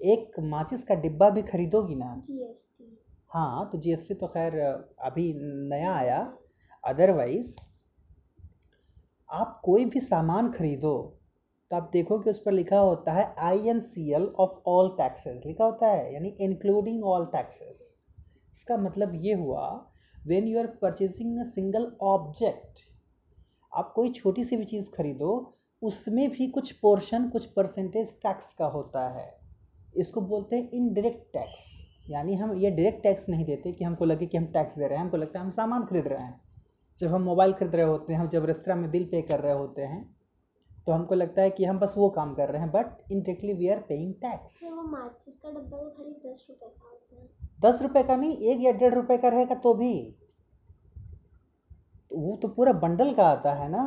एक 0.00 0.38
माचिस 0.40 0.84
का 0.84 0.94
डिब्बा 0.96 1.28
भी 1.30 1.42
खरीदोगी 1.42 1.94
ना? 1.94 2.14
जीएसटी 2.26 2.98
हाँ 3.30 3.68
तो 3.72 3.78
जीएसटी 3.78 4.14
तो 4.14 4.26
खैर 4.26 4.58
अभी 4.58 5.32
नया 5.68 5.92
आया। 5.92 6.20
अदरवाइज़ 6.84 7.58
आप 9.28 9.60
कोई 9.64 9.84
भी 9.84 10.00
सामान 10.00 10.50
खरीदो 10.52 10.92
तो 11.70 11.76
आप 11.76 11.90
देखो 11.92 12.18
कि 12.18 12.30
उस 12.30 12.38
पर 12.38 12.52
लिखा 12.52 12.78
होता 12.78 13.12
है 13.12 13.24
I 13.40 13.68
N 13.68 13.80
C 13.80 14.10
L 14.14 14.26
of 14.38 14.58
all 14.66 14.88
taxes 14.96 15.42
लिखा 15.46 15.64
होता 15.64 15.86
है 15.86 16.12
यानी 16.14 16.28
इंक्लूडिंग 16.40 17.04
ऑल 17.04 17.26
टैक्सेस 17.26 17.82
इसका 18.54 18.76
मतलब 18.76 19.12
ये 19.24 19.34
हुआ 19.34 19.68
when 20.26 20.48
you 20.48 20.58
are 20.58 20.66
purchasing 20.82 21.38
a 21.40 21.44
single 21.44 21.90
object 22.02 22.80
आप 23.72 23.92
कोई 23.96 24.10
छोटी 24.12 24.44
सी 24.44 24.56
भी 24.56 24.64
चीज़ 24.64 24.90
खरीदो 24.90 25.30
उसमें 25.82 26.28
भी 26.30 26.46
कुछ 26.48 26.72
पोर्शन 26.72 27.28
कुछ 27.28 27.46
परसेंटेज 27.46 28.16
टैक्स 28.22 28.52
का 28.54 28.66
होता 28.68 29.08
है। 29.08 29.39
इसको 29.94 30.20
बोलते 30.22 30.56
हैं 30.56 30.70
इनडायरेक्ट 30.70 31.32
टैक्स 31.32 31.64
यानी 32.10 32.34
हम 32.34 32.54
ये 32.56 32.70
डायरेक्ट 32.70 33.02
टैक्स 33.02 33.28
नहीं 33.28 33.44
देते 33.44 33.72
कि 33.72 33.84
हमको 33.84 34.04
लगे 34.04 34.26
कि 34.26 34.36
हम 34.36 34.46
टैक्स 34.52 34.78
दे 34.78 34.86
रहे 34.86 34.96
हैं 34.96 35.04
हमको 35.04 35.16
लगता 35.16 35.38
है 35.38 35.44
हम 35.44 35.50
सामान 35.50 35.84
खरीद 35.86 36.08
रहे 36.08 36.22
हैं। 36.22 36.40
जब 36.96 37.08
हम 37.08 37.22
मोबाइल 37.22 37.52
खरीद 37.52 37.74
रहे 37.76 37.86
होते 37.86 38.12
हैं 38.12 38.20
हम 38.20 38.28
जब 38.28 38.44
रेस्तरा 38.44 38.74
में 38.74 38.90
बिल 38.90 39.04
पे 39.04 39.22
कर 39.22 39.40
रहे 39.40 39.54
होते 39.54 39.82
हैं 39.82 40.02
तो 40.86 40.92
हमको 40.92 41.14
लगता 41.14 41.42
है 41.42 41.50
कि 41.50 41.64
हम 41.64 41.78
बस 41.78 41.94
वो 41.98 42.08
काम 42.10 42.34
कर 42.34 42.48
रहे 42.48 42.62
हैं 42.62 42.70
but 42.70 43.12
indirectly 43.12 43.52
we 43.52 43.68
are 43.68 43.78
paying 43.88 44.12
tax 44.14 44.62
माचिस 44.88 45.34
का 45.34 45.50
डब्बा 45.50 45.78
तो 45.78 45.90
खाली 45.90 46.10
दस 46.10 46.46
रुपये 46.50 46.68
का 46.68 46.88
होता 46.88 47.20
है। 47.20 47.48
दस 47.62 47.82
रुपए 47.82 48.02
का 48.02 48.16
नहीं 48.16 48.36
एक 48.50 48.62
या 48.62 48.72
डेढ़ 48.72 48.94
रुपये 48.94 49.16
का 49.18 49.28
रहेगा 49.28 49.54
तो 49.56 49.74
भी। 49.74 49.94
तो 52.10 52.16
वो 52.18 52.36
तो 52.36 52.48
पूरा 52.48 52.72
बंडल 52.80 53.12
का 53.14 53.26
आता 53.28 53.52
है 53.54 53.68
ना। 53.70 53.84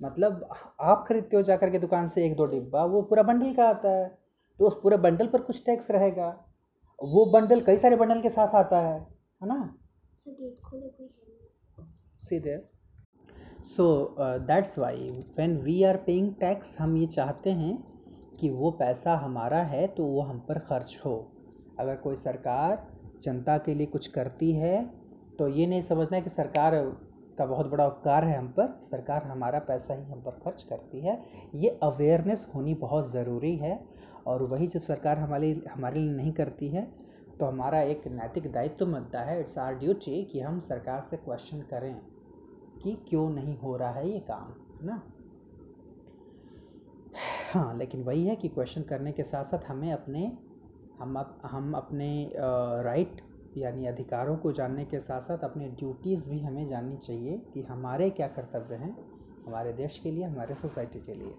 मतलब 0.00 0.48
आप 0.80 1.04
खरीदते 1.08 1.36
हो 1.36 1.42
जाकर 1.42 1.70
के 1.70 1.78
दुकान 1.78 2.06
से 2.06 2.24
एक 2.26 2.36
दो 2.36 2.46
डिब्बा 2.46 2.84
वो 2.86 3.02
पूरा 3.02 3.22
बंडल 3.22 3.54
का 3.54 3.68
आता 3.68 3.90
है। 3.90 4.19
तो 4.60 4.66
उस 4.66 4.74
पूरे 4.82 4.96
बंडल 4.98 5.26
पर 5.26 5.40
कुछ 5.42 5.64
टैक्स 5.66 5.90
रहेगा। 5.90 6.28
वो 6.98 7.24
बंडल 7.32 7.60
कई 7.60 7.76
सारे 7.76 7.96
बंडल 7.96 8.20
के 8.20 8.28
साथ 8.28 8.54
आता 8.54 8.80
है 8.80 8.98
है 9.40 9.48
ना? 9.48 9.56
गेट 10.18 10.60
खोले 10.64 10.88
कोई 10.88 11.06
है 11.06 11.86
सीधे 12.18 12.56
so 13.64 13.86
that's 14.20 14.78
why 14.78 15.08
when 15.36 15.56
we 15.58 15.82
are 15.82 15.96
paying 15.96 16.32
tax 16.40 16.76
हम 16.78 16.96
ये 16.96 17.06
चाहते 17.06 17.50
हैं 17.52 17.76
कि 18.40 18.50
वो 18.50 18.70
पैसा 18.80 19.14
हमारा 19.16 19.62
है 19.64 19.86
तो 19.86 20.06
वो 20.06 20.20
हम 20.22 20.38
पर 20.48 20.58
खर्च 20.58 21.00
हो। 21.04 21.16
अगर 21.80 21.96
कोई 21.96 22.16
सरकार 22.16 22.86
जनता 23.22 23.56
के 23.58 23.74
लिए 23.74 23.86
कुछ 23.86 24.06
करती 24.08 24.52
है 24.52 24.76
तो 25.38 25.48
ये 25.48 25.66
नहीं 25.66 25.82
समझना 25.82 26.20
कि 26.20 26.30
सरकार 26.30 26.74
का 27.38 27.46
बहुत 27.46 27.66
बड़ा 27.66 27.86
उपकार 27.86 28.24
है 28.24 28.36
हम 28.38 28.48
पर। 28.50 28.68
सरकार 28.82 29.24
हमारा 29.24 29.58
पैसा 29.58 29.94
ही 29.94 30.04
हम 30.04 30.20
पर 30.20 30.38
खर्च 30.44 30.62
करती 30.62 31.00
है। 31.00 31.18
ये 31.54 31.78
अवेयरनेस 31.82 32.46
होनी 32.54 32.74
बहुत 32.76 33.10
ज़रूरी 33.10 33.56
है 33.56 33.78
और 34.26 34.42
वही 34.42 34.66
जब 34.66 34.80
सरकार 34.82 35.18
हमारे 35.18 35.50
हमारे 35.70 36.00
लिए 36.00 36.12
नहीं 36.12 36.32
करती 36.32 36.68
है 36.68 36.82
तो 37.40 37.46
हमारा 37.46 37.80
एक 37.82 38.06
नैतिक 38.08 38.50
दायित्व 38.52 38.86
बनता 38.86 39.20
है। 39.20 39.38
इट्स 39.40 39.58
आर 39.58 39.74
ड्यूटी 39.74 40.22
कि 40.24 40.40
हम 40.40 40.58
सरकार 40.60 41.00
से 41.00 41.16
क्वेश्चन 41.16 41.60
करें 41.70 41.94
कि 42.82 42.92
क्यों 43.08 43.28
नहीं 43.30 43.56
हो 43.58 43.76
रहा 43.76 43.90
है 43.90 44.10
ये 44.10 44.18
काम 44.30 44.52
है 44.72 44.86
ना? 44.86 45.00
हाँ 47.52 47.76
लेकिन 47.78 48.02
वही 48.02 48.26
है 48.26 48.36
कि 48.36 48.48
क्वेश्चन 48.48 48.82
करने 48.82 49.12
के 49.12 49.22
साथ 49.22 49.44
साथ 49.44 49.70
हमें 49.70 49.92
अपने 49.92 50.20
हम 51.00 51.18
अप, 51.18 51.40
हम 51.44 51.72
अपने 51.74 52.32
राइट 52.36 53.20
यानी 53.58 53.86
अधिकारों 53.86 54.36
को 54.36 54.52
जानने 54.52 54.84
के 54.84 54.98
साथ 55.00 55.20
साथ 55.20 55.44
अपने 55.44 55.68
ड्यूटीज़ 55.70 56.28
भी 56.30 56.40
हमें 56.40 56.66
जाननी 56.66 56.96
चाहिए 56.96 57.38
कि 57.54 57.62
हमारे 57.62 58.08
क्या 58.10 58.26
कर्तव्य 58.28 58.74
हैं 58.74 58.96
हमारे 59.46 59.72
देश 59.72 59.98
के 59.98 60.10
लिए, 60.10 60.24
हमारे 60.24 60.54
सोसाइटी 60.54 61.00
के 61.00 61.14
लिए। 61.14 61.34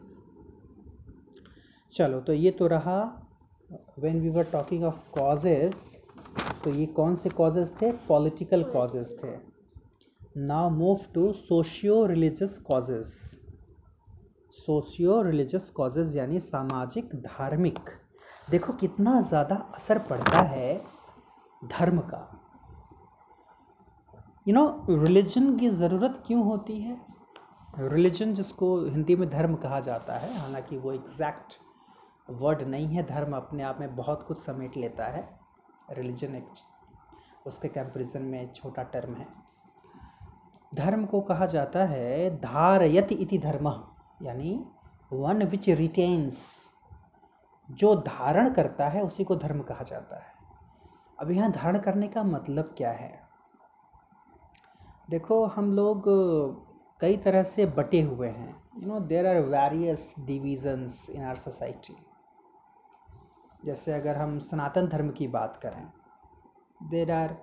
चलो 1.91 2.19
तो 2.19 2.33
ये 2.33 2.51
तो 2.51 2.67
रहा 2.67 2.99
when 3.99 4.19
we 4.21 4.29
were 4.29 4.43
talking 4.51 4.83
of 4.83 5.03
causes 5.11 5.75
तो 6.63 6.69
ये 6.71 6.85
कौन 6.87 7.15
से 7.15 7.29
कॉजेज़ 7.31 7.71
थे? 7.81 7.91
पॉलिटिकल 8.07 8.63
कॉजेज़ 8.63 9.13
थे। 9.15 9.35
Now 10.39 10.69
move 10.69 10.99
to 11.13 11.31
socio 11.33 12.05
religious 12.05 12.57
causes 12.67 13.13
socio 14.53 15.21
religious 15.21 15.69
causes 15.69 16.17
यानी 16.17 16.39
सामाजिक, 16.39 17.15
धार्मिक। 17.15 17.79
देखो 18.49 18.73
कितना 18.73 19.19
ज़्यादा 19.21 19.55
असर 19.75 19.99
पड़ता 20.09 20.41
है 20.45 20.73
धर्म 21.65 21.99
का। 21.99 22.41
यू 24.47 24.53
नो 24.53 24.85
रिलीजन 24.89 25.57
की 25.57 25.69
ज़रूरत 25.69 26.23
क्यों 26.27 26.43
होती 26.43 26.81
है? 26.81 26.97
रिलीजन 27.79 28.33
जिसको 28.33 28.85
हिंदी 28.85 29.15
में 29.15 29.29
धर्म 29.29 29.55
कहा 29.55 29.79
जाता 29.79 30.17
है, 30.17 30.37
हालाँकि 30.37 30.77
वो 30.77 30.91
एग्जैक्ट 30.91 31.59
वर्ड 32.29 32.61
नहीं 32.61 32.87
है, 32.87 33.03
धर्म 33.03 33.35
अपने 33.35 33.63
आप 33.63 33.77
में 33.79 33.95
बहुत 33.95 34.23
कुछ 34.23 34.37
समेट 34.37 34.77
लेता 34.77 35.05
है 35.05 35.39
रिलीजन 35.91 36.35
एक 36.35 36.47
उसके 37.47 37.67
कंपेरिजन 37.67 38.21
में 38.21 38.41
एक 38.41 38.55
छोटा 38.55 38.83
टर्म 38.83 39.13
है। 39.13 39.27
धर्म 40.75 41.05
को 41.05 41.21
कहा 41.21 41.45
जाता 41.45 41.85
है, 41.85 42.37
धारयत 42.41 43.07
इति 43.11 43.37
धर्म, 43.37 43.83
यानी 44.21 44.65
वन 45.13 45.43
विच 45.43 45.69
रिटेन्स 45.69 46.69
जो 47.71 47.95
धारण 47.95 48.53
करता 48.53 48.87
है, 48.87 49.03
उसी 49.03 49.23
को 49.23 49.35
धर्म 49.35 49.61
कहा 49.61 49.83
जाता 49.83 50.15
है। 50.15 50.30
अब 51.21 51.31
यहाँ 51.31 51.51
धारण 51.51 51.77
करने 51.79 52.07
का 52.07 52.23
मतलब 52.23 52.73
क्या 52.77 52.91
है? 52.91 53.21
देखो, 55.09 55.45
हम 55.45 55.71
लोग 55.71 56.03
कई 57.01 57.17
तरह 57.17 57.43
से 57.43 57.65
बटे 57.65 58.01
हुए 58.01 58.29
हैं। 58.29 58.63
You 58.77 58.87
know 58.87 58.99
there 58.99 59.27
are 59.27 59.41
various 59.41 60.15
divisions 60.19 61.09
in 61.09 61.23
our 61.23 61.35
society 61.35 61.95
जैसे 63.65 63.93
अगर 63.93 64.15
हम 64.15 64.39
सनातन 64.39 64.87
धर्म 64.87 65.09
की 65.09 65.27
बात 65.27 65.57
करें 65.57 65.91
देर 66.89 67.11
आर 67.11 67.35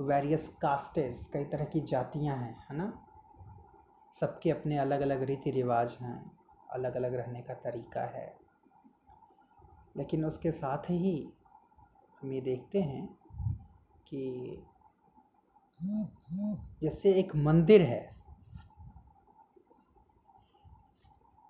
वेरियस 0.00 0.48
कास्टेस 0.48 1.26
कई 1.32 1.44
तरह 1.44 1.64
की 1.64 1.80
जातियाँ 1.80 2.36
हैं, 2.36 2.66
है 2.70 2.76
ना? 2.76 2.92
सबके 4.12 4.50
अपने 4.50 4.78
अलग 4.78 5.00
अलग 5.00 5.22
रीति 5.22 5.50
रिवाज 5.50 5.98
हैं 6.00 6.30
अलग 6.70 6.96
अलग 6.96 7.14
रहने 7.14 7.42
का 7.42 7.54
तरीका 7.54 8.00
है। 8.00 8.36
लेकिन 9.96 10.24
उसके 10.24 10.50
साथ 10.50 10.90
ही 10.90 11.34
हम 12.22 12.32
ये 12.32 12.40
देखते 12.40 12.80
हैं 12.80 13.17
कि 14.08 14.64
जैसे 16.82 17.12
एक 17.12 17.34
मंदिर 17.36 17.82
है 17.82 18.08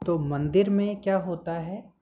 तो 0.03 0.19
मंदिर 0.19 0.71
में 0.71 1.01
क्या 1.03 1.17
होता 1.17 1.53
है? 1.53 1.93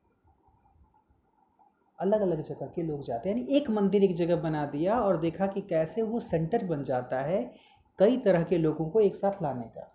अलग 1.98 2.20
अलग 2.20 2.40
जगह 2.40 2.66
के 2.66 2.82
लोग 2.82 3.02
जाते 3.02 3.28
हैं। 3.28 3.36
यानी 3.36 3.56
एक 3.56 3.70
मंदिर 3.70 4.04
एक 4.04 4.14
जगह 4.14 4.36
बना 4.36 4.66
दिया 4.66 5.00
और 5.00 5.16
देखा 5.20 5.46
कि 5.46 5.60
कैसे 5.60 6.02
वो 6.02 6.20
सेंटर 6.20 6.64
बन 6.64 6.82
जाता 6.82 7.20
है 7.20 7.42
कई 7.98 8.16
तरह 8.16 8.42
के 8.42 8.58
लोगों 8.58 8.88
को 8.90 9.00
एक 9.00 9.16
साथ 9.16 9.42
लाने 9.42 9.62
का। 9.62 9.92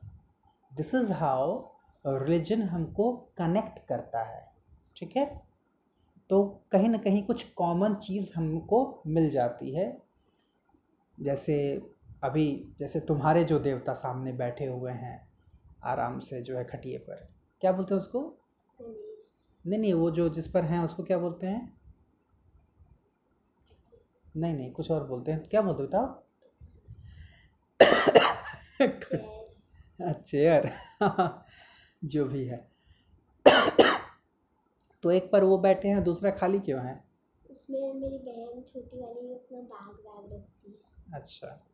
दिस 0.76 0.96
इज़ 0.96 1.12
हाउ 1.14 1.60
रिलीजन 2.06 2.64
हमको 2.64 3.12
कनेक्ट 3.38 3.80
करता 3.90 4.24
है, 4.24 4.52
ठीक 4.96 5.16
है? 5.18 5.42
तो 6.30 6.44
कहीं 6.72 6.90
ना 6.90 6.98
कहीं 6.98 7.24
कुछ 7.24 7.44
कॉमन 7.44 7.96
चीज़ 7.96 8.32
हमको 8.36 9.02
मिल 9.08 9.30
जाती 9.30 9.76
है। 9.76 10.01
जैसे 11.22 11.82
अभी 12.24 12.76
जैसे 12.80 13.00
तुम्हारे 13.00 13.44
जो 13.44 13.60
देवता 13.60 13.94
सामने 13.94 14.34
बैठे 14.34 14.66
हुए 14.66 14.92
हैं, 14.92 15.34
आराम 15.84 16.20
से 16.20 16.42
जो 16.42 16.58
है 16.58 16.66
खटिए 16.66 16.98
पर, 16.98 17.30
क्या 17.62 17.72
बोलते 17.72 17.94
हैं 17.94 18.02
उसको? 18.02 18.38
नहीं 19.68 19.80
नहीं, 19.80 19.94
वो 19.94 20.12
जो 20.12 20.30
जिस 20.30 20.48
पर 20.48 20.64
हैं 20.64 20.80
उसको 20.80 21.04
क्या 21.04 21.18
बोलते 21.18 21.48
हैं? 21.48 21.82
नहीं 24.38 24.54
नहीं, 24.54 24.72
कुछ 24.72 24.92
और 24.92 25.08
बोलते 25.08 25.32
हैं। 25.32 25.50
क्या 25.50 25.62
बोलते 25.62 25.84
बताओ 25.84 26.24
चेयर। 30.14 30.72
जो 32.04 32.26
भी 32.26 32.46
है। 32.46 32.72
तो 35.04 35.12
एक 35.12 35.32
पर 35.32 35.44
वो 35.44 35.58
बैठे 35.58 35.88
हैं, 35.88 36.04
दूसरा 36.04 36.32
खाली 36.32 36.60
क्यों 36.60 36.86
है? 36.86 37.04
उसमें 37.52 37.94
मेरी 37.94 38.18
बहन 38.18 38.62
छोटी 38.62 39.02
वाली 39.02 39.34
अपना 39.34 39.60
बैग 39.60 39.96
वैग 39.96 40.34
रखती 40.34 40.72
है। 40.72 40.91
अच्छा। 41.14 41.68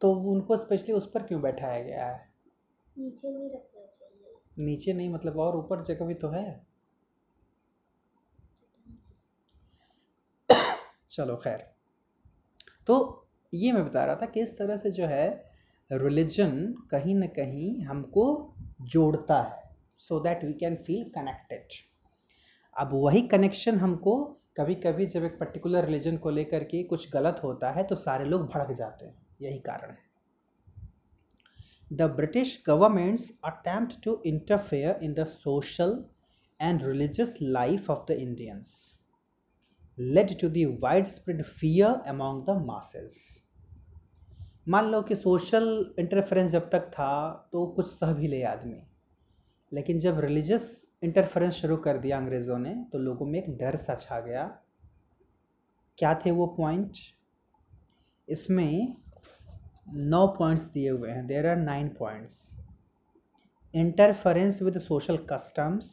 तो 0.00 0.12
उनको 0.14 0.56
स्पेशली 0.56 0.94
उस 0.94 1.10
पर 1.10 1.22
क्यों 1.22 1.42
बैठाया 1.42 1.82
गया 1.82 2.06
है? 2.06 2.28
नीचे 2.98 3.30
नहीं 3.30 3.50
रखना 3.50 3.86
चाहिए। 3.86 4.66
नीचे 4.66 4.92
नहीं 4.92 5.10
मतलब 5.10 5.38
और 5.38 5.56
ऊपर 5.56 5.82
जगह 5.82 6.06
भी 6.06 6.14
तो 6.14 6.28
है। 6.28 6.66
चलो 11.10 11.36
खैर। 11.36 11.72
तो 12.86 13.26
ये 13.54 13.72
मैं 13.72 13.86
बता 13.86 14.04
रहा 14.04 14.16
था 14.16 14.26
कि 14.26 14.40
इस 14.40 14.58
तरह 14.58 14.76
से 14.76 14.90
जो 14.90 15.06
है 15.06 15.50
रिलीजन 15.92 16.74
कहीं 16.90 17.14
ना 17.14 17.26
कहीं 17.26 17.84
हमको 17.84 18.54
जोड़ता 18.80 19.42
है 19.42 19.76
so 19.90 20.20
that 20.20 20.44
we 20.44 20.52
can 20.52 20.76
feel 20.76 21.10
connected 21.10 21.68
अब 22.76 22.90
वही 22.92 23.22
कनेक्शन 23.22 23.78
हमको 23.78 24.36
कभी 24.56 24.74
कभी 24.74 25.06
जब 25.06 25.24
एक 25.24 25.38
पर्टिकुलर 25.38 25.84
रिलीजन 25.84 26.16
को 26.16 26.30
लेकर 26.30 26.64
के 26.64 26.82
कुछ 26.82 27.10
गलत 27.12 27.40
होता 27.44 27.70
है 27.70 27.82
तो 27.82 27.94
सारे 27.94 28.24
लोग 28.24 28.46
भड़क 28.46 28.72
जाते 28.72 29.06
हैं। 29.06 29.26
यही 29.42 29.58
कारण 29.58 29.90
है। 29.90 29.98
The 31.92 32.02
British 32.02 32.62
government's 32.66 33.32
attempt 33.44 34.04
to 34.04 34.22
interfere 34.26 34.98
in 35.02 35.14
the 35.14 35.24
social 35.24 36.04
and 36.62 36.82
religious 36.82 37.38
life 37.42 37.90
of 37.90 38.06
the 38.08 38.10
Indians 38.10 38.98
led 39.98 40.32
to 40.40 40.48
the 40.48 40.62
widespread 40.80 41.38
fear 41.50 41.90
among 42.06 42.40
the 42.46 42.54
masses 42.66 43.12
मान 44.68 44.84
लो 44.84 45.02
कि 45.02 45.14
सोशल 45.14 45.94
इंटरफेरेंस 45.98 46.50
जब 46.50 46.70
तक 46.70 46.88
था 46.88 47.12
तो 47.52 47.66
कुछ 47.66 47.86
सह 47.86 48.12
भी 48.12 48.28
ले 48.28 48.42
आदमी। 48.42 48.82
लेकिन 49.72 49.98
जब 49.98 50.20
रिलीजियस 50.20 50.66
इंटरफेरेंस 51.04 51.54
शुरू 51.54 51.76
कर 51.76 51.98
दिया 51.98 52.18
अंग्रेज़ों 52.18 52.58
ने 52.58 52.74
तो 52.92 52.98
लोगों 52.98 53.26
में 53.26 53.38
एक 53.38 53.56
डर 53.58 53.76
सा 53.76 53.94
छा 53.96 54.20
गया। 54.20 54.44
क्या 55.98 56.14
थे 56.24 56.30
वो 56.30 56.46
पॉइंट 56.56 56.96
इसमें 58.28 58.94
नौ 59.88 60.26
पॉइंट्स 60.38 60.64
दिए 60.72 60.90
हुए 60.90 61.10
हैं। 61.10 61.26
There 61.26 61.46
are 61.46 61.56
nine 61.56 61.88
points 61.98 62.56
interference 63.74 64.62
with 64.62 64.78
social 64.80 65.16
customs 65.32 65.88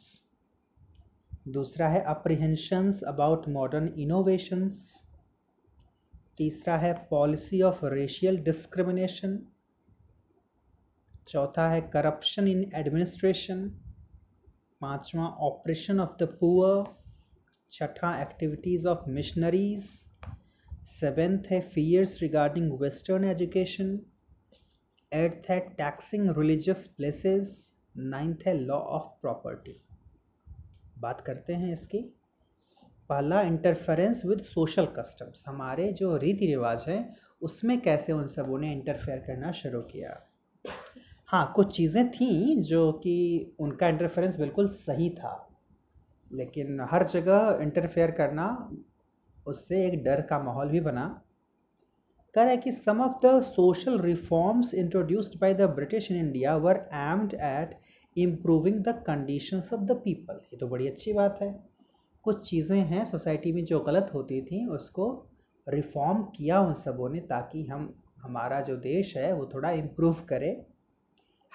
दूसरा 1.48 1.88
है 1.88 2.00
अप्रीहेंशंस 2.08 3.02
अबाउट 3.08 3.48
मॉडर्न 3.48 3.92
इनोवेशंस 3.98 4.76
तीसरा 6.38 6.76
है 6.76 6.92
पॉलिसी 7.10 7.60
ऑफ़ 7.62 7.84
रेशियल 7.86 8.38
डिस्क्रिमिनेशन 8.44 9.38
चौथा 11.28 11.68
है 11.68 11.80
करप्शन 11.92 12.48
इन 12.48 12.64
एडमिनिस्ट्रेशन 12.74 13.68
पांचवा 14.80 15.26
ऑपरेशन 15.46 16.00
ऑफ़ 16.00 16.16
द 16.20 16.28
पुअर 16.40 16.84
छठा 17.70 18.10
एक्टिविटीज़ 18.22 18.86
ऑफ़ 18.88 19.08
मिशनरीज 19.10 19.84
सेवेंथ 20.84 21.50
है 21.50 21.60
fears 21.60 22.20
regarding 22.22 22.72
western 22.80 23.24
education 23.24 23.98
eighth 25.12 25.50
है 25.50 25.58
टैक्सिंग 25.78 26.28
रिलीजियस 26.38 26.86
प्लेसेस 26.86 27.52
नाइन्थ 27.96 28.46
है 28.46 28.54
लॉ 28.54 28.78
ऑफ़ 28.98 29.08
प्रॉपर्टी 29.20 29.80
बात 30.98 31.20
करते 31.20 31.54
हैं 31.54 31.72
इसकी। 31.72 31.98
पहला 33.10 33.40
इंटरफेरेंस 33.42 34.22
विद 34.26 34.42
सोशल 34.42 34.86
कस्टम्स 34.98 35.44
हमारे 35.48 35.90
जो 35.92 36.16
रीति 36.16 36.46
रिवाज 36.46 36.84
हैं, 36.88 37.16
उसमें 37.42 37.80
कैसे 37.80 38.12
उन 38.12 38.26
सबों 38.26 38.58
ने 38.58 38.72
इंटरफेयर 38.72 39.18
करना 39.18 39.50
शुरू 39.52 39.80
किया? 39.82 40.14
हाँ 41.28 41.52
कुछ 41.56 41.76
चीज़ें 41.76 42.10
थीं 42.10 42.62
जो 42.62 42.92
कि 42.92 43.56
उनका 43.60 43.88
इंटरफेरेंस 43.88 44.38
बिल्कुल 44.38 44.66
सही 44.66 45.10
था। 45.10 45.50
लेकिन 46.32 46.86
हर 46.90 47.04
जगह 47.04 47.58
इंटरफेयर 47.62 48.10
करना, 48.10 48.70
उससे 49.46 49.86
एक 49.86 50.02
डर 50.04 50.20
का 50.20 50.38
माहौल 50.38 50.68
भी 50.68 50.80
बना। 50.80 51.22
कह 52.34 52.42
है 52.42 52.56
कि 52.56 52.72
some 52.72 53.00
of 53.00 53.26
the 53.26 53.42
social 53.42 53.98
reforms 54.00 54.74
introduced 54.74 55.40
by 55.40 55.54
the 55.54 55.60
British 55.60 56.10
in 56.12 56.18
India 56.18 56.56
were 56.56 56.76
aimed 56.94 57.34
at 57.34 57.78
improving 58.18 58.76
the 58.76 58.88
conditions 58.88 59.72
of 59.72 59.80
the 59.80 59.92
people 59.92 60.40
ये 60.52 60.56
तो 60.56 60.68
बड़ी 60.68 60.88
अच्छी 60.88 61.12
बात 61.12 61.38
है। 61.42 61.64
कुछ 62.24 62.48
चीज़ें 62.50 62.78
हैं 62.78 63.04
सोसाइटी 63.04 63.52
में 63.52 63.64
जो 63.64 63.80
गलत 63.80 64.10
होती 64.14 64.42
थी, 64.42 64.66
उसको 64.66 65.26
रिफॉर्म 65.68 66.22
किया 66.22 66.60
उन 66.60 66.74
सबों 66.74 67.08
ने 67.10 67.20
ताकि 67.20 67.64
हम, 67.66 67.94
हमारा 68.22 68.60
जो 68.60 68.76
देश 68.76 69.16
है 69.16 69.32
वो 69.32 69.50
थोड़ा 69.54 69.70
इम्प्रूव 69.70 70.16
करे। 70.28 70.66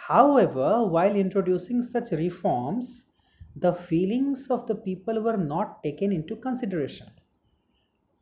While 0.08 1.16
introducing 1.16 1.82
such 1.82 2.14
reforms 2.14 3.06
the 3.58 3.74
feelings 3.74 4.52
of 4.52 4.66
the 4.72 4.76
people 4.76 5.18
were 5.18 5.38
not 5.38 5.82
taken 5.84 6.12
into 6.22 6.36
consideration 6.36 7.12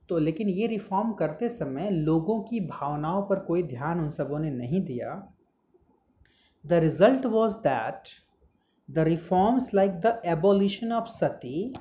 तो 0.10 0.18
लेकिन 0.18 0.50
ये 0.50 0.68
रिफॉर्म 0.68 1.12
करते 1.14 1.50
समय 1.50 1.90
लोगों 1.90 2.40
की 2.42 2.60
भावनाओं 2.60 3.22
पर 3.22 3.40
कोई 3.40 3.64
ध्यान 3.64 4.00
उन 4.00 4.10
सबों 4.10 4.40
ने 4.40 4.52
नहीं 4.52 4.82
दिया। 4.82 5.12
The 6.66 6.74
result 6.74 7.26
was 7.26 7.56
that 7.58 8.10
the 8.90 9.00
reforms 9.00 9.74
like 9.74 9.92
the 9.92 10.22
abolition 10.26 10.92
of 10.92 11.08
sati 11.08 11.74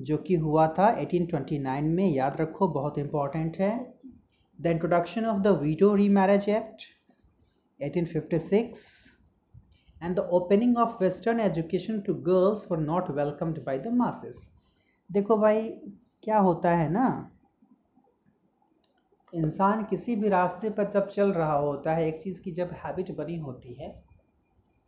जो 0.00 0.16
कि 0.16 0.34
हुआ 0.34 0.66
था 0.68 0.86
1829 1.00 1.82
में, 1.82 2.06
याद 2.08 2.36
रखो, 2.40 2.68
बहुत 2.68 2.98
इंपॉर्टेंट 2.98 3.56
है। 3.56 3.96
The 4.60 4.66
introduction 4.66 5.24
of 5.24 5.42
the 5.42 5.46
widow 5.46 5.94
remarriage 6.08 6.48
act 6.48 6.82
1856 7.80 9.16
and 10.02 10.16
the 10.16 10.26
opening 10.28 10.76
of 10.76 11.00
western 11.00 11.40
education 11.40 12.02
to 12.02 12.14
girls 12.14 12.68
were 12.68 12.80
not 12.80 13.14
welcomed 13.14 13.64
by 13.64 13.76
the 13.78 13.92
masses. 13.92 14.48
देखो 15.10 15.36
भाई, 15.36 15.68
क्या 16.22 16.38
होता 16.38 16.70
है 16.70 16.90
ना? 16.92 17.30
इंसान 19.34 19.84
किसी 19.84 20.16
भी 20.16 20.28
रास्ते 20.28 20.70
पर 20.70 20.90
जब 20.90 21.08
चल 21.08 21.32
रहा 21.32 21.56
होता 21.56 21.94
है, 21.94 22.06
एक 22.08 22.18
चीज़ 22.18 22.42
की 22.42 22.52
जब 22.52 22.70
हैबिट 22.84 23.10
बनी 23.16 23.36
होती 23.38 23.72
है 23.72 23.90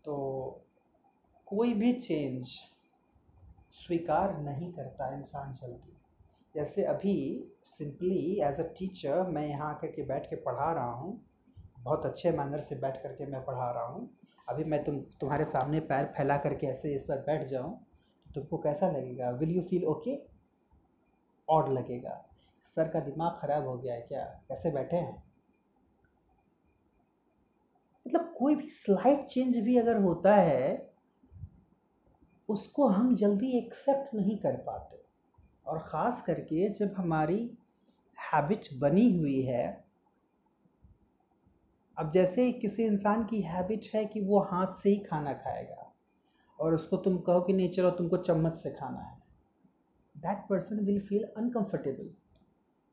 तो 0.04 0.14
कोई 1.46 1.72
भी 1.74 1.92
चेंज 1.92 2.44
स्वीकार 3.72 4.38
नहीं 4.42 4.72
करता 4.72 5.14
इंसान 5.16 5.52
जल्दी 5.52 5.92
जैसे 6.54 6.84
अभी 6.84 7.16
सिंपली 7.64 8.40
एज 8.48 8.60
अ 8.60 8.64
टीचर 8.78 9.22
मैं 9.28 9.46
यहाँ 9.48 9.70
आकर 9.74 9.90
के 9.90 10.02
बैठ 10.02 10.26
के 10.30 10.36
पढ़ा 10.36 10.72
रहा 10.72 10.90
हूँ 10.92 11.20
बहुत 11.82 12.06
अच्छे 12.06 12.30
मैनर 12.30 12.60
से 12.60 12.74
बैठ 12.76 13.02
करके 13.02 13.26
मैं 13.26 13.44
पढ़ा 13.44 13.70
रहा 13.70 13.84
हूँ। 13.84 14.08
अभी 14.48 14.64
मैं 14.64 14.82
तुम, 14.84 15.00
तुम्हारे 15.20 15.44
सामने 15.44 15.80
पैर 15.80 16.04
फैला 16.06 16.36
करके 16.36 16.66
ऐसे 16.66 16.94
इस 16.94 17.02
पर 17.02 17.20
बैठ 17.20 17.46
जाऊँ 17.48 17.72
तो 18.26 18.32
तुमको 18.32 18.58
कैसा 18.58 18.90
लगेगा? 18.90 19.30
Will 19.30 19.50
you 19.50 19.62
feel 19.62 19.84
okay 19.84 20.16
odd 21.48 21.68
लगेगा। 21.68 22.24
सर 22.64 22.88
का 22.88 23.00
दिमाग 23.00 23.38
ख़राब 23.40 23.66
हो 23.66 23.76
गया 23.78 23.94
है 23.94 24.00
क्या? 24.00 24.24
कैसे 24.48 24.70
बैठे 24.70 24.96
हैं? 24.96 25.22
मतलब 28.06 28.34
कोई 28.38 28.54
भी 28.54 28.68
स्लाइट 28.68 29.24
चेंज 29.24 29.58
भी 29.58 29.76
अगर 29.78 29.96
होता 29.96 30.34
है, 30.34 30.90
उसको 32.48 32.88
हम 32.88 33.14
जल्दी 33.14 33.50
एक्सेप्ट 33.58 34.14
नहीं 34.14 34.38
कर 34.38 34.56
पाते। 34.56 35.00
और 35.66 35.78
ख़ास 35.78 36.22
करके 36.22 36.68
जब 36.68 36.94
हमारी 36.96 37.38
हैबिट 38.18 38.68
बनी 38.74 39.18
हुई 39.18 39.40
है 39.42 39.81
अब 41.98 42.10
जैसे 42.10 42.42
ही 42.42 42.52
किसी 42.52 42.84
इंसान 42.84 43.24
की 43.24 43.40
हैबिट 43.40 43.86
है 43.94 44.04
कि 44.04 44.20
वो 44.20 44.40
हाथ 44.42 44.72
से 44.74 44.90
ही 44.90 44.96
खाना 45.00 45.32
खाएगा 45.32 45.92
और 46.58 46.74
उसको 46.74 46.96
तुम 46.96 47.18
कहो 47.18 47.40
कि 47.40 47.52
नहीं, 47.52 47.70
चलो 47.70 47.90
तुमको 47.90 48.16
चम्मच 48.16 48.56
से 48.56 48.70
खाना 48.70 49.00
है 49.00 49.18
that 50.14 50.46
person 50.50 50.80
will 50.80 51.00
feel 51.00 51.24
uncomfortable 51.36 52.10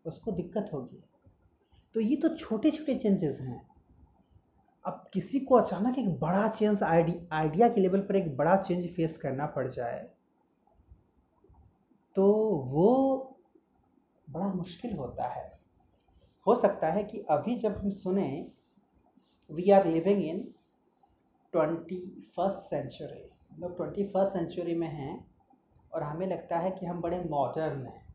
उसको 0.05 0.31
दिक्कत 0.31 0.69
होगी। 0.73 1.03
तो 1.93 1.99
ये 1.99 2.15
तो 2.15 2.29
छोटे 2.29 2.71
छोटे 2.71 2.95
चेंजेस 2.95 3.39
हैं। 3.41 3.67
अब 4.85 5.03
किसी 5.13 5.39
को 5.39 5.55
अचानक 5.55 5.97
एक 5.99 6.09
बड़ा 6.19 6.47
चेंज 6.47 6.83
आइडिया 6.83 7.69
के 7.69 7.81
लेवल 7.81 7.99
पर 7.99 8.15
एक 8.15 8.35
बड़ा 8.37 8.55
चेंज 8.57 8.87
फेस 8.87 9.17
करना 9.17 9.45
पड़ 9.45 9.67
जाए 9.67 10.09
तो 12.15 12.25
वो 12.65 12.87
बड़ा 14.27 14.47
मुश्किल 14.47 14.95
होता 14.97 15.27
है। 15.27 15.51
हो 16.45 16.55
सकता 16.55 16.87
है 16.87 17.03
कि 17.03 17.25
अभी 17.29 17.55
जब 17.55 17.77
हम 17.77 17.89
सुने 17.89 18.29
we 19.49 19.69
are 19.71 19.85
living 19.85 20.23
in 20.23 20.39
twenty 21.53 21.99
first 22.35 22.57
century 22.59 23.29
मतलब 23.53 23.75
ट्वेंटी 23.75 24.03
फ़र्स्ट 24.03 24.33
सेंचुरी 24.33 24.75
में 24.75 24.87
हैं 24.87 25.13
और 25.93 26.03
हमें 26.03 26.25
लगता 26.27 26.57
है 26.57 26.71
कि 26.71 26.85
हम 26.85 27.01
बड़े 27.01 27.19
मॉडर्न 27.19 27.85
हैं। 27.85 28.07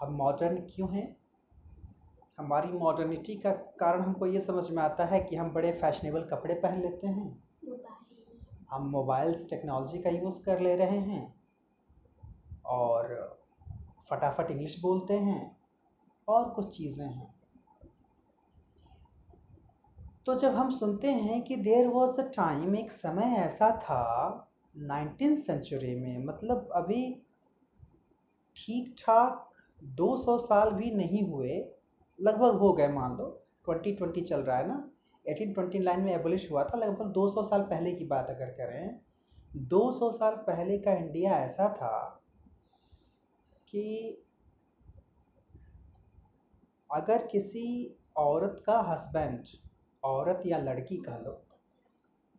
हम 0.00 0.12
मॉडर्न 0.12 0.56
क्यों 0.66 0.90
हैं? 0.92 1.16
हमारी 2.38 2.68
मॉडर्निटी 2.68 3.34
का 3.36 3.50
कारण 3.80 4.00
हमको 4.00 4.26
ये 4.26 4.40
समझ 4.40 4.70
में 4.70 4.82
आता 4.82 5.04
है 5.04 5.20
कि 5.20 5.36
हम 5.36 5.50
बड़े 5.50 5.72
फैशनेबल 5.72 6.22
कपड़े 6.22 6.54
पहन 6.54 6.80
लेते 6.82 7.06
हैं। 7.06 7.42
हम 8.70 8.88
मोबाइल्स 8.90 9.48
टेक्नोलॉजी 9.50 9.98
का 9.98 10.10
यूज़ 10.10 10.42
कर 10.44 10.60
ले 10.60 10.76
रहे 10.76 10.98
हैं 10.98 11.34
और 12.66 13.16
फटाफट 14.10 14.50
इंग्लिश 14.50 14.78
बोलते 14.80 15.14
हैं 15.14 15.40
और 16.28 16.50
कुछ 16.50 16.76
चीज़ें 16.76 17.06
हैं। 17.06 17.27
तो 20.28 20.34
जब 20.34 20.54
हम 20.54 20.70
सुनते 20.70 21.10
हैं 21.10 21.42
कि 21.42 21.56
देर 21.56 21.86
वॉज़ 21.86 22.10
द 22.20 22.30
टाइम 22.36 22.74
एक 22.76 22.92
समय 22.92 23.22
ऐसा 23.22 23.70
था 23.70 24.50
नाइनटीन 24.76 25.36
सेंचुरी 25.36 25.94
में 25.94 26.24
मतलब 26.24 26.68
अभी 26.72 27.22
ठीक 28.56 28.94
ठाक 28.98 29.50
200 30.00 30.38
साल 30.38 30.70
भी 30.70 30.90
नहीं 30.90 31.30
हुए, 31.30 31.74
लगभग 32.20 32.54
हो 32.54 32.72
गए 32.72 32.88
मान 32.88 33.16
लो 33.16 33.46
ट्वेंटी 33.64 33.92
ट्वेंटी 33.92 34.20
चल 34.20 34.40
रहा 34.40 34.56
है 34.56 34.68
ना 34.68 34.90
एटीन 35.26 35.52
ट्वेंटी 35.52 35.78
नाइन 35.78 36.00
में 36.00 36.12
एबोलिश 36.12 36.50
हुआ 36.50 36.64
था, 36.64 36.78
लगभग 36.78 37.14
200 37.14 37.44
साल 37.44 37.62
पहले 37.62 37.92
की 37.92 38.04
बात 38.04 38.30
अगर 38.30 38.50
करें 38.50 39.00
200 39.68 40.10
साल 40.12 40.34
पहले 40.34 40.78
का 40.78 40.92
इंडिया 40.92 41.38
ऐसा 41.38 41.68
था 41.68 42.22
कि 43.68 44.18
अगर 46.92 47.26
किसी 47.26 47.96
औरत 48.16 48.62
का 48.66 48.80
हस्बैंड 48.80 49.67
औरत 50.08 50.42
या 50.46 50.58
लड़की 50.58 50.96
कह 50.96 51.18
लो 51.18 51.40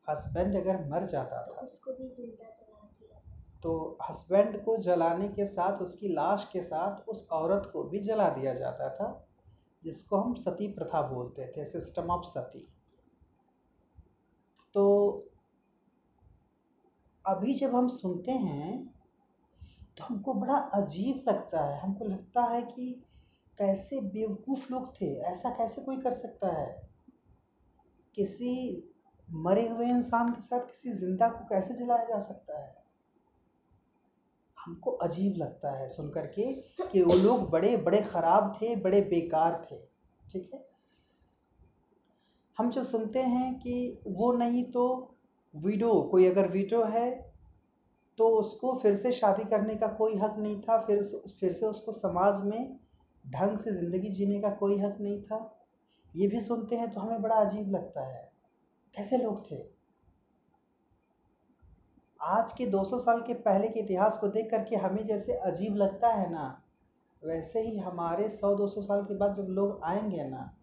हस्बैंड 0.08 0.56
अगर 0.56 0.84
मर 0.90 1.06
जाता 1.06 1.42
था 1.44 1.62
उसको 1.62 1.92
भी 1.94 2.10
ज़िंदा 2.10 2.50
जला 2.50 2.88
दिया 3.00 3.22
तो 3.64 3.98
हस्बैंड 4.10 4.64
को 4.66 4.78
जलाने 4.78 5.28
के 5.30 5.46
साथ 5.46 5.82
उसकी 5.82 6.14
लाश 6.14 6.50
के 6.54 6.62
साथ 6.64 7.10
उस 7.10 7.28
औरत 7.32 7.70
को 7.74 7.84
भी 7.84 8.00
जला 8.00 8.30
दिया 8.30 8.54
जाता 8.54 8.90
था 8.90 9.10
जिसको 9.84 10.18
हम 10.18 10.34
सती 10.36 10.68
प्रथा 10.68 11.02
बोलते 11.08 11.52
थे 11.58 11.66
सिस्टम 11.66 12.10
ऑफ़ 12.12 12.26
सती। 12.26 12.68
तो 14.74 14.86
अभी 17.26 17.54
जब 17.54 17.76
हम 17.76 17.88
सुनते 17.88 18.32
हैं 18.32 18.74
तो 19.98 20.04
हमको 20.04 20.34
बड़ा 20.34 20.58
अजीब 20.74 21.24
लगता 21.30 21.66
है। 21.66 21.80
हमको 21.80 22.06
लगता 22.06 22.44
है 22.44 22.62
कि 22.62 22.92
कैसे 23.58 24.02
बेवकूफ़ 24.02 24.72
लोग 24.74 24.94
थे 25.02 25.14
ऐसा 25.32 25.50
कैसे 25.50 25.82
कोई 25.82 25.98
कर 25.98 26.12
सकता 26.12 26.48
है? 26.54 26.89
किसी 28.16 28.54
मरे 29.28 29.68
हुए 29.68 29.86
इंसान 29.88 30.32
के 30.32 30.42
साथ 30.42 30.66
किसी 30.68 30.92
ज़िंदा 30.94 31.28
को 31.30 31.46
कैसे 31.46 31.74
जलाया 31.76 32.04
जा 32.06 32.18
सकता 32.20 32.60
है? 32.60 32.78
हमको 34.58 34.92
अजीब 34.92 35.36
लगता 35.38 35.72
है 35.72 35.88
सुन 35.90 36.10
कर 36.10 36.26
के 36.30 36.52
कि 36.84 37.02
वो 37.02 37.16
लोग 37.16 37.50
बड़े 37.50 37.76
बड़े 37.78 38.02
ख़राब 38.04 38.54
थे, 38.56 38.76
बड़े 38.76 39.02
बेकार 39.02 39.62
थे, 39.66 39.78
ठीक 40.24 40.50
है? 40.54 40.66
हम 42.58 42.70
जो 42.70 42.84
सुनते 42.84 43.20
हैं 43.22 43.54
कि 43.60 44.02
वो 44.08 44.32
नहीं 44.34 44.64
तो 44.72 44.86
वीडो, 45.54 46.02
कोई 46.02 46.26
अगर 46.26 46.48
वीडो 46.48 46.84
है 46.86 47.10
तो 48.18 48.28
उसको 48.30 48.74
फिर 48.80 48.96
से 48.96 49.12
शादी 49.12 49.44
करने 49.44 49.76
का 49.76 49.88
कोई 49.94 50.16
हक 50.18 50.36
नहीं 50.38 50.60
था, 50.62 50.78
फिर 50.78 51.02
फिर 51.40 51.52
से 51.52 51.66
उसको 51.66 51.92
समाज 51.92 52.42
में 52.46 52.80
ढंग 53.26 53.58
से 53.58 53.74
ज़िंदगी 53.74 54.10
जीने 54.10 54.40
का 54.42 54.50
कोई 54.56 54.78
हक 54.80 54.98
नहीं 55.02 55.22
था। 55.24 55.38
ये 56.14 56.28
भी 56.28 56.40
सुनते 56.40 56.76
हैं 56.76 56.92
तो 56.92 57.00
हमें 57.00 57.22
बड़ा 57.22 57.36
अजीब 57.36 57.70
लगता 57.70 58.06
है। 58.06 58.32
कैसे 58.96 59.18
लोग 59.18 59.44
थे? 59.52 59.58
आज 62.20 62.52
के 62.52 62.66
200 62.66 62.98
साल 62.98 63.22
के 63.22 63.34
पहले 63.42 63.68
के 63.68 63.80
इतिहास 63.80 64.18
को 64.18 64.28
देख 64.28 64.50
करके 64.52 64.76
हमें 64.76 65.04
जैसे 65.04 65.34
अजीब 65.42 65.76
लगता 65.76 66.08
है 66.08 66.30
ना, 66.32 66.62
वैसे 67.22 67.62
ही 67.62 67.78
हमारे 67.78 68.30
100-200 68.30 68.82
साल 68.82 69.04
के 69.04 69.16
बाद 69.18 69.34
जब 69.34 69.48
लोग 69.50 69.80
आएँगे 69.84 70.24
ना, 70.24 70.56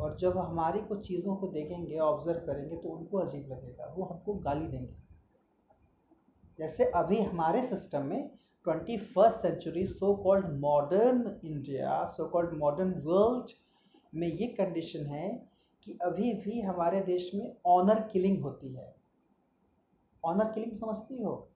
और 0.00 0.16
जब 0.16 0.38
हमारी 0.38 0.80
कुछ 0.80 1.06
चीज़ों 1.08 1.36
को 1.36 1.48
देखेंगे 1.48 1.98
ऑब्ज़र्व 1.98 2.38
करेंगे 2.46 2.76
तो 2.76 2.88
उनको 2.88 3.18
अजीब 3.18 3.52
लगेगा, 3.52 3.94
वो 3.96 4.04
हमको 4.04 4.34
गाली 4.34 4.66
देंगे। 4.68 4.96
जैसे 6.58 6.84
अभी 6.96 7.20
हमारे 7.20 7.62
सिस्टम 7.62 8.06
में 8.06 8.28
twenty 8.66 8.96
first 8.96 9.40
century 9.40 9.84
so 9.86 10.14
called 10.14 10.46
modern 10.60 11.40
India 11.44 12.04
so 12.06 12.28
called 12.28 12.54
modern 12.58 12.90
world 13.04 13.50
में 14.12 14.26
ये 14.28 14.46
कंडीशन 14.58 15.06
है 15.06 15.28
कि 15.82 15.98
अभी 16.02 16.32
भी 16.34 16.60
हमारे 16.60 17.00
देश 17.00 17.30
में 17.34 17.54
ऑनर 17.66 18.00
किलिंग 18.02 18.42
होती 18.42 18.72
है। 18.74 18.94
ऑनर 20.24 20.52
किलिंग 20.52 20.72
समझती 20.72 21.22
हो? 21.22 21.48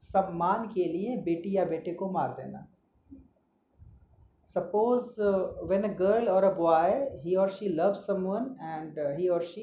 सम्मान 0.00 0.66
के 0.68 0.84
लिए 0.84 1.16
बेटी 1.16 1.56
या 1.56 1.64
बेटे 1.64 1.94
को 1.94 2.10
मार 2.10 2.28
देना। 2.28 2.66
सपोज़ 4.44 5.20
व्हेन 5.68 5.82
अ 5.82 5.92
गर्ल 5.96 6.28
और 6.28 6.44
अ 6.44 6.52
बॉय 6.54 6.90
ही 7.24 7.34
और 7.34 7.48
she 7.50 7.68
love 7.68 7.92
someone 7.94 8.56
and 8.62 8.98
he 9.18 9.28
और 9.28 9.42
she 9.42 9.62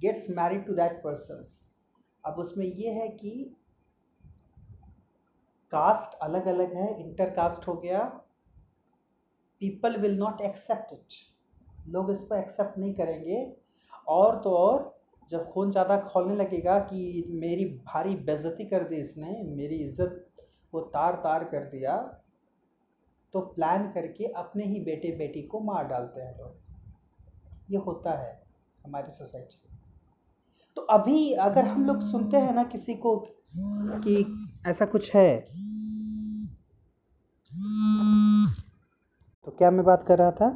gets 0.00 0.28
married 0.30 0.66
to 0.66 0.74
that 0.74 1.00
person 1.04 1.46
अब 2.24 2.38
उसमें 2.38 2.66
ये 2.66 2.90
है 2.90 3.08
कि 3.08 3.30
कास्ट 5.72 6.18
अलग 6.22 6.46
अलग 6.46 6.74
है 6.76 6.88
इंटर 7.00 7.30
कास्ट 7.30 7.68
हो 7.68 7.74
गया 7.74 8.00
people 9.60 9.96
will 10.00 10.18
not 10.18 10.40
accept 10.42 10.92
it 10.92 11.88
लोग 11.88 12.10
इसको 12.10 12.34
एक्सेप्ट 12.34 12.78
नहीं 12.78 12.94
करेंगे। 12.94 13.40
और 14.08 14.36
तो 14.44 14.50
और, 14.50 14.94
जब 15.28 15.44
खून 15.46 15.70
ज़्यादा 15.70 15.96
खोलने 16.02 16.34
लगेगा 16.36 16.78
कि 16.80 17.24
मेरी 17.40 17.64
भारी 17.86 18.14
बेज़ती 18.26 18.64
कर 18.66 18.84
दी 18.84 18.96
इसने, 18.96 19.42
मेरी 19.46 19.76
इज़्ज़त 19.76 20.24
को 20.72 20.80
तार 20.88 21.14
तार 21.16 21.44
कर 21.44 21.64
दिया 21.68 21.96
तो 23.34 23.40
प्लान 23.48 23.90
करके 23.92 24.24
अपने 24.34 24.64
ही 24.64 24.80
बेटे 24.80 25.10
बेटी 25.16 25.42
को 25.44 25.60
मार 25.62 25.86
डालते 25.86 26.20
हैं 26.20 26.36
लोग। 26.38 27.70
ये 27.70 27.78
होता 27.78 28.12
है 28.18 28.32
हमारी 28.80 29.12
सोसाइटी। 29.12 29.58
तो 30.76 30.82
अभी 30.90 31.32
अगर 31.42 31.64
हम 31.64 31.84
लोग 31.86 32.00
सुनते 32.02 32.36
हैं 32.36 32.52
ना 32.54 32.64
किसी 32.66 32.94
को 32.96 33.16
कि 33.50 34.16
ऐसा 34.66 34.86
कुछ 34.86 35.14
है 35.14 35.30
तो 39.46 39.52
क्या 39.52 39.70
मैं 39.70 39.84
बात 39.84 40.02
कर 40.02 40.18
रहा 40.18 40.30
था? 40.30 40.48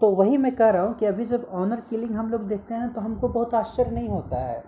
तो 0.00 0.08
वही 0.10 0.36
मैं 0.36 0.54
कह 0.56 0.70
रहा 0.70 0.82
हूँ 0.82 0.94
कि 0.94 1.06
अभी 1.06 1.24
जब 1.24 1.46
ऑनर 1.52 1.80
किलिंग 1.80 2.10
हम 2.10 2.30
लोग 2.30 2.46
देखते 2.46 2.74
हैं 2.74 2.80
ना 2.80 2.88
तो 2.88 3.00
हमको 3.00 3.28
बहुत 3.28 3.54
आश्चर्य 3.54 3.90
नहीं 3.90 4.08
होता 4.08 4.38
है। 4.38 4.62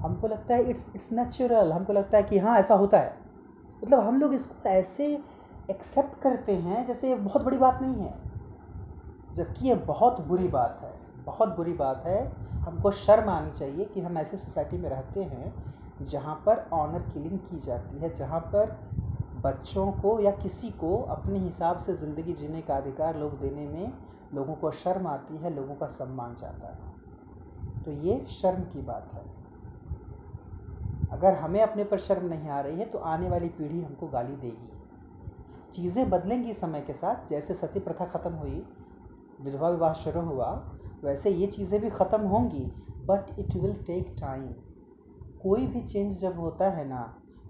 हमको 0.00 0.28
लगता 0.28 0.54
है 0.54 0.70
इट्स 0.70 0.86
इट्स 0.94 1.10
नेचुरल 1.12 1.72
हमको 1.72 1.92
लगता 1.92 2.16
है 2.16 2.22
कि 2.22 2.38
हाँ 2.38 2.58
ऐसा 2.58 2.74
होता 2.74 2.98
है। 2.98 3.14
मतलब 3.84 4.00
हम 4.00 4.20
लोग 4.20 4.34
इसको 4.34 4.68
ऐसे 4.68 5.06
एक्सेप्ट 5.70 6.20
करते 6.22 6.52
हैं 6.52 6.84
जैसे 6.86 7.08
ये 7.08 7.14
बहुत 7.14 7.42
बड़ी 7.42 7.58
बात 7.58 7.82
नहीं 7.82 7.94
है। 7.94 8.14
जबकि 9.34 9.68
ये 9.68 9.74
बहुत 9.74 10.20
बुरी 10.20 10.48
बात 10.48 10.80
है। 10.82 10.92
बहुत 11.26 11.56
बुरी 11.56 11.72
बात 11.72 12.02
है। 12.06 12.24
हमको 12.60 12.90
शर्म 12.90 13.28
आनी 13.30 13.50
चाहिए 13.50 13.84
कि 13.84 14.00
हम 14.00 14.18
ऐसे 14.18 14.36
सोसाइटी 14.36 14.78
में 14.78 14.88
रहते 14.90 15.22
हैं 15.22 15.54
जहाँ 16.02 16.34
पर 16.46 16.68
ऑनर 16.72 17.10
किलिंग 17.12 17.38
की 17.40 17.58
जाती 17.58 17.98
है, 17.98 18.12
जहाँ 18.14 18.40
पर 18.54 18.76
बच्चों 19.44 19.90
को 19.92 20.18
या 20.20 20.30
किसी 20.32 20.70
को 20.72 20.96
अपने 21.10 21.38
हिसाब 21.38 21.78
से 21.80 21.94
ज़िंदगी 21.96 22.32
जीने 22.32 22.60
का 22.62 22.76
अधिकार 22.76 23.18
लोग 23.18 23.38
देने 23.40 23.66
में 23.68 23.92
लोगों 24.34 24.54
को 24.54 24.70
शर्म 24.72 25.06
आती 25.06 25.36
है, 25.36 25.54
लोगों 25.56 25.74
का 25.74 25.86
सम्मान 25.88 26.34
जाता 26.34 26.68
है। 26.68 27.82
तो 27.82 27.90
ये 28.02 28.18
शर्म 28.30 28.62
की 28.64 28.82
बात 28.82 29.10
है। 29.14 29.22
अगर 31.12 31.34
हमें 31.34 31.60
अपने 31.62 31.84
पर 31.84 31.98
शर्म 32.00 32.26
नहीं 32.26 32.48
आ 32.48 32.60
रही 32.60 32.78
है 32.78 32.84
तो 32.86 32.98
आने 33.00 33.28
वाली 33.28 33.48
पीढ़ी 33.50 33.82
हमको 33.82 34.06
गाली 34.08 34.36
देगी। 34.36 34.70
चीज़ें 35.72 36.08
बदलेंगी 36.10 36.52
समय 36.54 36.80
के 36.80 36.92
साथ। 36.92 37.28
जैसे 37.28 37.54
सती 37.54 37.80
प्रथा 37.80 38.04
ख़त्म 38.06 38.32
हुई, 38.34 38.64
विधवा 39.40 39.68
विवाह 39.68 39.92
शुरू 39.94 40.20
हुआ, 40.22 40.50
वैसे 41.04 41.30
ये 41.30 41.46
चीज़ें 41.48 41.80
भी 41.80 41.90
ख़त्म 41.90 42.20
होंगी 42.24 42.64
but 43.06 43.38
it 43.38 43.54
will 43.54 43.74
take 43.86 44.14
time 44.20 44.48
कोई 45.42 45.66
भी 45.66 45.80
चेंज 45.82 46.18
जब 46.20 46.38
होता 46.40 46.70
है 46.70 46.88
ना 46.88 47.02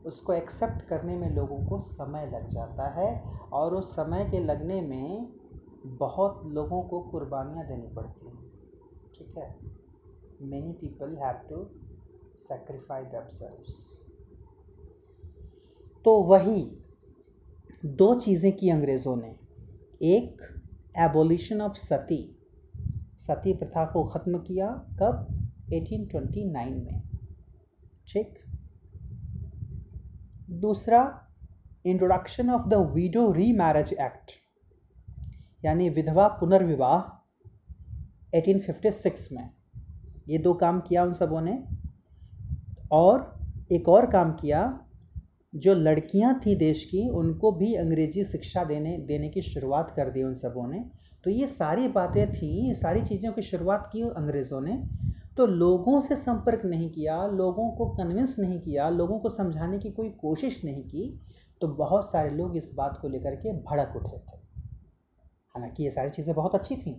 उसको 0.06 0.32
एक्सेप्ट 0.32 0.82
करने 0.82 1.16
में 1.16 1.30
लोगों 1.30 1.66
को 1.66 1.78
समय 1.78 2.26
लग 2.26 2.46
जाता 2.46 2.88
है 2.88 3.38
और 3.52 3.74
उस 3.74 3.96
समय 3.96 4.24
के 4.30 4.38
लगने 4.38 4.80
में 4.80 5.32
बहुत 5.86 6.42
लोगों 6.46 6.82
को 6.82 7.00
कुर्बानियाँ 7.00 7.66
देनी 7.66 7.86
पड़ती 7.86 8.26
हैं। 8.26 8.50
ठीक 9.14 9.34
है? 9.38 9.58
Many 10.42 10.72
people 10.72 11.16
have 11.16 11.32
to 11.32 11.70
sacrifice 12.36 13.02
themselves. 13.02 13.72
तो 16.04 16.22
वही 16.22 16.78
दो 17.84 18.20
चीज़ें 18.20 18.56
की 18.56 18.70
अंग्रेज़ों 18.70 19.16
ने। 19.16 19.36
एक 20.02 20.42
एबोलिशन 20.98 21.60
ऑफ़ 21.60 21.72
सती। 21.72 22.38
सती 23.16 23.54
प्रथा 23.54 23.84
को 23.84 24.04
ख़त्म 24.04 24.38
किया 24.38 24.86
कब? 25.02 25.48
1829 25.72 26.84
में। 26.84 27.02
ठीक? 28.08 28.43
दूसरा 30.50 31.28
introduction 31.86 32.50
of 32.50 32.68
the 32.68 32.74
widow 32.74 33.32
remarriage 33.52 33.92
act 33.92 34.30
यानी 35.64 35.88
विधवा 35.88 36.28
पुनर्विवाह 36.28 37.00
1856 38.38 39.28
में। 39.32 39.50
ये 40.28 40.38
दो 40.38 40.54
काम 40.54 40.80
किया 40.80 41.04
उन 41.04 41.12
सबों 41.12 41.40
ने, 41.40 41.64
और 42.92 43.38
एक 43.72 43.88
और 43.88 44.06
काम 44.10 44.32
किया, 44.32 44.80
जो 45.54 45.74
लड़कियाँ 45.74 46.40
थी 46.46 46.54
देश 46.54 46.84
की, 46.84 47.08
उनको 47.08 47.52
भी 47.52 47.74
अंग्रेज़ी 47.74 48.24
शिक्षा 48.24 48.64
देने 48.64 48.98
देने 48.98 49.28
की 49.28 49.42
शुरुआत 49.42 49.90
कर 49.90 50.10
दी 50.10 50.22
उन 50.22 50.34
सबों 50.34 50.68
ने। 50.68 50.90
तो 51.24 51.30
ये 51.30 51.46
सारी 51.46 51.88
बातें 51.88 52.32
थी 52.32 52.68
ये 52.68 52.74
सारी 52.74 53.00
चीज़ों 53.00 53.32
की 53.32 53.42
शुरुआत 53.42 53.90
की 53.92 54.00
अंग्रेज़ों 54.00 54.60
ने 54.60 54.82
तो 55.36 55.46
लोगों 55.46 56.00
से 56.00 56.16
संपर्क 56.16 56.64
नहीं 56.64 56.90
किया, 56.90 57.26
लोगों 57.26 57.70
को 57.70 57.86
कन्विंस 57.94 58.36
नहीं 58.38 58.60
किया, 58.60 58.88
लोगों 58.88 59.18
को 59.18 59.28
समझाने 59.28 59.78
की 59.78 59.90
कोई 59.90 60.10
कोशिश 60.10 60.64
नहीं 60.64 60.82
की 60.82 61.20
तो 61.60 61.68
बहुत 61.68 62.10
सारे 62.10 62.30
लोग 62.30 62.56
इस 62.56 62.70
बात 62.76 62.98
को 63.02 63.08
लेकर 63.08 63.36
के 63.36 63.52
भड़क 63.62 63.96
उठे 63.96 64.18
थे। 64.18 64.36
हालाँकि 65.54 65.82
ये 65.84 65.90
सारी 65.90 66.10
चीज़ें 66.10 66.34
बहुत 66.34 66.54
अच्छी 66.54 66.76
थी, 66.76 66.90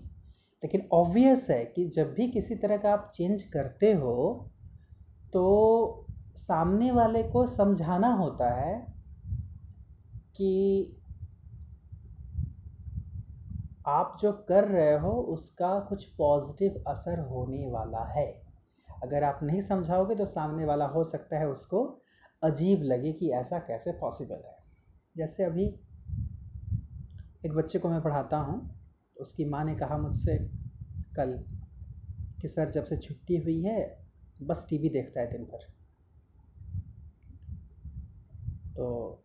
लेकिन 0.64 0.88
ऑब्वियस 0.94 1.48
है 1.50 1.64
कि 1.66 1.88
जब 1.88 2.14
भी 2.14 2.28
किसी 2.32 2.56
तरह 2.56 2.78
का 2.78 2.92
आप 2.92 3.10
चेंज 3.14 3.44
करते 3.44 3.92
हो 3.94 4.52
तो 5.34 6.06
सामने 6.36 6.92
वाले 6.92 7.24
को 7.24 7.46
समझाना 7.48 8.14
होता 8.14 8.50
है 8.56 8.76
कि 10.36 11.02
आप 13.88 14.18
जो 14.22 14.32
कर 14.32 14.68
रहे 14.68 14.98
हो, 15.00 15.12
उसका 15.12 15.80
कुछ 15.80 16.04
पॉजिटिव 16.06 16.84
असर 16.88 17.20
होने 17.20 17.68
वाला 17.72 18.04
है। 18.06 18.28
अगर 19.04 19.24
आप 19.24 19.40
नहीं 19.44 19.62
समझाओगे 19.62 20.16
तो 20.16 20.26
सामने 20.26 20.66
वाला 20.66 20.86
हो 20.86 21.04
सकता 21.04 21.40
है 21.40 21.48
उसको 21.48 21.84
अजीब 22.44 22.84
लगे 22.84 23.12
कि 23.14 23.32
ऐसा 23.32 23.60
कैसे 23.60 23.92
पॉसिबल 23.92 24.44
है। 24.46 24.58
जैसे 25.18 25.44
अभी 25.44 25.66
एक 27.46 27.54
बच्चे 27.54 27.80
को 27.80 27.90
मैं 27.90 28.02
पढ़ाता 28.02 28.38
हूँ 28.38 28.60
तो 29.18 29.22
उसकी 29.22 29.46
माँ 29.46 29.64
ने 29.66 29.76
कहा 29.76 29.98
मुझसे 29.98 30.38
कल 31.16 31.44
कि, 32.42 32.48
सर, 32.48 32.70
जब 32.70 32.84
से 32.84 32.96
छुट्टी 32.96 33.38
हुई 33.38 33.62
है, 33.62 34.06
बस 34.42 34.66
टीवी 34.70 34.90
देखता 34.90 35.22
है 35.22 35.32
दिन 35.32 35.44
भर। 35.44 35.68
तो 38.76 39.22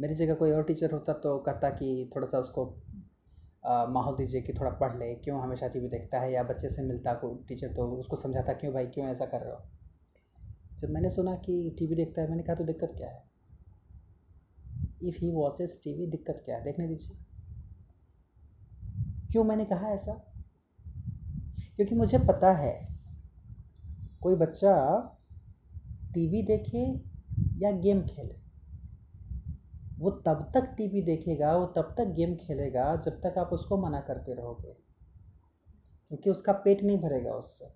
मेरी 0.00 0.14
जगह 0.14 0.34
कोई 0.34 0.52
और 0.52 0.62
टीचर 0.62 0.92
होता 0.92 1.12
तो 1.12 1.38
कहता 1.38 1.70
कि 1.70 2.10
थोड़ा 2.16 2.26
सा 2.26 2.38
उसको 2.38 2.64
माहौल 3.68 4.16
दीजिए 4.16 4.40
कि 4.42 4.52
थोड़ा 4.52 4.70
पढ़ 4.70 4.98
ले, 4.98 5.14
क्यों 5.14 5.40
हमेशा 5.42 5.68
टीवी 5.68 5.88
देखता 5.88 6.20
है 6.20 6.32
या 6.32 6.42
बच्चे 6.42 6.68
से 6.68 6.82
मिलता 6.82 7.14
को 7.14 7.34
टीचर 7.48 7.68
तो 7.68 7.86
उसको 7.88 8.16
समझाता 8.16 8.52
क्यों 8.52 8.74
भाई, 8.74 8.86
क्यों 8.86 9.08
ऐसा 9.08 9.26
कर 9.26 9.40
रहे 9.40 9.52
हो? 9.52 9.60
जब 10.78 10.90
मैंने 10.90 11.10
सुना 11.10 11.34
कि 11.34 11.76
टीवी 11.78 11.94
देखता 11.94 12.22
है, 12.22 12.28
मैंने 12.28 12.42
कहा 12.42 12.54
तो 12.54 12.64
दिक्कत 12.64 12.94
क्या 12.96 13.08
है? 13.08 13.22
इफ़ 15.02 15.16
ही 15.20 15.30
वॉचेस 15.30 15.80
टीवी, 15.84 16.06
दिक्कत 16.06 16.42
क्या 16.44 16.56
है? 16.56 16.64
देखने 16.64 16.88
दीजिए। 16.88 17.16
क्यों 19.32 19.44
मैंने 19.44 19.64
कहा 19.64 19.88
ऐसा? 19.88 20.12
क्योंकि 21.76 21.94
मुझे 21.94 22.18
पता 22.18 22.52
है, 22.52 22.88
कोई 24.20 24.34
बच्चा 24.34 24.74
टीवी 26.14 26.42
देखे 26.42 26.84
या 27.58 27.70
गेम 27.70 28.02
खेले। 28.02 28.45
वो 29.98 30.10
तब 30.26 30.50
तक 30.54 30.74
टीवी 30.76 31.02
देखेगा, 31.02 31.56
वो 31.56 31.66
तब 31.66 31.94
तक 31.98 32.06
गेम 32.06 32.34
खेलेगा 32.36 32.94
जब 32.96 33.20
तक 33.20 33.38
आप 33.38 33.50
उसको 33.52 33.76
मना 33.78 34.00
करते 34.00 34.34
रहोगे। 34.34 34.72
क्योंकि 36.10 36.30
उसका 36.30 36.52
पेट 36.52 36.82
नहीं 36.82 36.98
भरेगा 36.98 37.32
उससे, 37.32 37.68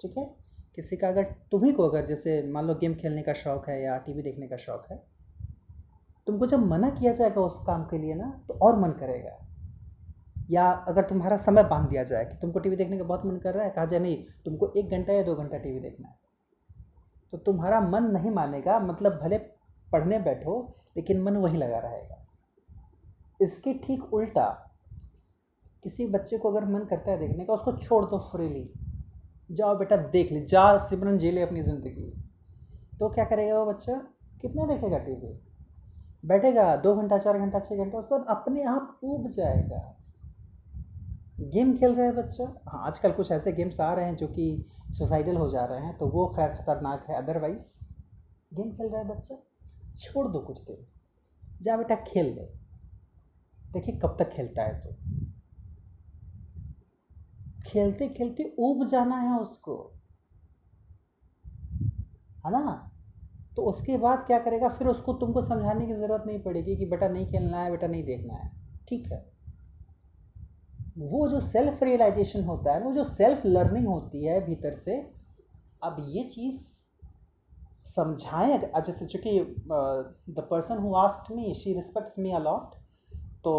ठीक 0.00 0.16
है? 0.18 0.24
किसी 0.74 0.96
का 0.96 1.08
अगर, 1.08 1.24
तुम्ही 1.50 1.72
को 1.72 1.88
अगर 1.88 2.06
जैसे 2.06 2.42
मान 2.48 2.66
लो 2.66 2.74
गेम 2.74 2.94
खेलने 2.94 3.22
का 3.22 3.32
शौक़ 3.32 3.70
है 3.70 3.82
या 3.82 3.96
टीवी 3.98 4.22
देखने 4.22 4.48
का 4.48 4.56
शौक़ 4.56 4.92
है, 4.92 5.02
तुमको 6.26 6.46
जब 6.46 6.66
मना 6.66 6.90
किया 6.90 7.12
जाएगा 7.12 7.40
उस 7.40 7.62
काम 7.66 7.84
के 7.84 7.98
लिए 7.98 8.14
ना 8.14 8.30
तो 8.48 8.54
और 8.54 8.78
मन 8.78 8.90
करेगा। 8.90 9.38
या 10.50 10.70
अगर 10.88 11.02
तुम्हारा 11.02 11.36
समय 11.36 11.64
बाँध 11.64 11.88
दिया 11.90 12.02
जाए 12.04 12.24
कि 12.24 12.36
तुमको 12.36 12.58
टीवी 12.58 12.76
देखने 12.76 12.98
का 12.98 13.04
बहुत 13.04 13.26
मन 13.26 13.36
कर 13.36 13.54
रहा 13.54 13.64
है, 13.64 13.70
कहा 13.70 13.84
जाए 13.84 14.00
नहीं, 14.00 14.24
तुमको 14.44 14.72
एक 14.76 14.90
घंटा 14.90 15.12
या 15.12 15.22
दो 15.22 15.34
घंटा 15.34 15.58
टीवी 15.58 15.80
देखना 15.80 16.08
है 16.08 16.22
तो 17.32 17.38
तुम्हारा 17.38 17.80
मन 17.80 18.04
नहीं 18.04 18.30
मानेगा 18.30 18.78
मतलब 18.78 19.18
भले 19.22 19.38
पढ़ने 19.94 20.18
बैठो, 20.20 20.54
लेकिन 20.96 21.22
मन 21.22 21.36
वहीं 21.38 21.58
लगा 21.58 21.78
रहेगा। 21.80 22.20
इसके 23.40 23.72
ठीक 23.78 24.12
उल्टा, 24.14 24.46
किसी 25.82 26.06
बच्चे 26.08 26.38
को 26.38 26.50
अगर 26.50 26.64
मन 26.66 26.84
करता 26.90 27.10
है 27.10 27.18
देखने 27.18 27.44
का, 27.44 27.52
उसको 27.52 27.72
छोड़ 27.74 28.04
दो 28.04 28.18
फ्रीली 28.26 28.70
जाओ 29.50 29.76
बेटा, 29.78 29.96
देख 29.96 30.30
ले, 30.32 30.40
जा 30.42 30.76
सिमरन 30.80 31.18
जी 31.18 31.30
ले 31.30 31.42
अपनी 31.42 31.62
ज़िंदगी। 31.62 32.12
तो 33.00 33.08
क्या 33.10 33.24
करेगा 33.24 33.58
वो 33.58 33.66
बच्चा? 33.66 33.94
कितना 34.42 34.66
देखेगा 34.66 34.98
टीवी 35.00 35.32
बैठेगा, 36.24 36.74
दो 36.76 36.94
घंटा, 36.96 37.18
चार 37.18 37.38
घंटा 37.38 37.58
छः 37.60 37.76
घंटा, 37.76 37.98
उसके 37.98 38.14
बाद 38.14 38.26
अपने 38.30 38.62
आप 38.66 39.00
ऊब 39.04 39.28
जाएगा। 39.30 39.80
गेम 41.52 41.76
खेल 41.78 41.94
रहा 41.94 42.06
है 42.06 42.12
बच्चा? 42.14 42.44
हाँ 42.68 42.86
आजकल 42.86 43.12
कुछ 43.12 43.30
ऐसे 43.32 43.52
गेम्स 43.52 43.80
आ 43.80 43.92
रहे 43.94 44.06
हैं 44.06 44.16
जो 44.16 44.26
कि 44.28 44.66
सुसाइडल 44.92 45.36
हो 45.36 45.48
जा 45.50 45.64
रहे 45.64 45.80
हैं 45.80 45.96
तो 45.98 46.06
वो 46.08 46.26
खैर 46.36 46.54
ख़तरनाक 46.54 47.06
है 47.08 47.16
अदरवाइज़ 47.16 47.66
गेम 48.52 48.70
खेल 48.70 48.88
रहा 48.88 49.00
है 49.00 49.08
बच्चा? 49.08 49.34
छोड़ 49.98 50.28
दो 50.28 50.40
कुछ 50.40 50.64
देर। 50.64 50.86
जा 51.62 51.76
बेटा, 51.76 51.94
खेल 51.94 52.26
ले। 52.26 52.64
देखिए 53.72 53.96
कब 53.96 54.16
तक 54.18 54.30
खेलता 54.30 54.62
है 54.62 54.80
तो। 54.80 54.94
खेलते 57.66 58.08
खेलते 58.08 58.56
ऊब 58.58 58.86
जाना 58.86 59.16
है 59.16 59.40
उसको। 59.40 59.92
है 62.46 62.50
ना? 62.50 62.90
तो 63.56 63.62
उसके 63.62 63.96
बाद 63.98 64.18
क्या 64.26 64.38
करेगा? 64.38 64.68
फिर 64.68 64.86
उसको 64.86 65.12
तुमको 65.12 65.40
समझाने 65.40 65.86
की 65.86 65.92
ज़रूरत 65.92 66.24
नहीं 66.26 66.42
पड़ेगी 66.42 66.76
कि 66.76 66.86
बेटा 66.86 67.08
नहीं 67.08 67.26
खेलना 67.26 67.60
है, 67.60 67.70
बेटा 67.70 67.86
नहीं 67.86 68.04
देखना 68.04 68.34
है। 68.34 68.52
ठीक 68.88 69.06
है? 69.12 69.32
वो 70.98 71.28
जो 71.28 71.40
सेल्फ 71.40 71.82
रियलाइजेशन 71.82 72.44
होता 72.44 72.74
है, 72.74 72.80
वो 72.80 72.92
जो 72.92 73.04
सेल्फ 73.04 73.46
लर्निंग 73.46 73.86
होती 73.86 74.24
है 74.24 74.46
भीतर 74.46 74.74
से, 74.74 75.12
अब 75.82 76.06
ये 76.08 76.24
चीज़ 76.24 76.83
समझाएँ? 77.84 78.58
जैसे 78.76 79.06
चूँकि 79.06 79.38
the 80.30 80.46
person 80.50 80.78
who 80.78 80.94
asked 80.96 81.34
me 81.36 81.54
she 81.54 81.74
respects 81.74 82.18
me 82.18 82.32
a lot 82.34 82.74
तो 83.44 83.52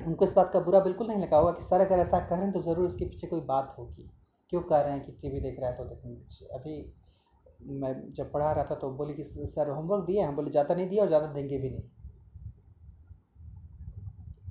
उनको 0.00 0.24
इस 0.24 0.32
बात 0.32 0.50
का 0.52 0.60
बुरा 0.60 0.80
बिल्कुल 0.80 1.06
नहीं 1.08 1.18
लगा 1.18 1.36
होगा 1.38 1.52
कि, 1.52 1.62
सर, 1.62 1.80
अगर 1.80 1.98
ऐसा 1.98 2.18
कह 2.20 2.34
रहे 2.34 2.44
हैं 2.44 2.52
तो 2.52 2.60
ज़रूर 2.62 2.86
इसके 2.86 3.04
पीछे 3.06 3.26
कोई 3.26 3.40
बात 3.46 3.74
होगी। 3.78 4.10
क्यों 4.52 4.60
कह 4.62 4.80
रहे 4.80 4.92
हैं 4.92 5.02
कि 5.02 5.12
टीवी 5.12 5.40
देख 5.40 5.60
रहा 5.60 5.70
है 5.70 5.76
तो 5.76 5.84
दीजिए 5.86 6.48
अभी 6.50 7.78
मैं 7.80 7.92
जब 8.12 8.30
पढ़ा 8.32 8.52
रहा 8.52 8.64
था 8.64 8.74
तो 8.76 8.90
बोली 8.92 9.14
कि, 9.14 9.22
सर 9.24 9.70
होमवर्क 9.70 10.04
दिए 10.06 10.22
हम 10.22 10.36
बोले, 10.36 10.50
ज़्यादा 10.50 10.74
नहीं 10.74 10.88
दिया 10.88 11.02
और 11.02 11.08
ज़्यादा 11.08 11.26
देंगे 11.28 11.58
भी 11.58 11.70
नहीं। 11.70 11.88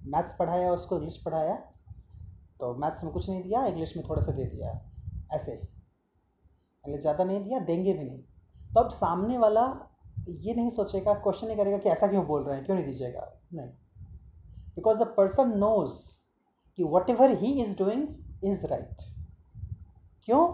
मैथ्स 0.08 0.36
पढ़ाया, 0.40 0.72
उसको 0.72 0.96
इंग्लिश 0.96 1.18
पढ़ाया 1.26 1.56
तो 2.60 2.74
मैथ्स 2.80 3.04
में 3.04 3.12
कुछ 3.14 3.30
नहीं 3.30 3.42
दिया 3.44 3.66
इंग्लिश 3.68 3.96
में 3.98 4.06
थोड़ा 4.10 4.22
सा 4.22 4.32
दे 4.32 4.46
दिया, 4.48 4.70
ऐसे 5.34 5.52
ही। 5.54 6.98
ज़्यादा 7.00 7.24
नहीं 7.24 7.44
दिया, 7.44 7.60
देंगे 7.62 7.94
भी 7.94 8.04
नहीं। 8.04 8.24
तो 8.76 8.80
अब 8.80 8.90
सामने 8.90 9.38
वाला 9.38 9.62
ये 10.30 10.54
नहीं 10.54 10.70
सोचेगा 10.70 11.14
क्वेश्चन 11.16 11.48
नहीं 11.48 11.58
करेगा 11.58 11.78
कि 11.78 11.90
ऐसा 11.90 12.08
क्यों 12.08 12.26
बोल 12.28 12.44
रहे 12.44 12.56
हैं, 12.56 12.66
क्यों 12.66 12.76
नहीं 12.76 12.86
दीजिएगा? 12.86 13.32
नहीं। 13.54 13.70
बिकॉज़ 14.76 14.98
द 14.98 15.04
पर्सन 15.18 15.58
नोज़ 15.58 15.94
कि 16.78 16.84
whatever 17.10 17.32
he 17.34 17.52
is 17.62 17.78
doing 17.78 18.08
is 18.44 18.66
right 18.68 19.02
क्यों? 20.28 20.48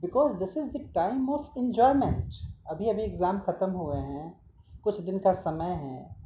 Because 0.00 0.32
this 0.34 0.56
is 0.56 0.66
the 0.68 0.88
time 0.94 1.30
of 1.30 1.58
enjoyment 1.58 2.34
अभी 2.70 2.88
अभी 2.88 3.02
एग्ज़ाम 3.02 3.38
ख़त्म 3.40 3.70
हुए 3.70 3.96
हैं, 3.96 4.40
कुछ 4.84 5.00
दिन 5.00 5.18
का 5.18 5.32
समय 5.32 5.72
है। 5.76 6.16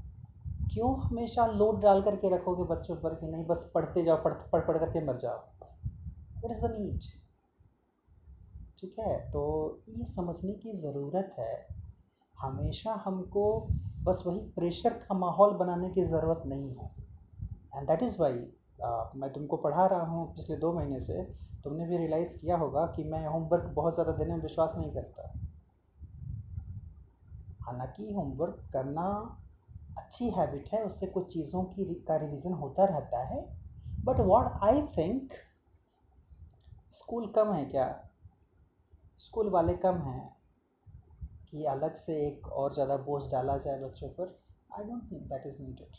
क्यों 0.74 0.94
हमेशा 1.00 1.46
लोड 1.46 1.80
डाल 1.82 2.02
करके 2.02 2.34
रखोगे 2.34 2.64
बच्चों 2.64 2.96
पर 2.96 3.14
कि 3.14 3.26
नहीं, 3.26 3.46
बस 3.46 3.70
पढ़ते 3.74 4.04
जाओ, 4.04 4.16
पढ़ 4.16 4.34
पढ़ 4.52 4.66
पढ़ 4.66 4.78
करके 4.78 5.04
मर 5.06 5.16
जाओ? 5.16 5.38
वट 6.44 6.50
इज़ 6.50 6.60
द 6.60 6.70
नीड 6.72 7.00
ठीक 8.78 8.98
है? 8.98 9.18
तो 9.30 9.82
ये 9.88 10.04
समझने 10.04 10.52
की 10.54 10.72
ज़रूरत 10.74 11.34
है। 11.38 11.66
हमेशा 12.36 12.92
हमको 13.04 13.44
बस 14.04 14.22
वही 14.26 14.38
प्रेशर 14.56 14.92
का 14.98 15.14
माहौल 15.14 15.54
बनाने 15.56 15.90
की 15.90 16.04
ज़रूरत 16.04 16.42
नहीं 16.46 16.70
है। 16.70 16.90
एंड 17.74 17.88
दैट 17.88 18.02
इज़ 18.02 18.16
वाई 18.20 18.46
मैं 19.16 19.32
तुमको 19.32 19.56
पढ़ा 19.56 19.86
रहा 19.86 20.04
हूँ 20.06 20.26
पिछले 20.34 20.56
दो 20.56 20.72
महीने 20.72 21.00
से। 21.00 21.22
तुमने 21.64 21.86
भी 21.86 21.96
रियलाइज़ 21.96 22.36
किया 22.40 22.56
होगा 22.56 22.84
कि 22.86 23.04
मैं 23.04 23.26
होमवर्क 23.26 23.72
बहुत 23.74 23.94
ज़्यादा 23.94 24.12
देने 24.12 24.34
में 24.34 24.42
विश्वास 24.42 24.74
नहीं 24.76 24.90
करता। 24.92 25.32
हालाँकि 27.66 28.12
होमवर्क 28.12 28.68
करना 28.72 29.08
अच्छी 29.98 30.28
हैबिट 30.30 30.68
है, 30.72 30.82
उससे 30.84 31.06
कुछ 31.06 31.32
चीज़ों 31.32 31.62
की 31.64 31.94
का 32.08 32.16
रिवीजन 32.16 32.52
होता 32.54 32.84
रहता 32.84 33.24
है। 33.26 33.40
But 34.04 34.20
what 34.20 34.62
I 34.64 34.82
think 34.96 35.32
school 36.92 37.26
कम 37.36 37.52
है 37.52 37.64
क्या? 37.64 37.86
स्कूल 39.18 39.48
वाले 39.50 39.74
कम 39.74 39.94
हैं 39.94 40.36
कि 41.50 41.64
अलग 41.64 41.94
से 41.94 42.26
एक 42.26 42.46
और 42.48 42.74
ज़्यादा 42.74 42.96
बोझ 42.96 43.32
डाला 43.32 43.56
जाए 43.56 43.80
बच्चों 43.80 44.08
पर 44.08 44.40
I 44.78 44.84
don't 44.84 45.12
think 45.12 45.22
that 45.22 45.42
is 45.46 45.62
needed 45.62 45.96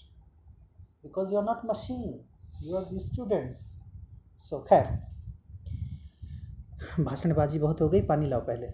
because 1.03 1.33
you 1.33 1.39
are 1.39 1.45
not 1.45 1.57
machine 1.65 2.25
you 2.63 2.75
are 2.77 2.83
the 2.83 2.99
students 2.99 3.57
so 4.39 4.59
खैर 4.59 4.85
भाषणबाजी 7.03 7.59
बहुत 7.59 7.81
हो 7.81 7.89
गई 7.89 8.01
पानी 8.01 8.25
लाओ 8.25 8.41
पहले। 8.41 8.67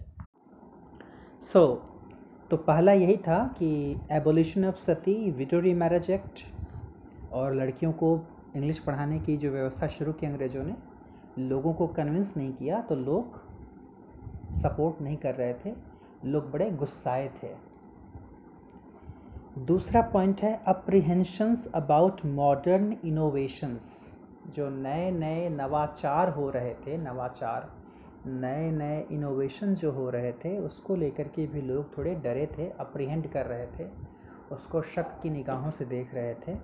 सो 1.40 1.58
so, 1.58 2.50
तो 2.50 2.56
पहला 2.56 2.92
यही 2.92 3.16
था 3.16 3.54
कि 3.58 4.00
abolition 4.12 4.64
of 4.64 4.76
sati 4.76 5.30
Vettori 5.30 5.74
marriage 5.74 6.10
act 6.10 6.44
और 7.32 7.54
लड़कियों 7.54 7.92
को 7.92 8.26
इंग्लिश 8.56 8.78
पढ़ाने 8.78 9.18
की 9.20 9.36
जो 9.36 9.50
व्यवस्था 9.50 9.86
शुरू 9.86 10.12
की 10.12 10.26
अंग्रेज़ों 10.26 10.64
ने 10.64 10.76
लोगों 11.38 11.74
को 11.74 11.86
कन्विंस 11.86 12.36
नहीं 12.36 12.52
किया 12.52 12.80
तो 12.80 12.94
लोग 12.94 13.45
सपोर्ट 14.52 15.00
नहीं 15.02 15.16
कर 15.16 15.34
रहे 15.34 15.54
थे, 15.54 15.74
लोग 16.24 16.50
बड़े 16.50 16.70
गुस्साए 16.70 17.28
थे। 17.42 17.48
दूसरा 19.58 20.00
पॉइंट 20.02 20.40
है 20.40 20.54
अप्रीहेंशंस 20.66 21.66
अबाउट 21.74 22.24
मॉडर्न 22.26 22.96
इनोवेशंस 23.04 24.12
जो 24.46 24.68
नए 24.70 25.10
नए 25.10 25.48
नवाचार 25.48 26.28
हो 26.28 26.50
रहे 26.50 26.74
थे, 26.74 26.96
नवाचार 26.96 27.70
नए 28.26 28.70
नए 28.70 29.00
इनोवेशन 29.10 29.74
जो 29.74 29.92
हो 29.92 30.08
रहे 30.10 30.32
थे, 30.32 30.58
उसको 30.58 30.96
लेकर 30.96 31.28
के 31.28 31.46
भी 31.46 31.60
लोग 31.60 31.96
थोड़े 31.98 32.14
डरे 32.14 32.46
थे 32.58 32.68
अप्रीहेंड 32.70 33.30
कर 33.30 33.46
रहे 33.46 33.66
थे, 33.66 33.88
उसको 34.52 34.82
शक 34.82 35.20
की 35.22 35.30
निगाहों 35.30 35.70
से 35.70 35.84
देख 35.84 36.14
रहे 36.14 36.34
थे। 36.34 36.54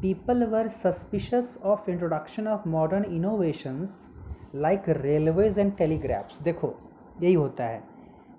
People 0.00 0.46
were 0.46 0.68
suspicious 0.68 1.58
of 1.64 1.90
introduction 1.90 2.48
of 2.48 2.68
modern 2.68 3.04
innovations 3.04 4.08
like 4.54 4.88
railways 4.88 5.58
and 5.58 5.72
telegraphs 5.76 6.42
देखो, 6.42 6.74
यही 7.22 7.34
होता 7.34 7.64
है। 7.64 7.82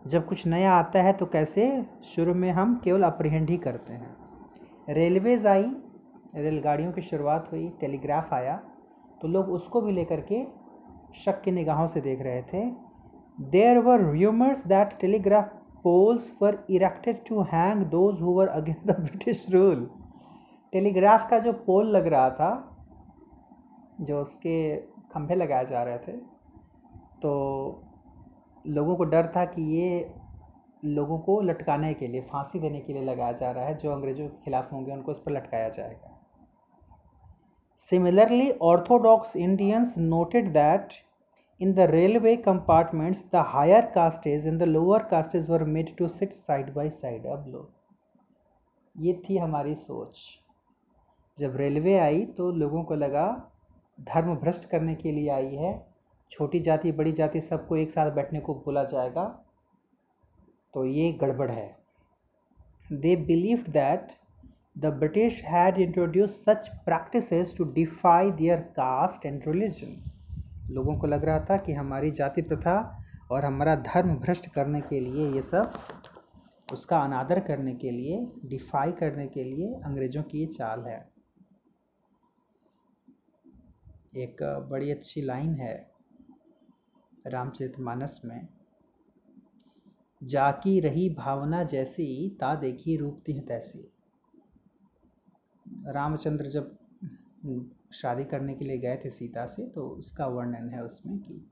जब 0.07 0.25
कुछ 0.27 0.45
नया 0.47 0.73
आता 0.73 1.01
है 1.01 1.13
तो 1.13 1.25
कैसे? 1.25 1.85
शुरू 2.05 2.33
में 2.33 2.49
हम 2.51 2.79
केवल 2.83 3.03
अप्रीहेंड 3.03 3.49
ही 3.49 3.57
करते 3.57 3.93
हैं। 3.93 4.15
रेलवेज 4.89 5.45
आई, 5.47 5.65
रेलगाड़ियों 6.35 6.91
की 6.91 7.01
शुरुआत 7.01 7.51
हुई 7.51 7.67
टेलीग्राफ 7.79 8.33
आया 8.33 8.55
तो 9.21 9.27
लोग 9.27 9.49
उसको 9.49 9.81
भी 9.81 9.91
लेकर 9.91 10.21
के 10.31 10.43
शक 11.15 11.41
की 11.41 11.51
निगाहों 11.51 11.87
से 11.87 12.01
देख 12.01 12.21
रहे 12.21 12.41
थे। 12.43 12.65
There 13.39 13.77
were 13.79 14.01
rumours 14.05 14.65
that 14.67 14.97
telegraph 15.01 15.53
poles 15.83 16.31
were 16.41 16.57
erected 16.69 17.19
to 17.27 17.41
hang 17.43 17.83
those 17.87 18.21
who were 18.21 18.47
against 18.47 18.87
the 18.87 18.99
British 18.99 19.45
rule 19.51 19.89
telegraph 20.73 21.29
का 21.29 21.39
जो 21.39 21.53
पोल 21.65 21.87
लग 21.87 22.07
रहा 22.07 22.29
था, 22.29 22.51
जो 24.01 24.21
उसके 24.21 24.75
खंभे 25.11 25.35
लगाए 25.35 25.65
जा 25.65 25.83
रहे 25.83 25.97
थे। 25.97 26.17
तो 27.21 27.31
लोगों 28.65 28.95
को 28.95 29.03
डर 29.05 29.31
था 29.35 29.45
कि 29.45 29.61
ये 29.73 30.13
लोगों 30.83 31.17
को 31.19 31.39
लटकाने 31.41 31.93
के 31.93 32.07
लिए, 32.07 32.21
फांसी 32.21 32.59
देने 32.59 32.79
के 32.79 32.93
लिए 32.93 33.03
लगाया 33.03 33.31
जा 33.31 33.51
रहा 33.51 33.65
है, 33.65 33.75
जो 33.77 33.91
अंग्रेज़ों 33.91 34.27
के 34.27 34.43
खिलाफ 34.45 34.71
होंगे, 34.73 34.91
उनको 34.91 35.11
इस 35.11 35.19
पर 35.19 35.31
लटकाया 35.31 35.69
जाएगा। 35.69 36.15
Similarly 37.77 38.51
orthodox 38.51 39.35
Indians 39.35 39.93
noted 39.97 40.51
that 40.53 40.93
in 41.61 41.73
the 41.73 41.79
railway 41.91 42.35
compartments 42.37 43.25
the 43.31 43.43
higher 43.47 43.85
castes 43.85 44.47
in 44.47 44.57
the 44.57 44.63
lower 44.63 45.03
castes 45.03 45.49
were 45.49 45.63
made 45.65 45.95
to 45.97 46.07
sit 46.07 46.33
side 46.33 46.73
by 46.73 46.89
side 46.89 47.25
अब 47.27 47.45
लो 47.47 47.69
ये 48.95 49.13
थी 49.29 49.37
हमारी 49.37 49.75
सोच। 49.75 50.19
जब 51.37 51.55
रेलवे 51.55 51.97
आई 51.99 52.25
तो 52.37 52.51
लोगों 52.51 52.83
को 52.83 52.95
लगा 52.95 53.25
धर्म 53.99 54.35
भ्रष्ट 54.35 54.69
करने 54.69 54.95
के 54.95 55.11
लिए 55.11 55.29
आई 55.29 55.55
है। 55.55 55.73
छोटी 56.31 56.59
जाति, 56.59 56.91
बड़ी 56.91 57.11
जाति 57.11 57.41
सबको 57.41 57.75
एक 57.77 57.91
साथ 57.91 58.11
बैठने 58.11 58.39
को 58.39 58.53
बोला 58.55 58.83
जाएगा। 58.83 59.25
तो 60.73 60.85
ये 60.85 61.11
गड़बड़ 61.13 61.49
है। 61.51 61.69
They 62.91 63.15
believe 63.15 63.63
that 63.69 64.11
the 64.77 64.85
British 64.85 65.43
had 65.45 65.77
introduce 65.77 66.43
such 66.45 66.67
practices 66.85 67.53
to 67.57 67.63
defy 67.73 68.31
their 68.31 68.59
caste 68.75 69.25
and 69.25 69.41
religion 69.47 70.73
लोगों 70.73 70.97
को 70.99 71.07
लग 71.07 71.25
रहा 71.25 71.39
था 71.39 71.57
कि 71.57 71.73
हमारी 71.73 72.11
जाति 72.11 72.41
प्रथा 72.41 72.75
और 73.31 73.45
हमारा 73.45 73.75
धर्म 73.75 74.15
भ्रष्ट 74.15 74.49
करने 74.53 74.81
के 74.81 74.99
लिए 74.99 75.27
ये 75.27 75.41
सब, 75.41 75.71
उसका 76.71 76.99
अनादर 76.99 77.39
करने 77.39 77.73
के 77.73 77.91
लिए 77.91 78.19
डिफाई 78.45 78.91
करने 78.91 79.27
के 79.27 79.43
लिए 79.43 79.73
अंग्रेज़ों 79.85 80.23
की 80.23 80.39
ये 80.39 80.45
चाल 80.47 80.83
है। 80.87 80.99
एक 84.13 84.43
बड़ी 84.71 84.91
अच्छी 84.91 85.21
लाइन 85.21 85.53
है 85.53 85.75
रामचरितमानस 87.27 88.21
में। 88.25 88.47
जाकी 90.21 90.79
रही 90.79 91.09
भावना 91.09 91.63
जैसी, 91.63 92.37
ता 92.39 92.55
देखी 92.55 92.95
रूप 92.97 93.21
तिह 93.25 93.41
तैसी। 93.41 93.91
रामचंद्र 95.87 96.45
जब 96.45 96.77
शादी 97.93 98.23
करने 98.23 98.53
के 98.53 98.65
लिए 98.65 98.77
गए 98.77 98.97
थे 99.05 99.09
सीता 99.09 99.45
से 99.45 99.67
तो 99.67 99.87
उसका 99.89 100.27
वर्णन 100.27 100.69
है 100.69 100.83
उसमें 100.83 101.17
कि 101.19 101.45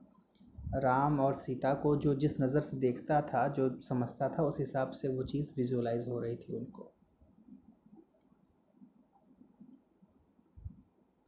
राम 0.74 1.20
और 1.20 1.34
सीता 1.34 1.72
को 1.74 1.96
जो 1.96 2.14
जिस 2.14 2.40
नज़र 2.40 2.60
से 2.60 2.76
देखता 2.76 3.20
था, 3.22 3.46
जो 3.48 3.80
समझता 3.80 4.28
था, 4.28 4.42
उस 4.42 4.60
हिसाब 4.60 4.90
से 4.90 5.08
वो 5.08 5.22
चीज़ 5.22 5.50
विजुअलाइज 5.56 6.08
हो 6.08 6.20
रही 6.20 6.36
थी 6.36 6.56
उनको। 6.56 6.92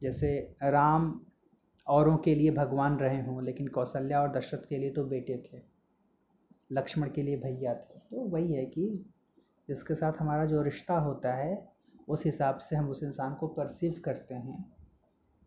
जैसे 0.01 0.37
राम 0.63 1.13
औरों 1.87 2.17
के 2.17 2.35
लिए 2.35 2.51
भगवान 2.51 2.97
रहे 2.97 3.21
हों, 3.21 3.43
लेकिन 3.43 3.67
कौशल्या 3.69 4.21
और 4.21 4.31
दशरथ 4.31 4.67
के 4.69 4.77
लिए 4.77 4.89
तो 4.91 5.03
बेटे 5.05 5.37
थे, 5.43 5.61
लक्ष्मण 6.71 7.09
के 7.09 7.23
लिए 7.23 7.37
भैया 7.37 7.73
थे। 7.75 7.99
तो 8.01 8.27
वही 8.27 8.53
है 8.53 8.65
कि 8.67 8.87
जिसके 9.69 9.95
साथ 9.95 10.19
हमारा 10.19 10.45
जो 10.45 10.61
रिश्ता 10.61 10.97
होता 10.99 11.33
है, 11.35 11.67
उस 12.07 12.25
हिसाब 12.25 12.57
से 12.59 12.75
हम 12.75 12.89
उस 12.89 13.03
इंसान 13.03 13.33
को 13.33 13.47
परसीव 13.49 14.01
करते 14.05 14.35
हैं। 14.35 14.65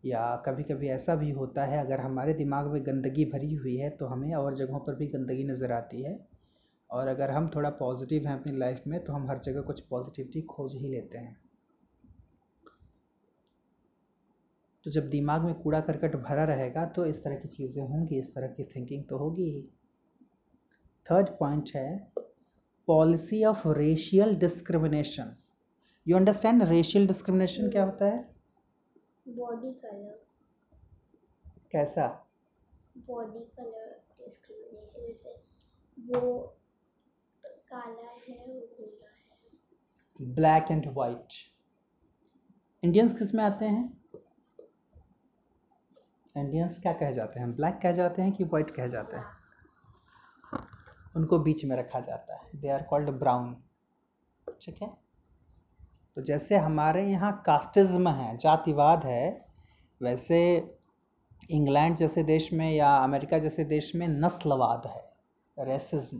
या 0.02 0.24
कभी 0.46 0.62
कभी 0.62 0.88
ऐसा 0.88 1.14
भी 1.16 1.30
होता 1.30 1.64
है, 1.64 1.78
अगर 1.78 2.00
हमारे 2.00 2.34
दिमाग 2.34 2.66
में 2.66 2.80
गंदगी 2.86 3.24
भरी 3.24 3.54
हुई 3.54 3.76
है 3.76 3.90
तो 3.90 4.06
हमें 4.06 4.34
और 4.34 4.54
जगहों 4.54 4.80
पर 4.80 4.94
भी 4.94 5.06
गंदगी 5.06 5.44
नज़र 5.44 5.72
आती 5.72 6.02
है। 6.02 6.18
और 6.90 7.08
अगर 7.08 7.30
हम 7.30 7.48
थोड़ा 7.54 7.70
पॉजिटिव 7.72 8.26
हैं 8.26 8.34
अपनी 8.34 8.56
लाइफ 8.56 8.82
में 8.86 8.98
तो 9.04 9.12
हम 9.12 9.28
हर 9.30 9.38
जगह 9.38 9.60
कुछ 9.62 9.80
पॉजिटिविटी 9.80 10.42
खोज 10.46 10.74
ही 10.74 10.88
लेते 10.88 11.18
हैं। 11.18 11.36
तो 14.86 14.90
जब 14.90 15.08
दिमाग 15.10 15.44
में 15.44 15.54
कूड़ा 15.54 15.80
करकट 15.80 16.16
भरा 16.22 16.44
रहेगा 16.44 16.84
तो 16.86 17.04
इस 17.06 17.22
तरह 17.24 17.36
की 17.36 17.48
चीज़ें 17.48 17.82
होंगी 17.82 18.18
इस 18.18 18.34
तरह 18.34 18.48
की 18.48 18.64
थिंकिंग 18.64 19.04
तो 19.04 19.18
होगी 19.18 19.50
ही। 19.50 19.62
थर्ड 21.06 21.28
पॉइंट 21.38 21.70
है 21.74 22.12
policy 22.88 23.44
of 23.44 23.66
racial 23.68 24.34
discrimination 24.36 25.34
you 26.06 26.16
understand 26.16 26.62
racial 26.62 27.06
discrimination 27.06 27.70
क्या 27.70 27.84
होता 27.84 28.06
है? 28.06 28.18
बॉडी 29.28 29.72
कलर 29.72 30.20
कैसा? 31.72 32.06
बॉडी 33.08 33.40
कलर 33.56 33.88
डिस्क्रिमिनेशन 34.20 35.06
जैसे 35.06 35.30
वो 35.98 36.38
काला 37.70 38.10
है 38.10 38.38
वो 38.38 38.60
गोरा 38.60 39.08
है। 39.08 40.32
ब्लैक 40.34 40.70
एंड 40.70 40.92
वाइट 40.94 41.42
इंडियंस 42.82 43.18
किसमें 43.18 43.44
आते 43.44 43.64
हैं? 43.66 44.03
इंडियंस 46.36 46.78
क्या 46.82 46.92
कहे 46.92 47.12
जाते 47.12 47.40
हैं? 47.40 47.54
ब्लैक 47.56 47.78
कहे 47.82 47.92
जाते 47.92 48.22
हैं 48.22 48.32
कि 48.32 48.44
वाइट 48.44 48.70
कहे 48.70 48.88
जाते 48.88 49.16
हैं? 49.16 49.24
उनको 51.16 51.38
बीच 51.38 51.64
में 51.64 51.76
रखा 51.76 52.00
जाता 52.00 52.34
है। 52.34 52.60
दे 52.60 52.68
आर 52.68 52.82
कॉल्ड 52.82 53.10
ब्राउन 53.10 53.56
ठीक 54.62 54.82
है? 54.82 54.88
तो 56.14 56.22
जैसे 56.22 56.56
हमारे 56.56 57.06
यहाँ 57.08 57.42
कास्टिज्म 57.46 58.08
है, 58.08 58.36
जातिवाद 58.36 59.04
है, 59.04 59.46
वैसे 60.02 60.40
इंग्लैंड 61.50 61.96
जैसे 61.96 62.22
देश 62.22 62.52
में 62.52 62.70
या 62.72 62.96
अमेरिका 62.96 63.38
जैसे 63.38 63.64
देश 63.64 63.94
में 63.94 64.08
नस्लवाद 64.08 64.86
है। 64.86 65.02
Racism 65.58 66.18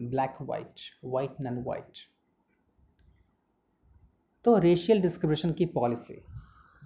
black 0.00 0.36
white 0.40 0.80
white 1.04 1.36
non 1.40 1.62
white 1.66 1.98
तो 4.44 4.58
रेशियल 4.58 5.00
डिस्क्रिमिनेशन 5.02 5.52
की 5.52 5.66
policy 5.66 6.14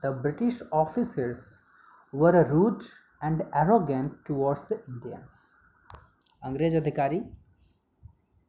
the 0.04 0.06
British 0.22 0.62
officers 0.72 1.61
were 2.12 2.36
rude 2.46 2.82
and 3.24 3.40
arrogant 3.40 4.12
towards 4.26 4.66
the 4.72 4.82
Indians 4.88 5.54
अंग्रेज़ 6.42 6.76
अधिकारी 6.76 7.18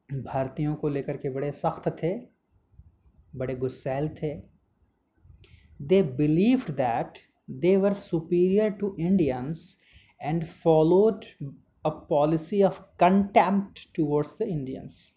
भारतीयों 0.09 0.76
को 0.76 0.89
लेकर 0.89 1.18
के 1.18 1.30
बड़े 1.30 1.51
सख्त 1.51 1.88
थे, 2.03 2.14
बड़े 3.36 3.55
गुस्सैल 3.55 4.09
थे। 4.09 4.34
They 5.82 6.01
believed 6.18 6.72
that 6.72 7.18
they 7.49 7.76
were 7.78 7.93
superior 7.93 8.70
to 8.70 8.95
Indians 8.99 9.78
and 10.22 10.45
followed 10.45 11.26
a 11.86 11.89
policy 12.09 12.61
of 12.64 12.82
contempt 12.99 13.80
towards 13.95 14.38
the 14.39 14.41
Indians 14.41 15.14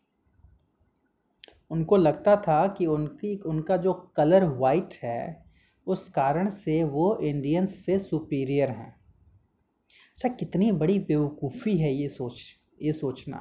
उनको 1.70 1.97
लगता 1.97 2.36
था 2.36 2.66
कि 2.68 2.86
उनकी, 2.86 3.36
उनका 3.36 3.76
जो 3.76 3.92
कलर 4.16 4.44
वाइट 4.44 4.94
है 5.03 5.45
उस 5.87 6.09
कारण 6.09 6.49
से 6.51 6.82
वो 6.84 7.16
इंडियंस 7.22 7.74
से 7.87 7.99
सुपीरियर 7.99 8.70
हैं। 8.70 8.95
अच्छा 10.12 10.28
कितनी 10.30 10.70
बड़ी 10.74 10.99
बेवकूफ़ी 11.01 11.76
है 11.78 11.93
ये 11.93 12.09
सोच 12.09 12.41
ये 12.82 12.93
सोचना। 12.93 13.37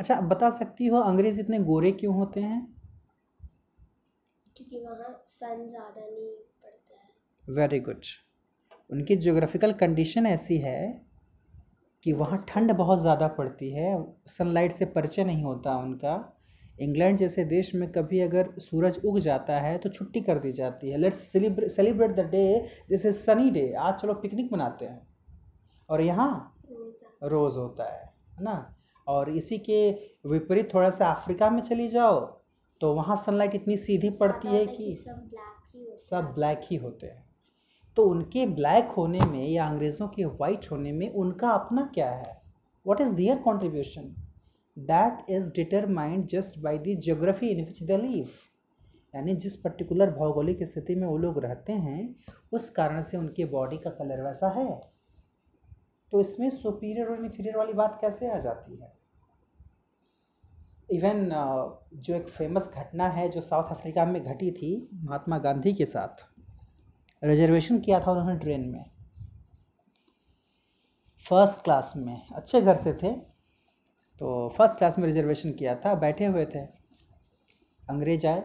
अच्छा 0.00 0.20
बता 0.22 0.50
सकती 0.50 0.86
हो 0.86 0.98
अंग्रेज़ 0.98 1.40
इतने 1.40 1.58
गोरे 1.60 1.92
क्यों 1.92 2.14
होते 2.14 2.40
हैं? 2.40 2.60
क्योंकि 4.56 4.78
वहाँ 4.78 5.24
सन 5.28 5.66
ज़्यादा 5.68 6.00
नहीं 6.00 6.34
पड़ता 6.62 6.94
है। 6.94 7.54
वेरी 7.54 7.80
गुड 7.80 8.04
उनकी 8.90 9.16
जोग्राफिकल 9.18 9.72
कंडीशन 9.74 10.26
ऐसी 10.26 10.58
है 10.58 10.80
कि 12.04 12.12
वहाँ 12.12 12.44
ठंड 12.48 12.72
बहुत 12.72 13.00
ज़्यादा 13.00 13.28
पड़ती 13.28 13.70
है 13.70 13.94
सनलाइट 14.28 14.72
से 14.72 14.84
परिचय 14.86 15.24
नहीं 15.24 15.42
होता 15.44 15.76
उनका। 15.76 16.16
इंग्लैंड 16.80 17.16
जैसे 17.18 17.44
देश 17.44 17.74
में 17.74 17.90
कभी 17.92 18.20
अगर 18.20 18.52
सूरज 18.58 19.00
उग 19.04 19.18
जाता 19.20 19.58
है 19.60 19.76
तो 19.78 19.88
छुट्टी 19.88 20.20
कर 20.20 20.38
दी 20.38 20.52
जाती 20.52 20.90
है। 20.90 20.96
Let's 20.96 21.18
celebrate 21.74 22.10
the 22.10 22.20
day 22.30 22.44
is 22.92 23.06
sunny 23.08 23.50
day 23.50 23.72
आज 23.74 23.94
चलो 23.94 24.14
पिकनिक 24.16 24.52
मनाते 24.52 24.84
हैं। 24.84 25.06
और 25.88 26.00
यहाँ 26.00 26.56
रोज़ 27.24 27.58
होता 27.58 27.92
है 27.92 28.12
ना? 28.38 28.74
और 29.06 29.30
इसी 29.30 29.58
के 29.60 29.90
विपरीत 30.26 30.74
थोड़ा 30.74 30.90
सा 30.90 31.10
अफ्रीका 31.12 31.50
में 31.50 31.60
चली 31.62 31.88
जाओ 31.88 32.20
तो 32.80 32.92
वहाँ 32.94 33.16
सनलाइट 33.16 33.54
इतनी 33.54 33.76
सीधी 33.76 34.10
पड़ती 34.10 34.48
है 34.48 34.66
कि 34.66 34.94
सब 35.98 36.32
ब्लैक 36.34 36.60
ही 36.64 36.76
होते 36.76 37.06
हैं। 37.06 37.28
तो 37.96 38.04
उनके 38.04 38.46
ब्लैक 38.48 38.88
होने 38.88 39.20
में 39.22 39.46
या 39.48 39.66
अंग्रेज़ों 39.66 40.08
के 40.08 40.24
वाइट 40.24 40.66
होने 40.70 40.92
में 40.92 41.08
उनका 41.10 41.50
अपना 41.50 41.82
क्या 41.94 42.10
है? 42.10 42.40
What 42.86 43.00
is 43.00 43.12
their 43.14 43.38
contribution 43.38 44.14
that 44.80 45.30
is 45.30 45.52
determined 45.52 46.26
just 46.26 46.58
by 46.58 46.78
the 46.78 46.98
geography 46.98 47.48
in 47.48 47.64
which 47.64 47.82
they 47.82 47.90
live 47.90 48.28
यानी 49.14 49.34
जिस 49.34 49.56
पर्टिकुलर 49.56 50.10
भौगोलिक 50.10 50.62
स्थिति 50.62 50.94
में 50.94 51.06
वो 51.06 51.16
लोग 51.18 51.38
रहते 51.38 51.72
हैं, 51.72 52.14
उस 52.52 52.70
कारण 52.70 53.02
से 53.02 53.16
उनके 53.16 53.44
बॉडी 53.44 53.78
का 53.78 53.90
कलर 53.90 54.22
वैसा 54.22 54.48
है। 54.48 54.80
तो 56.12 56.20
इसमें 56.20 56.50
सुपीरियर 56.50 57.06
और 57.06 57.24
इन्फीरियर 57.24 57.56
वाली 57.56 57.72
बात 57.72 57.98
कैसे 58.00 58.30
आ 58.30 58.38
जाती 58.38 58.76
है? 58.76 58.92
इवन 60.90 61.28
जो 61.94 62.14
एक 62.14 62.28
फ़ेमस 62.28 62.70
घटना 62.74 63.08
है 63.08 63.28
जो 63.28 63.40
साउथ 63.40 63.70
अफ्रीका 63.70 64.04
में 64.04 64.24
घटी 64.24 64.50
थी, 64.50 64.88
महात्मा 64.94 65.38
गांधी 65.38 65.72
के 65.72 65.86
साथ। 65.86 66.24
रिजर्वेशन 67.24 67.78
किया 67.78 68.00
था 68.00 68.12
उन्होंने 68.12 68.38
ट्रेन 68.38 68.68
में। 68.68 68.84
फ़र्स्ट 71.28 71.62
क्लास 71.64 71.92
में। 71.96 72.26
अच्छे 72.34 72.60
घर 72.60 72.76
से 72.76 72.92
थे। 72.92 73.29
तो 74.20 74.48
फ़र्स्ट 74.56 74.78
क्लास 74.78 74.98
में 74.98 75.04
रिजर्वेशन 75.06 75.52
किया 75.52 75.74
था, 75.84 75.94
बैठे 75.94 76.26
हुए 76.26 76.44
थे। 76.46 76.60
अंग्रेज़ 77.90 78.26
आए, 78.26 78.42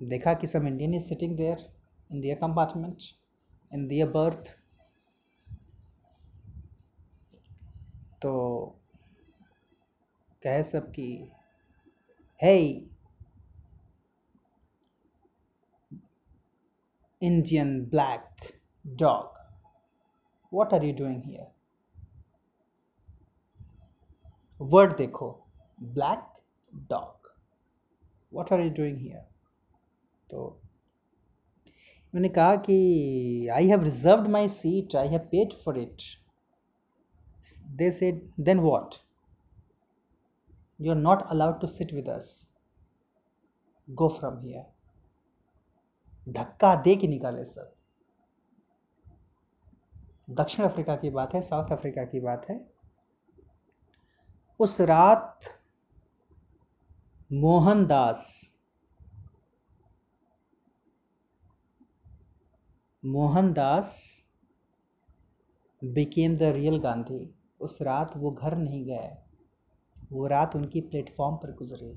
देखा 0.00 0.32
कि 0.34 0.46
some 0.46 0.66
Indian 0.68 0.94
is 0.94 1.04
sitting 1.04 1.36
there 1.36 1.66
in 2.10 2.20
their 2.20 2.36
compartment 2.38 3.02
in 3.70 3.86
their 3.88 4.08
berth 4.10 4.50
तो 8.22 8.32
कहे 10.42 10.62
सब 10.62 10.90
कि 10.92 11.06
है 12.40 12.58
Indian 17.22 17.80
black 17.90 18.50
dog 18.84 19.32
what 20.52 20.72
are 20.72 20.84
you 20.84 20.94
doing 20.94 21.20
here? 21.22 21.46
Word 24.64 24.96
देखो 24.96 25.46
black 25.82 26.32
dog 26.74 27.12
what 28.32 28.52
are 28.52 28.60
you 28.60 28.70
doing 28.74 28.96
here? 28.98 29.22
तो 30.30 30.60
मैंने 32.14 32.28
कहा 32.28 32.56
कि 32.56 32.76
I 33.48 33.68
have 33.68 33.82
reserve 33.82 34.28
my 34.28 34.48
seat 34.48 34.96
I 34.96 35.08
have 35.08 35.20
paid 35.20 35.52
for 35.52 35.78
it 35.78 36.02
they 37.66 37.90
said 37.90 38.32
then 38.40 38.58
what 38.58 38.94
you 40.80 40.90
are 40.90 40.98
not 40.98 41.22
allowed 41.22 41.60
to 41.60 41.66
sit 41.66 41.92
with 41.92 42.08
us 42.08 42.50
go 43.90 44.08
from 44.08 44.40
here 44.40 46.32
धक्का 46.32 46.74
दे 46.76 46.96
के 46.96 47.08
निकाले 47.08 47.44
सब। 47.44 47.74
दक्षिण 50.30 50.64
अफ्रीका 50.64 50.96
की 50.96 51.10
बात 51.10 51.34
है, 51.34 51.40
साउथ 51.40 51.72
अफ्रीका 51.72 52.04
की 52.04 52.20
बात 52.20 52.46
है। 52.50 52.73
उस 54.60 54.80
रात 54.80 55.44
Mohandas 57.30 58.20
Mohandas 63.02 63.90
became 65.82 66.36
the 66.36 66.42
real 66.54 66.78
Gandhi 66.80 67.18
उस 67.60 67.78
रात 67.82 68.16
वो 68.16 68.30
घर 68.30 68.56
नहीं 68.56 68.84
गए, 68.86 69.08
वो 70.12 70.26
रात 70.26 70.56
उनकी 70.56 70.80
प्लेटफॉर्म 70.82 71.36
पर 71.36 71.52
गुजरी। 71.52 71.90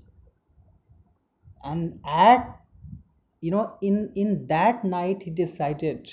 And 1.63 1.83
at 2.07 2.53
you 3.43 3.51
know 3.51 3.63
in 3.83 3.97
in 4.17 4.35
that 4.47 4.85
night 4.85 5.23
he 5.23 5.31
decided 5.33 6.07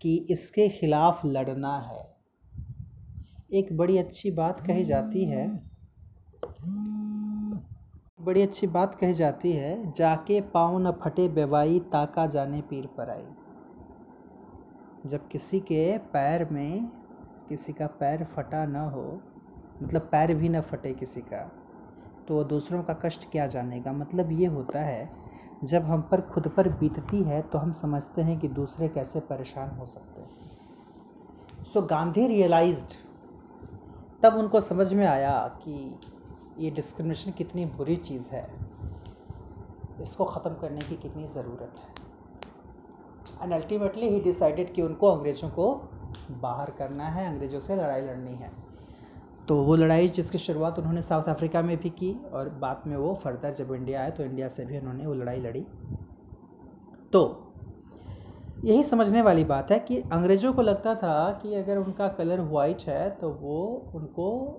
कि 0.00 0.16
इसके 0.30 0.68
खिलाफ 0.70 1.24
लड़ना 1.26 1.78
है। 1.80 2.11
एक 3.52 3.76
बड़ी 3.76 3.96
अच्छी 3.98 4.30
बात 4.30 4.58
कही 4.66 4.84
जाती 4.84 5.24
है। 5.24 5.46
बड़ी 8.20 8.42
अच्छी 8.42 8.66
बात 8.66 8.94
कही 8.94 9.14
जाती 9.14 9.52
है, 9.52 9.90
जाके 9.92 10.40
पाँव 10.50 10.78
न 10.78 10.92
फटे 11.02 11.26
बेवाई 11.28 11.78
ताका 11.92 12.26
जाने 12.26 12.60
पीर 12.60 12.86
पर 12.96 13.10
आई। 13.10 13.26
जब 15.06 15.28
किसी 15.28 15.60
के 15.62 15.98
पैर 16.12 16.46
में 16.52 16.88
किसी 17.48 17.72
का 17.72 17.86
पैर 18.00 18.24
फटा 18.26 18.64
ना 18.66 18.82
हो 18.90 19.04
मतलब 19.82 20.08
पैर 20.12 20.34
भी 20.34 20.48
न 20.48 20.60
फटे 20.62 20.92
किसी 20.94 21.20
का 21.22 21.42
तो 22.28 22.34
वो 22.34 22.44
दूसरों 22.46 22.82
का 22.82 22.94
कष्ट 22.96 23.30
क्या 23.30 23.46
जानेगा? 23.48 23.92
मतलब 23.92 24.32
ये 24.32 24.46
होता 24.46 24.80
है, 24.80 25.08
जब 25.64 25.84
हम 25.84 26.02
पर 26.02 26.20
खुद 26.24 26.48
पर 26.48 26.68
बीतती 26.70 27.22
है 27.22 27.42
तो 27.42 27.58
हम 27.58 27.72
समझते 27.74 28.22
हैं 28.22 28.38
कि 28.40 28.48
दूसरे 28.50 28.88
कैसे 28.88 29.20
परेशान 29.22 29.70
हो 29.70 29.86
सकते 29.86 30.20
हैं। 30.20 31.64
सो 31.64 31.82
गांधी 31.86 32.26
रियलाइज्ड 32.26 32.94
तब 34.22 34.36
उनको 34.36 34.60
समझ 34.60 34.92
में 34.92 35.06
आया 35.06 35.36
कि 35.62 35.98
ये 36.58 36.70
डिस्क्रिमिनेशन 36.70 37.30
कितनी 37.30 37.64
बुरी 37.76 37.96
चीज़ 37.98 38.28
है। 38.30 38.46
इसको 40.02 40.24
ख़त्म 40.24 40.54
करने 40.54 40.80
की 40.80 40.96
कितनी 40.96 41.26
ज़रूरत 41.26 41.80
है। 41.80 43.42
एंड 43.42 43.52
अल्टीमेटली 43.52 44.08
ही 44.08 44.20
डिसाइडेड 44.20 44.72
कि 44.74 44.82
उनको 44.82 45.10
अंग्रेज़ों 45.10 45.48
को 45.50 45.74
बाहर 46.42 46.70
करना 46.70 47.04
है, 47.04 47.26
अंग्रेज़ों 47.28 47.60
से 47.60 47.76
लड़ाई 47.76 48.00
लड़नी 48.00 48.34
है। 48.34 48.50
तो 49.48 49.62
वो 49.64 49.74
लड़ाई 49.76 50.08
जिसकी 50.08 50.38
शुरुआत 50.38 50.78
उन्होंने 50.78 51.02
साउथ 51.02 51.28
अफ्रीका 51.28 51.62
में 51.62 51.76
भी 51.76 51.90
की 51.90 52.12
और 52.32 52.48
बाद 52.60 52.82
में 52.86 52.96
वो 52.96 53.14
फर्दर 53.14 53.52
जब 53.52 53.72
इंडिया 53.74 54.02
आए 54.02 54.10
तो 54.10 54.24
इंडिया 54.24 54.48
से 54.48 54.64
भी 54.64 54.78
उन्होंने 54.78 55.06
वो 55.06 55.14
लड़ाई 55.14 55.40
लड़ी। 55.40 55.66
तो 57.12 57.41
यही 58.64 58.82
समझने 58.82 59.22
वाली 59.22 59.44
बात 59.44 59.70
है 59.70 59.78
कि 59.78 60.00
अंग्रेज़ों 60.00 60.52
को 60.52 60.62
लगता 60.62 60.94
था 60.94 61.32
कि 61.32 61.54
अगर 61.54 61.76
उनका 61.76 62.08
कलर 62.08 62.40
वाइट 62.40 62.82
है 62.82 63.10
तो 63.10 63.30
वो 63.30 63.90
उनको 63.94 64.58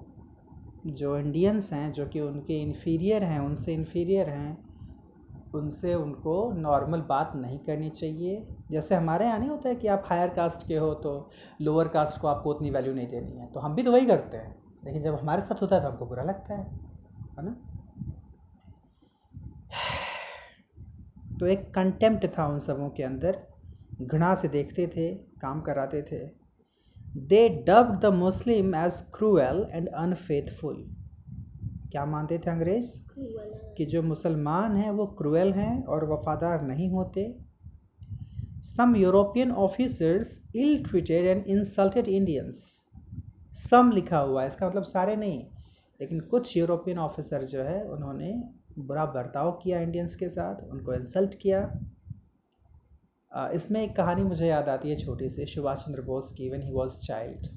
जो 0.87 1.17
इंडियंस 1.17 1.73
हैं, 1.73 1.91
जो 1.91 2.07
कि 2.07 2.19
उनके 2.19 2.61
इन्फीरियर 2.61 3.23
हैं, 3.23 3.39
उनसे 3.39 3.73
इन्फीरियर 3.73 4.29
हैं, 4.29 4.65
उनसे 5.55 5.93
उनको 5.93 6.51
नॉर्मल 6.51 7.01
बात 7.01 7.31
नहीं 7.35 7.59
करनी 7.59 7.89
चाहिए। 7.89 8.47
जैसे 8.71 8.95
हमारे 8.95 9.25
यहाँ 9.25 9.39
नहीं 9.39 9.49
होता 9.49 9.69
है 9.69 9.75
कि 9.75 9.87
आप 9.87 10.03
हायर 10.05 10.29
कास्ट 10.29 10.67
के 10.67 10.77
हो 10.77 10.93
तो 10.93 11.29
लोअर 11.61 11.87
कास्ट 11.87 12.21
को 12.21 12.27
आपको 12.27 12.49
उतनी 12.49 12.69
वैल्यू 12.71 12.93
नहीं 12.93 13.07
देनी 13.07 13.37
है। 13.37 13.47
तो 13.47 13.59
हम 13.59 13.75
भी 13.75 13.83
तो 13.83 13.91
वही 13.91 14.05
करते 14.05 14.37
हैं। 14.37 14.63
लेकिन 14.85 15.01
जब 15.01 15.15
हमारे 15.15 15.41
साथ 15.41 15.61
होता 15.61 15.75
है 15.75 15.81
तो 15.81 15.87
हमको 15.87 16.05
बुरा 16.05 16.23
लगता 16.23 16.53
है 16.53 16.63
है 17.39 17.45
ना? 17.45 17.55
तो 21.39 21.47
एक 21.47 21.73
कंटेम्प्ट 21.73 22.27
था 22.37 22.47
उन 22.47 22.59
सबों 22.59 22.89
के 22.89 23.03
अंदर। 23.03 23.52
घृणा 24.01 24.35
से 24.35 24.47
देखते 24.47 24.87
थे, 24.87 25.15
काम 25.15 25.61
कराते 25.61 26.01
थे। 26.01 26.25
They 27.17 27.49
dubbed 27.49 27.99
the 27.99 28.05
Muslim 28.05 28.75
as 28.75 29.01
cruel 29.13 29.65
and 29.71 29.87
unfaithful 29.87 30.89
क्या 31.91 32.05
मानते 32.05 32.37
थे 32.37 32.49
अंग्रेज़? 32.51 32.91
कि 33.77 33.85
जो 33.85 34.01
मुसलमान 34.01 34.75
हैं, 34.75 34.91
वो 34.91 35.05
क्रूएल 35.05 35.53
हैं 35.53 35.83
और 35.83 36.11
वफादार 36.11 36.61
नहीं 36.61 36.89
होते। 36.89 37.37
सम 38.61 38.95
यूरोपियन 38.95 39.51
ऑफिसर्स 39.51 40.47
इल 40.55 40.83
ट्विटेड 40.83 41.25
एंड 41.25 41.43
इंसल्टेड 41.47 42.07
इंडियंस 42.07 42.83
सम 43.51 43.91
लिखा 43.91 44.19
हुआ 44.19 44.41
है, 44.41 44.47
इसका 44.47 44.67
मतलब 44.67 44.83
सारे 44.83 45.15
नहीं, 45.15 45.47
लेकिन 46.01 46.19
कुछ 46.19 46.57
यूरोपियन 46.57 46.97
ऑफिसर 46.97 47.43
जो 47.43 47.61
है, 47.61 47.83
उन्होंने 47.83 48.43
बुरा 48.79 49.05
बर्ताव 49.05 49.51
किया 49.51 49.79
इंडियंस 49.79 50.15
के 50.15 50.29
साथ, 50.29 50.55
उनको 50.71 50.93
इंसल्ट 50.93 51.35
किया। 51.35 51.79
इसमें 53.33 53.81
एक 53.81 53.95
कहानी 53.95 54.23
मुझे 54.23 54.47
याद 54.47 54.69
आती 54.69 54.89
है 54.89 54.95
छोटी 54.95 55.29
सी 55.29 55.45
सुभाष 55.45 55.85
चंद्र 55.85 56.01
बोस 56.01 56.31
की 56.31 56.49
when 56.49 56.61
he 56.61 56.71
was 56.71 56.99
child 57.01 57.47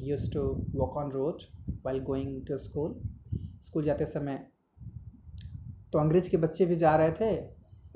used 0.00 0.30
to 0.32 0.42
walk 0.74 0.96
on 0.96 1.10
road 1.10 1.42
while 1.86 2.02
going 2.02 2.46
to 2.46 2.58
school 2.58 3.00
school 3.62 3.84
जाते 3.84 4.06
समय 4.06 4.38
तो 5.92 5.98
अंग्रेज़ 5.98 6.30
के 6.30 6.36
बच्चे 6.36 6.66
भी 6.66 6.76
जा 6.76 6.94
रहे 6.96 7.12
थे 7.12 7.30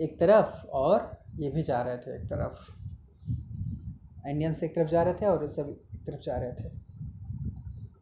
एक 0.05 0.19
तरफ़ 0.21 0.67
और 0.67 1.11
ये 1.37 1.51
भी 1.51 1.63
जा 1.63 1.81
रहे 1.83 1.97
थे 1.97 2.17
एक 2.17 2.25
तरफ़। 2.25 2.59
इंडियंस 4.29 4.63
एक 4.63 4.75
तरफ़ 4.77 4.89
जा 4.89 5.03
रहे 5.03 5.15
थे 5.15 5.27
और 5.27 5.47
सब 5.49 5.69
एक 5.95 6.05
तरफ़ 6.07 6.21
जा 6.21 6.37
रहे 6.37 6.53
थे। 6.53 6.69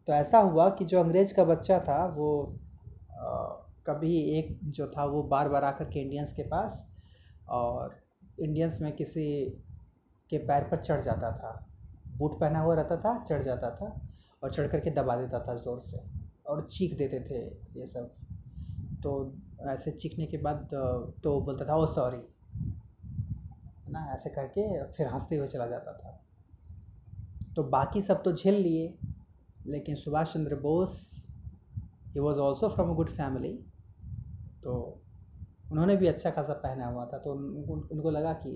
तो 0.07 0.13
ऐसा 0.13 0.39
हुआ 0.39 0.69
कि 0.71 0.85
जो 0.85 1.01
अंग्रेज़ 1.01 1.35
का 1.35 1.45
बच्चा 1.45 1.79
था 1.81 2.05
वो 2.07 2.31
आ, 3.13 3.27
कभी 3.87 4.17
एक 4.39 4.59
जो 4.65 4.87
था 4.89 5.05
वो 5.05 5.23
बार 5.23 5.49
बार 5.49 5.65
आकर 5.65 5.85
के 5.85 6.01
इंडियंस 6.01 6.33
के 6.33 6.43
पास 6.43 6.85
और 7.49 8.06
इंडियंस 8.39 8.81
में 8.81 8.93
किसी 8.93 9.51
के 10.31 10.39
पैर 10.39 10.65
पर 10.65 10.77
चढ़ 10.77 11.01
जाता 11.01 11.31
था। 11.33 11.67
बूट 12.17 12.41
पहना 12.41 12.61
हुआ 12.61 12.75
रहता 12.75 12.97
था, 12.97 13.23
चढ़ 13.23 13.43
जाता 13.43 13.71
था 13.71 14.01
और 14.43 14.53
चढ़ 14.53 14.67
करके 14.67 14.91
दबा 14.91 15.17
देता 15.17 15.39
था 15.39 15.55
ज़ोर 15.55 15.81
से 15.81 16.01
और 16.47 16.63
चीख 16.63 16.97
देते 16.99 17.21
थे 17.21 17.39
ये 17.81 17.87
सब। 17.87 18.11
तो 19.03 19.35
ऐसे 19.61 19.91
चीखने 19.91 20.27
के 20.27 20.37
बाद 20.37 20.69
तो 21.25 21.41
बोलता 21.41 21.65
था, 21.65 21.77
ओ, 21.77 21.87
सॉरी। 21.87 22.23
ना, 23.91 24.13
ऐसे 24.15 24.31
करके 24.31 24.93
फिर 24.93 25.07
हँसते 25.07 25.37
हुए 25.37 25.47
चला 25.47 25.67
जाता 25.67 25.93
था। 25.93 26.21
तो 27.57 27.63
बाकी 27.65 28.01
सब 28.01 28.23
तो 28.23 28.33
झेल 28.33 28.55
लिए, 28.55 28.95
लेकिन 29.67 29.95
Subhas 29.95 30.35
Chandra 30.35 30.57
Bose 30.57 31.27
he 32.07 32.21
was 32.21 32.39
also 32.39 32.69
from 32.69 32.91
a 32.91 32.95
good 32.95 33.11
family 33.11 33.65
तो 34.65 35.01
उन्होंने 35.73 35.97
भी 35.97 36.07
अच्छा 36.07 36.31
खासा 36.31 36.53
पहना 36.63 36.87
हुआ 36.87 37.05
था 37.07 37.19
तो 37.19 37.33
उनको 37.33 37.75
उनको 37.95 38.11
लगा 38.11 38.33
कि 38.43 38.53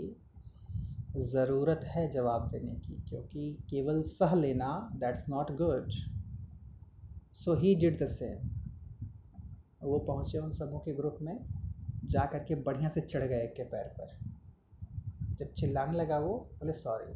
ज़रूरत 1.25 1.81
है 1.87 2.09
जवाब 2.11 2.49
देने 2.51 2.75
की, 2.77 2.95
क्योंकि 3.09 3.57
केवल 3.71 4.03
सह 4.09 4.35
लेना 4.35 4.69
that's 4.97 5.25
not 5.29 5.51
good 5.57 5.91
so 7.35 7.55
he 7.61 7.75
did 7.75 7.99
the 8.03 8.07
same 8.09 8.49
वो 9.83 9.99
पहुँचे 10.01 10.39
उन 10.39 10.51
सबों 10.51 10.79
के 10.79 10.93
ग्रुप 10.95 11.19
में, 11.23 11.39
जा 12.05 12.25
कर 12.25 12.45
के 12.45 12.55
बढ़िया 12.63 12.89
से 12.89 13.01
चढ़ 13.01 13.23
गए 13.23 13.43
एक 13.45 13.55
के 13.57 13.63
पैर 13.65 13.85
पर। 13.99 14.19
जब 15.37 15.53
चिल्लाने 15.53 15.97
लगा 15.99 16.19
वो, 16.19 16.35
बोले 16.59 16.73
सॉरी 16.75 17.13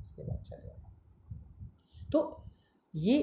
उसके 0.00 0.22
बाद 0.22 0.42
चले 0.42 0.68
गए। 0.68 2.08
तो 2.12 2.44
ये 2.94 3.18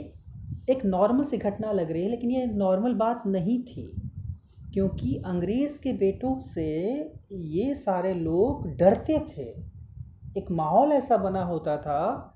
एक 0.70 0.86
नॉर्मल 0.86 1.26
सी 1.26 1.38
घटना 1.40 1.72
लग 1.72 1.92
रही 1.92 2.04
है, 2.04 2.10
लेकिन 2.10 2.32
ये 2.32 2.46
नॉर्मल 2.48 2.94
बात 2.96 3.24
नहीं 3.28 3.62
थी। 3.64 4.07
क्योंकि 4.74 5.16
अंग्रेज़ 5.26 5.80
के 5.82 5.94
बेटों 5.94 6.40
से 6.40 6.66
ये 7.32 7.76
सारे 7.76 8.14
लोग 8.14 8.68
डरते 8.78 9.20
थे। 9.30 9.50
एक 10.38 10.52
माहौल 10.52 10.92
ऐसा 10.92 11.18
बना 11.18 11.44
होता 11.44 11.78
था, 11.78 12.34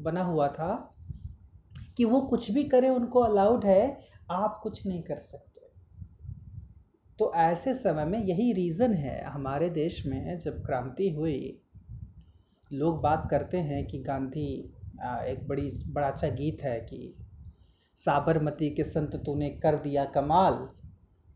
बना 0.00 0.22
हुआ 0.22 0.48
था 0.48 0.94
कि 1.96 2.04
वो 2.04 2.20
कुछ 2.20 2.50
भी 2.50 2.64
करें, 2.64 2.88
उनको 2.90 3.20
अलाउड 3.20 3.64
है, 3.64 3.98
आप 4.30 4.60
कुछ 4.62 4.86
नहीं 4.86 5.02
कर 5.02 5.16
सकते। 5.16 5.66
तो 7.18 7.32
ऐसे 7.34 7.74
समय 7.74 8.04
में 8.04 8.18
यही 8.18 8.52
रीज़न 8.52 8.92
है 8.94 9.22
हमारे 9.24 9.70
देश 9.70 10.04
में 10.06 10.38
जब 10.38 10.64
क्रांति 10.66 11.08
हुई, 11.10 11.62
लोग 12.70 13.00
बात 13.02 13.28
करते 13.30 13.58
हैं 13.58 13.86
कि 13.86 13.98
गांधी 13.98 14.74
एक 15.00 15.46
बड़ी, 15.48 15.70
बड़ा 15.86 16.06
अच्छा 16.06 16.28
गीत 16.28 16.62
है 16.62 16.78
कि 16.80 17.14
साबरमती 17.96 18.70
के 18.70 18.84
संत 18.84 19.16
तूने 19.16 19.48
कर 19.50 19.76
दिया 19.76 20.04
कमाल 20.04 20.66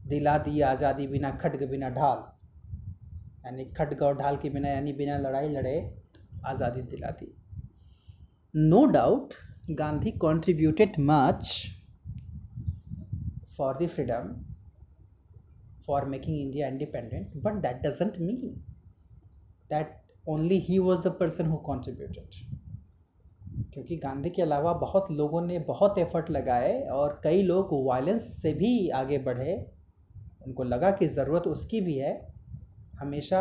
दिला 0.09 0.37
दी 0.39 0.61
आज़ादी 0.63 1.07
बिना 1.07 1.31
खड्ग 1.43 1.69
बिना 1.71 1.89
ढाल। 1.91 2.19
यानी 3.45 3.65
खड्ग 3.77 4.03
और 4.03 4.17
ढाल 4.19 4.37
के 4.37 4.51
बिना 4.51 4.69
यानी 4.69 4.93
बिना 4.93 5.17
लड़ाई 5.19 5.49
लड़े 5.49 5.77
आज़ादी 6.47 6.83
दिला 6.91 7.11
दी। 7.21 7.35
No 8.55 8.85
doubt 8.93 9.35
Gandhi 9.79 10.11
contributed 10.21 11.01
much 11.01 11.45
for 13.57 13.79
the 13.83 13.89
freedom 13.89 14.35
for 15.85 16.01
making 16.11 16.35
India 16.41 16.67
independent, 16.69 17.31
but 17.45 17.57
that 17.63 17.79
doesn't 17.85 18.19
mean 18.19 18.51
that 19.71 19.89
only 20.27 20.59
he 20.61 20.77
was 20.79 21.01
the 21.07 21.11
person 21.13 21.49
who 21.53 21.57
contributed. 21.69 22.37
क्योंकि 23.73 23.97
गांधी 24.05 24.31
के 24.31 24.43
अलावा 24.43 24.73
बहुत 24.83 25.11
लोगों 25.13 25.41
ने 25.47 25.59
बहुत 25.71 25.99
एफर्ट 25.99 26.31
लगाए 26.31 26.71
और 26.93 27.21
कई 27.25 27.43
लोग 27.43 27.73
वायलेंस 27.87 28.29
से 28.43 28.53
भी 28.55 28.71
आगे 29.01 29.19
बढ़े। 29.27 29.57
उनको 30.47 30.65
लगा 30.65 30.91
कि 30.91 31.07
ज़रूरत 31.09 31.47
उसकी 31.47 31.81
भी 31.81 31.97
है। 31.97 32.15
हमेशा 33.01 33.41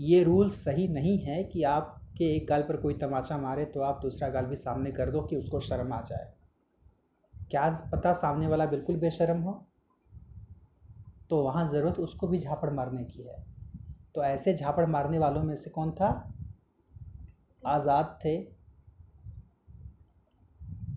ये 0.00 0.22
रूल 0.24 0.50
सही 0.50 0.86
नहीं 0.88 1.18
है 1.18 1.42
कि 1.44 1.62
आपके 1.62 2.24
एक 2.36 2.46
गाल 2.48 2.62
पर 2.62 2.76
कोई 2.76 2.94
तमाचा 2.94 3.38
मारे 3.38 3.64
तो 3.64 3.80
आप 3.82 4.00
दूसरा 4.02 4.28
गाल 4.28 4.46
भी 4.46 4.56
सामने 4.56 4.92
कर 4.92 5.10
दो 5.10 5.22
कि 5.22 5.36
उसको 5.36 5.60
शर्म 5.60 5.92
आ 5.92 6.00
जाए। 6.02 6.32
क्या 7.50 7.68
पता 7.92 8.12
सामने 8.12 8.46
वाला 8.46 8.66
बिल्कुल 8.66 8.96
बेशर्म 8.96 9.40
हो? 9.40 9.52
तो 11.30 11.42
वहाँ 11.42 11.66
ज़रूरत 11.68 11.98
उसको 11.98 12.28
भी 12.28 12.38
झापड़ 12.38 12.70
मारने 12.70 13.04
की 13.04 13.22
है। 13.22 13.36
तो 14.14 14.24
ऐसे 14.24 14.54
झापड़ 14.54 14.86
मारने 14.86 15.18
वालों 15.18 15.42
में 15.42 15.54
से 15.56 15.70
कौन 15.70 15.90
था? 15.90 16.08
आज़ाद 17.62 18.18
थे 18.24 18.36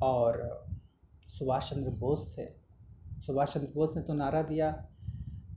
और 0.03 0.41
सुभाष 1.27 1.69
चंद्र 1.69 1.91
बोस 1.91 2.27
थे। 2.37 2.45
सुभाष 3.21 3.53
चंद्र 3.53 3.71
बोस 3.75 3.95
ने 3.95 4.01
तो 4.01 4.13
नारा 4.13 4.41
दिया। 4.41 4.71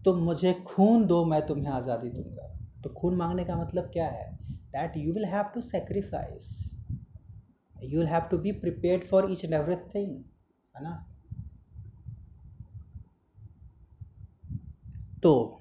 तुम 0.04 0.18
मुझे 0.18 0.52
खून 0.66 1.06
दो, 1.06 1.24
मैं 1.24 1.46
तुम्हें 1.46 1.72
आज़ादी 1.72 2.10
दूँगा। 2.10 2.46
तो 2.84 2.90
खून 2.90 3.16
मांगने 3.16 3.44
का 3.44 3.56
मतलब 3.56 3.90
क्या 3.92 4.06
है? 4.06 4.38
That 4.72 4.96
you 4.96 5.12
will 5.12 5.24
have 5.24 5.44
to 5.54 5.60
sacrifice 5.60 6.72
you 7.82 7.98
will 7.98 8.08
have 8.08 8.22
to 8.30 8.38
be 8.38 8.52
prepared 8.52 9.04
for 9.04 9.32
each 9.32 9.44
and 9.44 9.54
everything 9.54 10.16
है 10.76 10.82
ना? 10.82 11.04
तो 15.22 15.60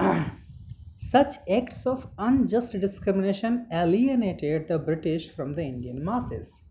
such 0.96 1.34
acts 1.48 1.86
of 1.86 2.06
unjust 2.18 2.72
discrimination 2.80 3.66
alienated 3.70 4.68
the 4.68 4.78
british 4.78 5.28
from 5.28 5.54
the 5.54 5.62
indian 5.62 6.04
masses. 6.04 6.69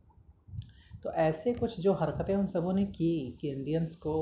तो 1.04 1.12
ऐसे 1.14 1.54
कुछ 1.54 1.80
जो 1.80 1.94
हरकतें 1.94 2.36
उन 2.36 2.46
सबों 2.46 2.74
ने 2.74 2.86
की 2.88 3.38
कि 3.42 3.50
इंडियंस 3.50 3.96
को 3.98 4.16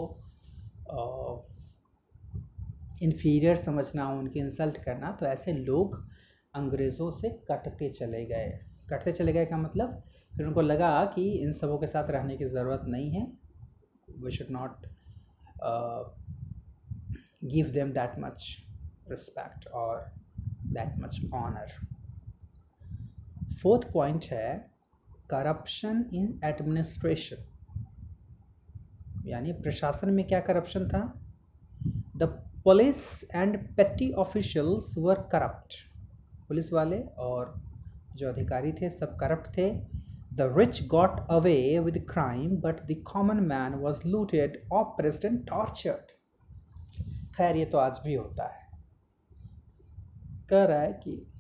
इन्फीरियर 3.04 3.56
समझना, 3.56 4.08
उनकी 4.10 4.40
इंसल्ट 4.40 4.78
करना 4.84 5.12
तो 5.12 5.26
ऐसे 5.26 5.54
लोग 5.54 5.96
अंग्रेज़ों 6.56 7.10
से 7.12 7.30
कटते 7.52 7.90
चले 7.90 8.26
गए। 8.26 8.60
कटते 8.90 9.12
चले 9.12 9.34
गए 9.34 9.46
का 9.46 9.58
मतलब 9.58 10.02
फिर 10.34 10.46
उनको 10.46 10.62
लगा 10.62 11.04
कि 11.16 11.30
इन 11.34 11.52
सबों 11.52 11.78
के 11.78 11.88
साथ 11.88 12.10
रहने 12.10 12.38
की 12.38 12.46
ज़रूरत 12.46 12.82
नहीं 12.88 13.12
है। 13.12 13.26
We 14.24 14.32
should 14.32 14.48
not 14.52 14.88
give 17.46 17.70
them 17.70 17.92
that 17.92 18.20
much 18.20 18.58
respect 19.10 19.68
और 19.68 20.06
that 20.40 20.98
much 20.98 21.20
honour 21.36 21.72
fourth 23.54 23.92
point 23.94 24.26
है 24.32 24.77
करप्शन 25.30 26.06
इन 26.14 26.40
एडमिनिस्ट्रेशन 26.44 27.54
यानी 29.26 29.52
प्रशासन 29.52 30.10
में 30.10 30.28
क्या 30.28 30.40
करप्शन 30.40 30.88
था? 30.88 31.22
The 32.18 32.24
police 32.64 33.24
and 33.36 33.76
petty 33.78 34.12
officials 34.12 34.96
were 34.98 35.16
corrupt 35.16 35.74
police 36.48 36.74
वाले 36.74 37.02
और 37.02 37.62
जो 38.16 38.30
अधिकारी 38.30 38.72
थे, 38.72 38.90
सब 38.90 39.18
करप्ट 39.20 39.58
थे। 39.58 39.76
The 40.34 40.54
rich 40.58 40.88
got 40.88 41.20
away 41.30 41.80
with 41.80 42.08
crime 42.10 42.58
but 42.58 42.82
the 42.82 43.04
common 43.14 43.38
man 43.38 43.74
was 43.74 44.08
looted 44.08 44.70
oppressed 44.74 45.26
and 45.26 45.38
tortured. 45.38 46.08
खैर, 47.36 47.56
ये 47.56 47.66
तो 47.66 47.78
आज 47.78 48.00
भी 48.04 48.14
होता 48.14 48.44
है। 48.44 48.68
कह 50.50 50.64
रहा 50.64 50.80
है 50.80 50.94
कि 50.94 51.34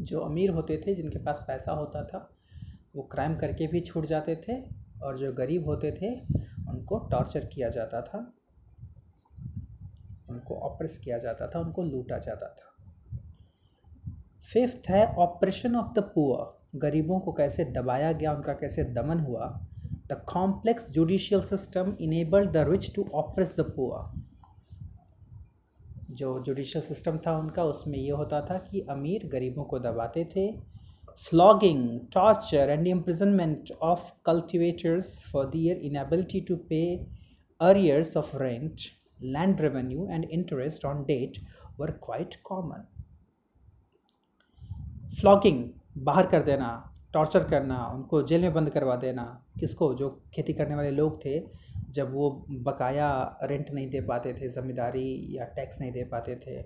जो 0.00 0.20
अमीर 0.20 0.50
होते 0.50 0.82
थे, 0.86 0.94
जिनके 0.94 1.18
पास 1.18 1.44
पैसा 1.48 1.72
होता 1.72 2.04
था 2.04 2.30
वो 2.96 3.02
क्राइम 3.02 3.36
करके 3.36 3.66
भी 3.66 3.80
छूट 3.80 4.06
जाते 4.06 4.36
थे 4.36 4.62
और 5.02 5.18
जो 5.18 5.32
गरीब 5.32 5.66
होते 5.66 5.92
थे, 5.92 6.20
उनको 6.70 6.98
टॉर्चर 6.98 7.46
किया 7.46 7.68
जाता 7.68 8.00
था। 8.02 8.32
उनको 10.30 10.54
ऑपरेस 10.54 10.98
किया 10.98 11.18
जाता 11.18 11.46
था, 11.46 11.60
उनको 11.60 11.82
लूटा 11.82 12.18
जाता 12.18 12.48
था। 12.48 12.66
फिफ्थ 14.52 14.88
है 14.88 15.06
ऑपरेशन 15.06 15.76
ऑफ़ 15.76 15.92
द 15.92 15.98
पुअर 15.98 16.78
गरीबों 16.78 17.20
को 17.20 17.32
कैसे 17.32 17.64
दबाया 17.64 18.12
गया, 18.12 18.32
उनका 18.32 18.52
कैसे 18.52 18.84
दमन 18.84 19.20
हुआ? 19.20 19.66
The 20.06 20.12
complex 20.12 20.90
judicial 20.90 21.40
system 21.40 21.96
enabled 22.00 22.50
the 22.50 22.56
rich 22.56 22.94
to 22.94 23.08
oppress 23.14 23.56
the 23.60 23.60
poor 23.60 24.20
जो 26.10 26.42
जुडिशियल 26.42 26.84
सिस्टम 26.84 27.18
था 27.18 27.38
उनका, 27.38 27.64
उसमें 27.64 27.98
ये 27.98 28.10
होता 28.10 28.40
था 28.40 28.58
कि 28.58 28.80
अमीर 28.80 29.28
गरीबों 29.28 29.64
को 29.64 29.78
दबाते 29.78 30.24
थे 30.24 30.79
flogging 31.18 32.00
torture 32.14 32.70
and 32.70 32.86
imprisonment 32.86 33.70
of 33.82 34.10
cultivators 34.26 35.24
for 35.32 35.46
their 35.46 35.76
inability 35.76 36.40
to 36.40 36.56
pay 36.56 36.82
arrears 37.60 38.16
of 38.16 38.36
rent 38.36 38.80
land 39.22 39.60
revenue 39.60 40.06
and 40.10 40.24
interest 40.24 40.84
on 40.84 41.02
debt 41.04 41.38
were 41.80 41.90
quite 41.90 42.34
common 42.44 42.86
flogging 45.20 45.64
बाहर 45.98 46.26
कर 46.26 46.42
देना 46.42 46.86
टॉर्चर 47.12 47.44
करना, 47.44 47.76
उनको 47.86 48.22
जेल 48.22 48.40
में 48.40 48.52
बंद 48.52 48.70
करवा 48.70 48.96
देना, 48.96 49.22
किसको? 49.60 49.94
जो 49.94 50.08
खेती 50.34 50.52
करने 50.52 50.74
वाले 50.74 50.90
लोग 50.90 51.24
थे, 51.24 51.40
जब 51.90 52.12
वो 52.14 52.30
बकाया 52.50 53.38
रेंट 53.42 53.70
नहीं 53.70 53.88
दे 53.90 54.00
पाते 54.00 54.32
थे, 54.32 54.48
ज़मींदारी 54.48 55.36
या 55.38 55.44
टैक्स 55.44 55.80
नहीं 55.80 55.92
दे 55.92 56.04
पाते 56.04 56.36
थे 56.36 56.62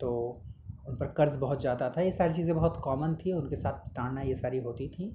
तो 0.00 0.42
उन 0.88 0.96
पर 0.96 1.06
कर्ज़ 1.16 1.36
बहुत 1.38 1.60
ज़्यादा 1.60 1.88
था, 1.90 2.00
ये 2.00 2.10
सारी 2.12 2.32
चीज़ें 2.32 2.54
बहुत 2.54 2.80
कॉमन 2.84 3.14
थी 3.14 3.32
उनके 3.32 3.56
साथ 3.56 3.88
ताड़ना 3.94 4.20
ये 4.22 4.34
सारी 4.36 4.58
होती 4.58 4.88
थी। 4.88 5.14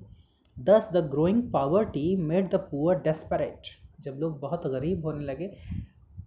Thus 0.57 0.89
the 0.93 0.97
growing 1.11 1.41
poverty 1.51 2.15
made 2.17 2.49
the 2.51 2.55
poor 2.71 2.99
desperate 3.01 3.67
जब 4.01 4.17
लोग 4.19 4.39
बहुत 4.39 4.67
गरीब 4.67 5.05
होने 5.05 5.23
लगे 5.25 5.47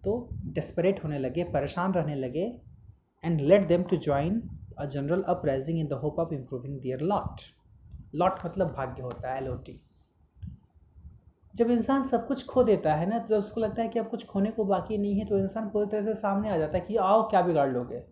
तो 0.05 0.29
डेस्परेट 0.55 1.03
होने 1.05 1.19
लगे, 1.19 1.45
परेशान 1.45 1.93
रहने 1.95 2.15
लगे 2.15 2.45
and 3.23 3.41
led 3.41 3.67
them 3.69 3.83
to 3.83 3.97
join 3.97 4.41
a 4.79 4.85
general 4.87 5.23
uprising 5.29 5.79
in 5.81 5.87
the 5.87 5.93
hope 6.03 6.19
of 6.19 6.35
improving 6.35 6.81
their 6.81 7.01
lot 7.03 7.41
lot 8.15 8.47
मतलब 8.47 8.73
भाग्य 8.77 9.03
होता 9.03 9.33
है 9.33 9.43
एल 9.43 9.49
ओ 9.49 9.55
टी 9.57 9.81
जब 11.55 11.71
इंसान 11.71 12.03
सब 12.03 12.27
कुछ 12.27 12.47
खो 12.47 12.63
देता 12.65 12.95
है 12.95 13.09
ना 13.11 13.19
तो 13.19 13.39
उसको 13.39 13.61
लगता 13.61 13.83
है 13.83 13.89
कि 13.89 13.99
अब 13.99 14.09
कुछ 14.09 14.27
खोने 14.27 14.51
को 14.51 14.65
बाकी 14.65 14.99
नहीं 14.99 15.19
है 15.19 15.25
तो 15.27 15.39
इंसान 15.39 15.69
पूरी 15.69 15.87
तरह 15.87 16.03
से 16.03 16.15
सामने 16.15 16.51
आ 16.51 16.57
जाता 16.57 16.79
है 16.79 16.85
कि 16.85 16.97
आओ, 16.97 17.23
क्या 17.31 17.43
बिगाड़ 17.43 17.71
लोगे? 17.71 18.03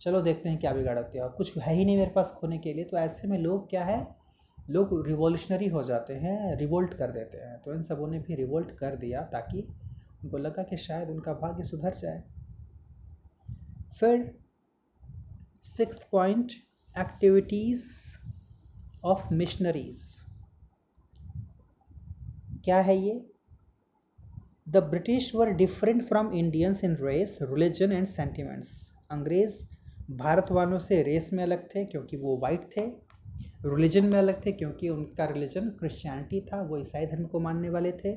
चलो 0.00 0.20
देखते 0.22 0.48
हैं 0.48 0.58
क्या 0.58 0.72
बिगाड़ते 0.72 1.18
हो। 1.18 1.28
कुछ 1.28 1.56
है 1.58 1.74
ही 1.74 1.84
नहीं 1.84 1.96
मेरे 1.96 2.10
पास 2.10 2.30
खोने 2.40 2.58
के 2.58 2.72
लिए 2.74 2.84
तो 2.84 2.96
ऐसे 2.98 3.28
में 3.28 3.38
लोग 3.38 3.68
क्या 3.70 3.84
है, 3.84 4.06
लोग 4.70 5.06
रिवॉल्यूशनरी 5.06 5.68
हो 5.68 5.82
जाते 5.82 6.14
हैं 6.14 6.56
रिवोल्ट 6.58 6.94
कर 6.94 7.10
देते 7.10 7.38
हैं। 7.38 7.58
तो 7.62 7.74
इन 7.74 7.82
सबों 7.82 8.08
ने 8.08 8.18
भी 8.18 8.34
रिवोल्ट 8.34 8.70
कर 8.78 8.96
दिया 8.96 9.22
ताकि 9.32 9.66
उनको 10.24 10.38
लगा 10.38 10.62
कि 10.62 10.76
शायद 10.76 11.10
उनका 11.10 11.32
भाग्य 11.34 11.62
सुधर 11.62 11.94
जाए। 11.94 12.22
फिर 14.00 14.34
six 15.66 16.06
point 16.12 16.52
activities 16.94 17.86
of 19.04 19.32
missionaries 19.34 20.02
क्या 22.64 22.80
है 22.80 22.96
ये? 22.96 23.20
The 24.68 24.76
British 24.84 25.34
were 25.34 25.50
different 25.54 26.02
from 26.04 26.32
Indians 26.34 26.84
in 26.84 26.96
race 27.00 27.38
religion 27.42 27.92
and 27.92 28.06
sentiments 28.08 28.92
अंग्रेज़ 29.10 29.64
भारत 30.08 30.46
वालों 30.50 30.78
से 30.78 31.02
रेस 31.02 31.30
में 31.32 31.42
अलग 31.44 31.66
थे 31.74 31.84
क्योंकि 31.84 32.16
वो 32.16 32.38
वाइट 32.42 32.68
थे 32.76 32.82
रिलीजन 33.66 34.04
में 34.04 34.18
अलग 34.18 34.44
थे 34.46 34.52
क्योंकि 34.52 34.88
उनका 34.88 35.24
रिलीजन 35.24 35.68
क्रिश्चियनिटी 35.70 36.40
था, 36.42 36.60
वो 36.62 36.78
ईसाई 36.78 37.06
धर्म 37.06 37.24
को 37.24 37.40
मानने 37.40 37.70
वाले 37.70 37.92
थे 37.94 38.10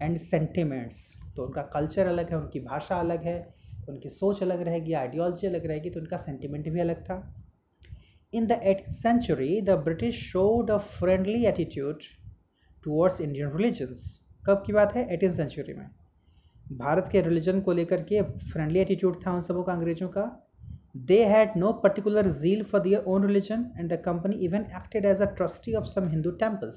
एंड 0.00 0.16
सेंटिमेंट्स 0.18 1.16
तो 1.36 1.44
उनका 1.44 1.62
कल्चर 1.74 2.06
अलग 2.06 2.30
है, 2.30 2.36
उनकी 2.36 2.60
भाषा 2.60 2.96
अलग 2.96 3.24
है 3.24 3.38
तो 3.84 3.92
उनकी 3.92 4.08
सोच 4.08 4.42
अलग 4.42 4.62
रहेगी 4.62 4.92
आइडियोलॉजी 4.94 5.46
अलग 5.46 5.66
रहेगी 5.66 5.90
तो 5.90 6.00
उनका 6.00 6.16
सेंटिमेंट 6.16 6.68
भी 6.68 6.80
अलग 6.80 7.02
था। 7.04 7.16
In 8.32 8.46
the 8.46 8.60
eighteen 8.64 8.92
century 8.92 9.60
the 9.60 9.70
British 9.84 10.22
showed 10.24 10.70
a 10.70 10.76
friendly 10.78 11.44
attitude 11.46 12.02
towards 12.84 13.20
Indian 13.20 13.56
religions 13.56 14.04
कब 14.44 14.62
की 14.66 14.72
बात 14.72 14.94
है? 14.94 15.06
एटीन 15.14 15.30
सेंचुरी 15.30 15.74
में। 15.74 15.88
भारत 16.78 17.08
के 17.12 17.20
रिलीजन 17.22 17.60
को 17.60 17.72
लेकर 17.72 18.02
के 18.02 18.22
फ्रेंडली 18.22 18.80
एटीट्यूड 18.80 19.26
था 19.26 19.32
उन 19.32 19.40
सबों 19.42 19.62
का, 19.64 19.72
अंग्रेज़ों 19.72 20.08
का। 20.08 20.48
They 20.94 21.20
had 21.24 21.54
no 21.56 21.72
particular 21.74 22.22
zeal 22.30 22.62
for 22.64 22.78
their 22.80 22.98
own 23.08 23.22
religion 23.22 23.60
and 23.78 23.90
the 23.90 23.96
company 23.98 24.36
even 24.38 24.64
acted 24.72 25.06
as 25.06 25.20
a 25.20 25.28
trustee 25.36 25.74
of 25.74 25.86
some 25.88 26.08
Hindu 26.10 26.32
temples. 26.38 26.76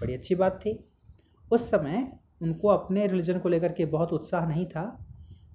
बड़ी 0.00 0.14
अच्छी 0.14 0.34
बात 0.34 0.58
थी। 0.60 0.72
उस 1.50 1.68
समय 1.70 2.06
उनको 2.42 2.68
अपने 2.68 3.06
रिलीजन 3.06 3.38
को 3.38 3.48
लेकर 3.48 3.72
के 3.72 3.84
बहुत 3.86 4.12
उत्साह 4.12 4.46
नहीं 4.46 4.64
था, 4.66 4.84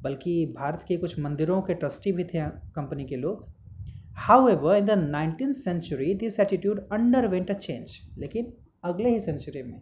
बल्कि 0.02 0.46
भारत 0.58 0.86
के 0.88 0.98
कुछ 0.98 1.20
मंदिरों 1.20 1.62
के 1.62 1.74
ट्रस्टी 1.74 2.12
भी 2.12 2.24
थे 2.24 2.48
कंपनी 2.76 3.06
के 3.06 3.16
लोग। 3.16 3.46
However 4.50 4.76
in 4.76 4.86
the 4.86 4.92
nineteen 5.00 5.54
century 5.54 6.14
this 6.16 6.40
attitude 6.40 6.80
underwent 7.28 7.52
a 7.52 7.54
change 7.56 8.00
लेकिन 8.18 8.54
अगले 8.84 9.10
ही 9.10 9.20
सेंचुरी 9.20 9.64
में, 9.64 9.82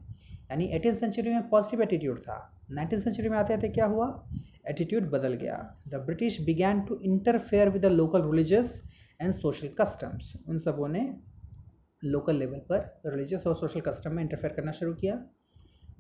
यानी 0.51 0.65
एटीन 0.75 0.93
सेंचुरी 0.93 1.29
में 1.29 1.47
पॉजिटिव 1.49 1.81
एटीट्यूड 1.83 2.19
था। 2.19 2.39
नाइनटीन 2.71 2.99
सेंचुरी 2.99 3.29
में 3.29 3.37
आते 3.37 3.53
आते 3.53 3.69
क्या 3.69 3.85
हुआ? 3.85 4.07
एटीट्यूड 4.67 5.09
बदल 5.11 5.33
गया। 5.35 5.57
The 5.87 6.01
British 6.05 6.39
began 6.41 6.81
to 6.81 6.99
interfere 7.03 7.69
with 7.69 7.81
the 7.81 7.91
local 7.93 8.21
religious 8.23 8.81
and 9.19 9.33
social 9.33 9.69
customs 9.79 10.33
उन 10.49 10.57
सबों 10.57 10.87
ने 10.87 11.03
लोकल 12.05 12.35
लेवल 12.35 12.59
पर 12.69 12.79
रिलीजियस 13.07 13.47
और 13.47 13.55
सोशल 13.55 13.81
कस्टम 13.81 14.13
में 14.13 14.23
इंटरफेयर 14.23 14.53
करना 14.53 14.71
शुरू 14.73 14.93
किया। 14.95 15.15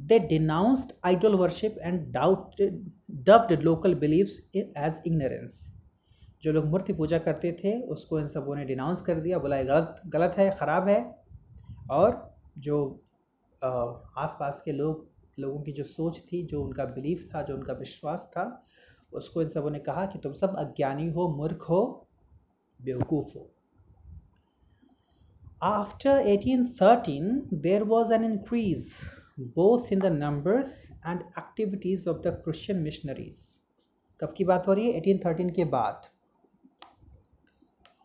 They 0.01 0.19
denounced 0.27 0.91
idol 1.05 1.35
worship 1.35 1.77
and 1.79 2.11
doubt 2.13 2.61
dubbed 3.23 3.61
local 3.63 3.95
beliefs 3.95 4.39
as 4.55 5.01
ignorance 5.07 5.63
जो 6.43 6.51
लोग 6.51 6.65
मूर्ति 6.65 6.93
पूजा 6.93 7.17
करते 7.19 7.51
थे, 7.53 7.79
उसको 7.83 8.19
इन 8.19 8.27
सबों 8.27 8.55
ने 8.55 8.65
डिनाउंस 8.65 9.01
कर 9.01 9.19
दिया, 9.19 9.37
बोला 9.39 9.61
गलत 9.63 10.01
गलत 10.07 10.35
है, 10.37 10.49
ख़राब 10.51 10.87
है। 10.87 10.99
और 11.91 12.35
जो 12.57 12.77
आस 13.61 14.35
पास 14.39 14.61
के 14.65 14.71
लोग 14.71 15.07
लोगों 15.39 15.61
की 15.61 15.71
जो 15.71 15.83
सोच 15.83 16.19
थी, 16.19 16.43
जो 16.43 16.63
उनका 16.63 16.85
बिलीफ 16.85 17.29
था, 17.35 17.41
जो 17.41 17.55
उनका 17.55 17.73
विश्वास 17.73 18.31
था, 18.31 18.63
उसको 19.13 19.41
इन 19.41 19.49
सबों 19.49 19.69
ने 19.69 19.79
कहा 19.79 20.05
कि 20.05 20.19
तुम 20.19 20.33
सब 20.33 20.55
अज्ञानी 20.55 21.09
हो, 21.09 21.27
मूर्ख 21.27 21.61
हो, 21.61 22.07
बेवकूफ़ 22.81 23.37
हो। 23.37 23.51
After 25.63 26.09
1813 26.09 27.41
there 27.53 27.83
was 27.83 28.13
an 28.13 28.23
increase 28.23 29.01
both 29.39 29.93
in 29.93 29.99
the 29.99 30.05
numbers 30.05 30.91
and 31.05 31.21
activities 31.21 32.09
of 32.09 32.17
the 32.17 32.27
Christian 32.27 32.79
missionaries 32.79 33.59
कब 34.21 34.33
की 34.37 34.43
बात 34.43 34.67
हो 34.67 34.73
रही 34.73 34.91
है? 34.91 34.93
1813 34.93 35.49
के 35.49 35.65
बाद। 35.65 36.01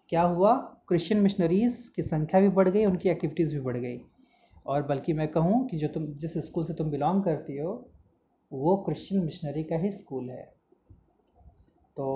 क्या 0.08 0.22
हुआ? 0.22 0.56
क्रिश्चियन 0.88 1.20
मिशनरीज़ 1.20 1.90
की 1.96 2.02
संख्या 2.02 2.40
भी 2.40 2.48
बढ़ 2.48 2.68
गई, 2.68 2.84
उनकी 2.84 3.08
एक्टिविटीज़ 3.08 3.54
भी 3.54 3.60
बढ़ 3.60 3.76
गई। 3.76 3.98
और 4.66 4.82
बल्कि 4.82 5.12
मैं 5.12 5.28
कहूँ 5.28 5.66
कि 5.68 5.78
जो 5.78 5.88
तुम, 5.88 6.06
जिस 6.06 6.36
स्कूल 6.46 6.64
से 6.64 6.74
तुम 6.74 6.90
बिलोंग 6.90 7.22
करती 7.24 7.56
हो, 7.58 7.72
वो 8.52 8.76
क्रिश्चियन 8.86 9.24
मिशनरी 9.24 9.62
का 9.64 9.76
ही 9.76 9.90
स्कूल 9.92 10.30
है। 10.30 10.44
तो 11.96 12.06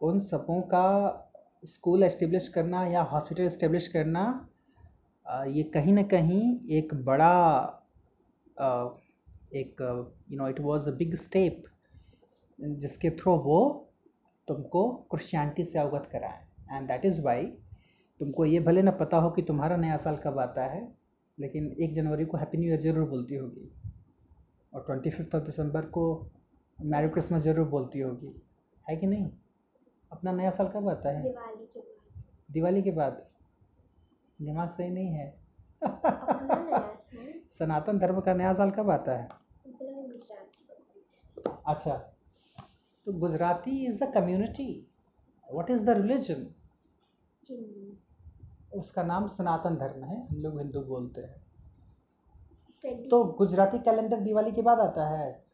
उन 0.00 0.18
सबों 0.20 0.60
का 0.72 0.86
स्कूल 1.64 2.04
इस्टेब्लिश 2.04 2.48
करना 2.48 2.84
या 2.86 3.02
हॉस्पिटल 3.02 3.44
इस्टेब्लिश 3.44 3.88
करना 3.88 4.24
ये 5.26 5.62
कहीं 5.74 5.92
ना 5.92 6.02
कहीं 6.02 6.42
एक 6.76 6.94
बड़ा 7.04 7.34
एक 9.56 9.80
you 10.30 10.38
know 10.38 10.48
it 10.48 10.60
was 10.60 10.88
a 10.88 10.92
big 10.98 11.14
step 11.16 11.62
जिसके 12.58 13.10
थ्रू 13.12 13.34
वो 13.40 13.58
तुमको 14.48 14.88
क्रिश्चियनिटी 15.10 15.64
से 15.64 15.78
अवगत 15.78 16.08
कराएँ। 16.12 16.46
एंड 16.70 16.88
दैट 16.88 17.04
इज़ 17.04 17.20
वाई 17.22 17.44
तुमको 18.20 18.44
ये 18.44 18.60
भले 18.60 18.82
ना 18.82 18.90
पता 19.00 19.16
हो 19.16 19.30
कि 19.30 19.42
तुम्हारा 19.42 19.76
नया 19.76 19.96
साल 19.96 20.16
कब 20.16 20.38
आता 20.38 20.64
है 20.66 20.80
लेकिन 21.38 21.66
एक 21.80 21.92
जनवरी 21.94 22.24
को 22.24 22.36
हैप्पी 22.36 22.58
न्यू 22.58 22.68
ईयर 22.68 22.80
ज़रूर 22.80 23.08
बोलती 23.08 23.34
होगी। 23.34 23.70
और 24.72 24.82
ट्वेंटी 24.86 25.10
फिफ्थ 25.10 25.34
ऑफ़ 25.34 25.42
दिसंबर 25.44 25.86
को 25.86 26.04
मैरी 26.78 27.08
क्रिसमस 27.08 27.42
ज़रूर 27.42 27.68
बोलती 27.68 28.00
होगी। 28.00 28.34
है 28.86 28.96
कि 28.96 29.06
नहीं? 29.06 29.30
अपना 30.12 30.32
नया 30.32 30.50
साल 30.50 30.68
कब 30.68 30.88
आता 30.88 31.10
है? 31.10 31.22
दिवाली 31.22 31.66
के 31.66 31.80
बाद। 31.80 32.52
दिवाली 32.52 32.82
के 32.82 32.90
बाद? 32.90 33.26
दिमाग 34.38 34.70
सही 34.70 34.90
नहीं 34.90 35.12
है। 35.12 35.36
सनातन 37.50 37.98
धर्म 37.98 38.20
का 38.20 38.34
नया 38.34 38.52
साल 38.54 38.70
कब 38.70 38.90
आता 38.90 39.16
है? 39.18 39.28
अच्छा 41.66 41.94
तो 43.06 43.12
Gujarati 43.20 43.84
is 43.86 43.98
the 44.04 44.12
community 44.14 44.70
what 45.48 45.70
is 45.70 45.84
the 45.84 45.90
religion 45.98 46.46
उसका 48.72 49.02
नाम 49.02 49.26
सनातन 49.26 49.76
धर्म 49.76 50.04
है 50.04 50.26
हम 50.26 50.36
लोग 50.36 50.58
हिंदू 50.58 50.80
बोलते 50.80 51.20
हैं। 51.20 53.08
तो 53.08 53.24
गुजराती 53.24 53.78
कैलेंडर 53.78 54.20
दिवाली 54.20 54.52
के 54.52 54.62
बाद 54.62 54.80
आता 54.80 55.08
है। 55.08 55.44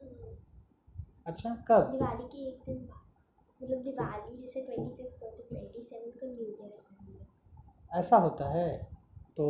अच्छा 1.26 1.54
कब? 1.68 1.90
दिवाली 1.90 2.24
के 2.24 2.48
एक 2.48 2.60
दिन 2.66 2.76
बाद। 2.76 3.62
मतलब 3.62 3.82
दिवाली 3.82 4.36
जैसे 4.36 4.60
ट्वेंटी 4.60 4.94
सिक्स 4.96 5.18
को 5.18 5.26
तो 5.26 5.42
ट्वेंटी 5.42 5.82
सेवन 5.82 6.10
को 6.10 6.26
न्यू 6.26 6.46
ईयर 6.46 7.98
ऐसा 7.98 8.16
होता 8.16 8.48
है। 8.48 8.88
तो 9.36 9.46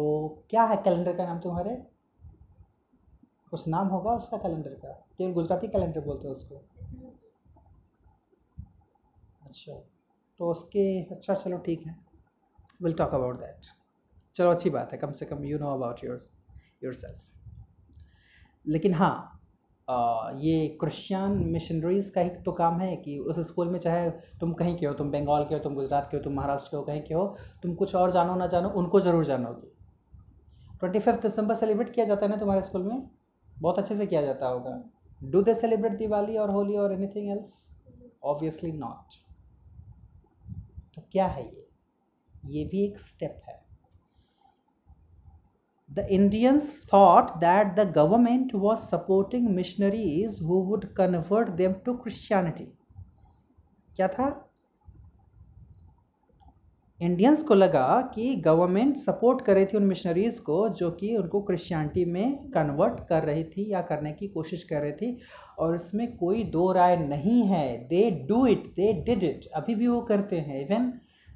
क्या 0.51 0.65
है 0.65 0.77
कैलेंडर 0.77 1.17
का 1.17 1.25
नाम 1.25 1.39
तुम्हारे? 1.41 1.75
कुछ 3.51 3.69
नाम 3.69 3.89
होगा 3.89 4.13
उसका 4.13 4.37
कैलेंडर 4.37 4.75
का? 4.75 4.93
केवल 5.19 5.33
गुजराती 5.33 5.69
कैलेंडर 5.69 6.01
बोलते 6.01 6.29
हैं 6.29 6.35
उसको? 6.35 6.55
हम्म। 6.55 7.11
अच्छा 9.43 9.73
तो 10.39 10.51
उसके 10.51 11.03
अच्छा 11.05 11.35
चलो 11.35 11.59
ठीक 11.59 11.87
है। 11.87 12.04
विल 12.81 12.93
टॉक 12.95 13.15
अबाउट 13.15 13.39
दैट 13.41 13.67
चलो, 14.35 14.51
अच्छी 14.51 14.71
बात 14.71 14.93
है, 14.93 14.99
कम 14.99 15.11
से 15.13 15.27
कम 15.27 15.45
you 15.45 15.59
know 15.59 15.75
about 15.75 16.05
your 16.05 16.19
yourself 16.95 17.31
लेकिन 18.67 18.95
हाँ 18.95 19.31
ये 19.89 20.67
क्रिश्चियन 20.81 21.33
मिशनरीज़ 21.53 22.11
का 22.13 22.21
ही 22.21 22.31
तो 22.45 22.53
काम 22.53 22.79
है 22.81 22.95
कि 22.97 23.19
उस 23.21 23.39
स्कूल 23.47 23.69
में 23.69 23.79
चाहे 23.79 24.11
तुम 24.41 24.53
कहीं 24.53 24.77
के 24.77 24.87
हो, 24.87 24.93
तुम 24.95 25.11
बंगाल 25.11 25.45
के 25.45 25.55
हो, 25.55 25.61
तुम 25.61 25.75
गुजरात 25.75 26.09
के 26.11 26.17
हो, 26.17 26.23
तुम 26.23 26.35
महाराष्ट्र 26.35 26.71
के 26.71 26.77
हो, 26.77 26.83
कहीं 26.83 27.03
के 27.03 27.15
हो, 27.15 27.25
तुम 27.63 27.75
कुछ 27.75 27.95
और 27.95 28.13
जानो 28.13 28.35
ना 28.37 28.47
जानो, 28.47 28.69
उनको 28.71 29.01
ज़रूर 29.01 29.25
जानोगे। 29.25 29.69
ट्वेंटी 30.81 30.99
फिफ्थ 30.99 31.23
दिसंबर 31.23 31.55
सेलिब्रेट 31.55 31.93
किया 31.95 32.07
जाता 32.07 32.27
है 32.27 32.31
ना 32.31 32.37
तुम्हारे 32.37 32.63
स्कूल 32.63 32.83
में? 32.83 33.09
बहुत 33.57 33.79
अच्छे 33.79 33.97
से 33.97 34.07
किया 34.07 34.23
जाता 34.23 34.47
होगा। 34.47 34.81
डू 35.23 35.43
दे 35.43 35.55
सेलिब्रेट 35.55 35.99
दिवाली 35.99 36.37
और 36.37 36.51
होली 36.51 36.77
और 36.77 36.93
एनीथिंग 36.93 37.31
एल्स 37.31 37.53
ऑब्वियसली 38.25 38.73
नॉट 38.73 39.15
तो 40.95 41.03
क्या 41.13 41.27
है 41.27 41.45
ये? 41.45 41.64
ये 42.45 42.65
भी 42.65 42.85
एक 42.85 42.99
स्टेप 42.99 43.37
है। 43.49 43.63
The 45.91 46.07
Indians 46.11 46.71
thought 46.93 47.31
that 47.39 47.75
the 47.77 47.91
government 47.93 48.55
was 48.55 48.81
supporting 48.81 49.49
missionaries 49.49 50.39
who 50.43 50.63
would 50.63 50.85
convert 50.95 51.51
them 51.51 51.73
to 51.85 51.95
Christianity 51.97 52.73
क्या 53.97 54.09
था? 54.09 54.41
इंडियंस 57.01 57.43
को 57.43 57.55
लगा 57.55 58.01
कि 58.15 58.35
गवर्नमेंट 58.37 58.97
सपोर्ट 58.97 59.41
कर 59.45 59.55
रही 59.55 59.67
थी 59.67 59.77
उन 59.77 59.85
मिशनरीज़ 59.85 60.41
को 60.43 60.69
जो 60.71 60.91
कि 60.91 61.15
उनको 61.17 61.41
क्रिश्चियनिटी 61.43 62.05
में 62.05 62.51
कन्वर्ट 62.51 63.01
कर 63.09 63.23
रही 63.23 63.45
थी 63.47 63.71
या 63.73 63.81
करने 63.83 64.13
की 64.13 64.29
कोशिश 64.29 64.63
कर 64.65 64.81
रही 64.81 64.93
थी 64.93 65.17
और 65.59 65.75
इसमें 65.75 66.17
कोई 66.17 66.45
दो 66.51 66.71
राय 66.73 66.97
नहीं 66.97 67.43
है। 67.43 67.67
They 67.89 68.11
do 68.29 68.47
it 68.47 68.67
they 68.77 68.93
did 69.03 69.25
it 69.25 69.47
अभी 69.55 69.75
भी 69.75 69.89
वो 69.89 70.01
करते 70.03 70.39
हैं। 70.39 70.61
इवन 70.61 70.93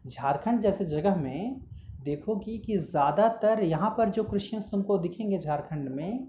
झारखंड 0.09 0.61
जैसे 0.61 0.85
जगह 0.85 1.17
में 1.17 1.61
देखोगी 2.05 2.59
कि 2.59 2.77
ज़्यादातर 2.79 3.63
यहाँ 3.63 3.91
पर 3.99 4.09
जो 4.09 4.25
क्रिश्चियंस 4.25 4.71
तुमको 4.71 4.99
दिखेंगे 4.99 5.39
झारखंड 5.39 5.89
में 5.89 6.29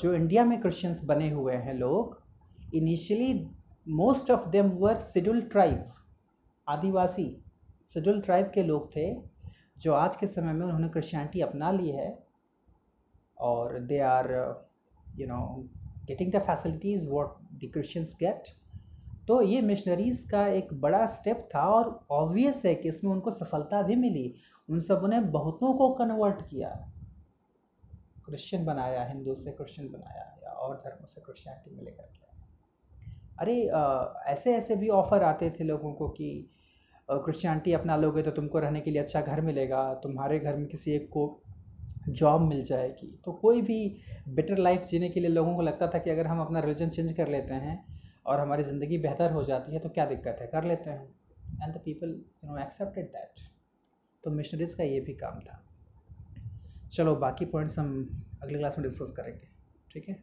जो 0.00 0.12
इंडिया 0.14 0.44
में 0.44 0.60
क्रिश्चियंस 0.60 1.04
बने 1.04 1.30
हुए 1.30 1.54
हैं 1.56 1.74
लोग 1.74 2.22
initially 2.74 3.32
most 3.86 4.30
of 4.30 4.48
them 4.48 4.70
were 4.78 4.98
schedule 5.00 5.40
tribe 5.52 5.84
Adivasi 6.66 7.24
schedule 7.88 8.20
tribe 8.20 8.50
के 8.54 8.62
लोग 8.62 8.88
थे, 8.96 9.14
जो 9.78 9.92
आज 9.94 10.16
के 10.16 10.26
समय 10.26 10.52
में 10.52 10.64
उन्होंने 10.66 10.88
क्रिश्चियनिटी 10.88 11.40
अपना 11.40 11.70
ली 11.70 11.90
है, 11.90 12.18
और 13.38 13.78
they 13.80 13.98
are 14.00 14.28
you 15.18 15.26
know 15.26 15.40
getting 16.08 16.32
the 16.32 16.42
facilities 16.46 17.08
what 17.10 17.36
the 17.54 17.70
Christians 17.72 18.16
get 18.20 18.48
तो 19.28 19.40
ये 19.42 19.60
मिशनरीज़ 19.60 20.30
का 20.30 20.46
एक 20.48 20.68
बड़ा 20.80 21.04
स्टेप 21.06 21.48
था 21.54 21.62
और 21.70 22.06
ऑब्वियस 22.10 22.64
है 22.66 22.74
कि 22.74 22.88
इसमें 22.88 23.10
उनको 23.12 23.30
सफलता 23.30 23.82
भी 23.82 23.96
मिली। 23.96 24.34
उन 24.70 24.80
सबने 24.80 25.20
बहुतों 25.30 25.72
को 25.74 25.88
कन्वर्ट 25.94 26.40
किया। 26.42 26.68
क्रिश्चियन 28.26 28.64
बनाया 28.64 29.04
हिंदू 29.04 29.34
से 29.34 29.52
क्रिश्चियन 29.52 29.88
बनाया 29.88 30.24
या 30.44 30.50
और 30.50 30.76
धर्मों 30.76 31.06
से 31.06 31.20
क्रिश्चियनिटी 31.20 31.76
में 31.76 31.84
लेकर 31.84 32.02
के 32.02 32.16
अरे 33.38 33.68
आ, 33.68 34.14
ऐसे 34.26 34.54
ऐसे 34.54 34.76
भी 34.76 34.88
ऑफ़र 34.88 35.22
आते 35.22 35.50
थे 35.50 35.64
लोगों 35.64 35.92
को 35.92 36.08
कि 36.08 36.48
क्रिश्चियनिटी 37.08 37.72
अपना 37.72 37.96
लोगे 37.96 38.22
तो 38.22 38.30
तुमको 38.30 38.58
रहने 38.58 38.80
के 38.80 38.90
लिए 38.90 39.02
अच्छा 39.02 39.20
घर 39.20 39.40
मिलेगा 39.40 39.82
तुम्हारे 39.94 40.38
घर 40.38 40.56
में 40.56 40.66
किसी 40.66 40.92
एक 40.92 41.08
को 41.08 41.42
जॉब 42.08 42.40
मिल 42.40 42.62
जाएगी। 42.62 43.20
तो 43.24 43.32
कोई 43.32 43.62
भी 43.62 43.96
बेटर 44.28 44.58
लाइफ 44.58 44.84
जीने 44.84 45.08
के 45.08 45.20
लिए 45.20 45.30
लोगों 45.30 45.54
को 45.56 45.62
लगता 45.62 45.88
था 45.88 45.98
कि 45.98 46.10
अगर 46.10 46.26
हम 46.26 46.40
अपना 46.40 46.60
रिलीजन 46.60 46.88
चेंज 46.88 47.12
कर 47.12 47.28
लेते 47.28 47.54
हैं 47.54 47.97
और 48.28 48.40
हमारी 48.40 48.62
ज़िंदगी 48.62 48.98
बेहतर 48.98 49.32
हो 49.32 49.42
जाती 49.44 49.72
है 49.72 49.78
तो 49.78 49.88
क्या 49.88 50.06
दिक्कत 50.06 50.38
है? 50.40 50.46
कर 50.46 50.64
लेते 50.64 50.90
हैं। 50.90 51.04
And 51.62 51.74
the 51.74 51.80
people 51.84 52.08
you 52.44 52.50
know 52.50 52.58
accepted 52.58 53.06
that 53.06 53.40
तो 54.24 54.30
मिशनरीज़ 54.30 54.76
का 54.76 54.84
ये 54.84 55.00
भी 55.00 55.14
काम 55.14 55.38
था। 55.40 55.62
चलो, 56.92 57.14
बाकी 57.16 57.44
पॉइंट्स 57.44 57.78
हम 57.78 57.88
अगले 58.42 58.58
क्लास 58.58 58.78
में 58.78 58.82
डिस्कस 58.82 59.12
करेंगे। 59.16 59.48
ठीक 59.90 60.08
है? 60.08 60.16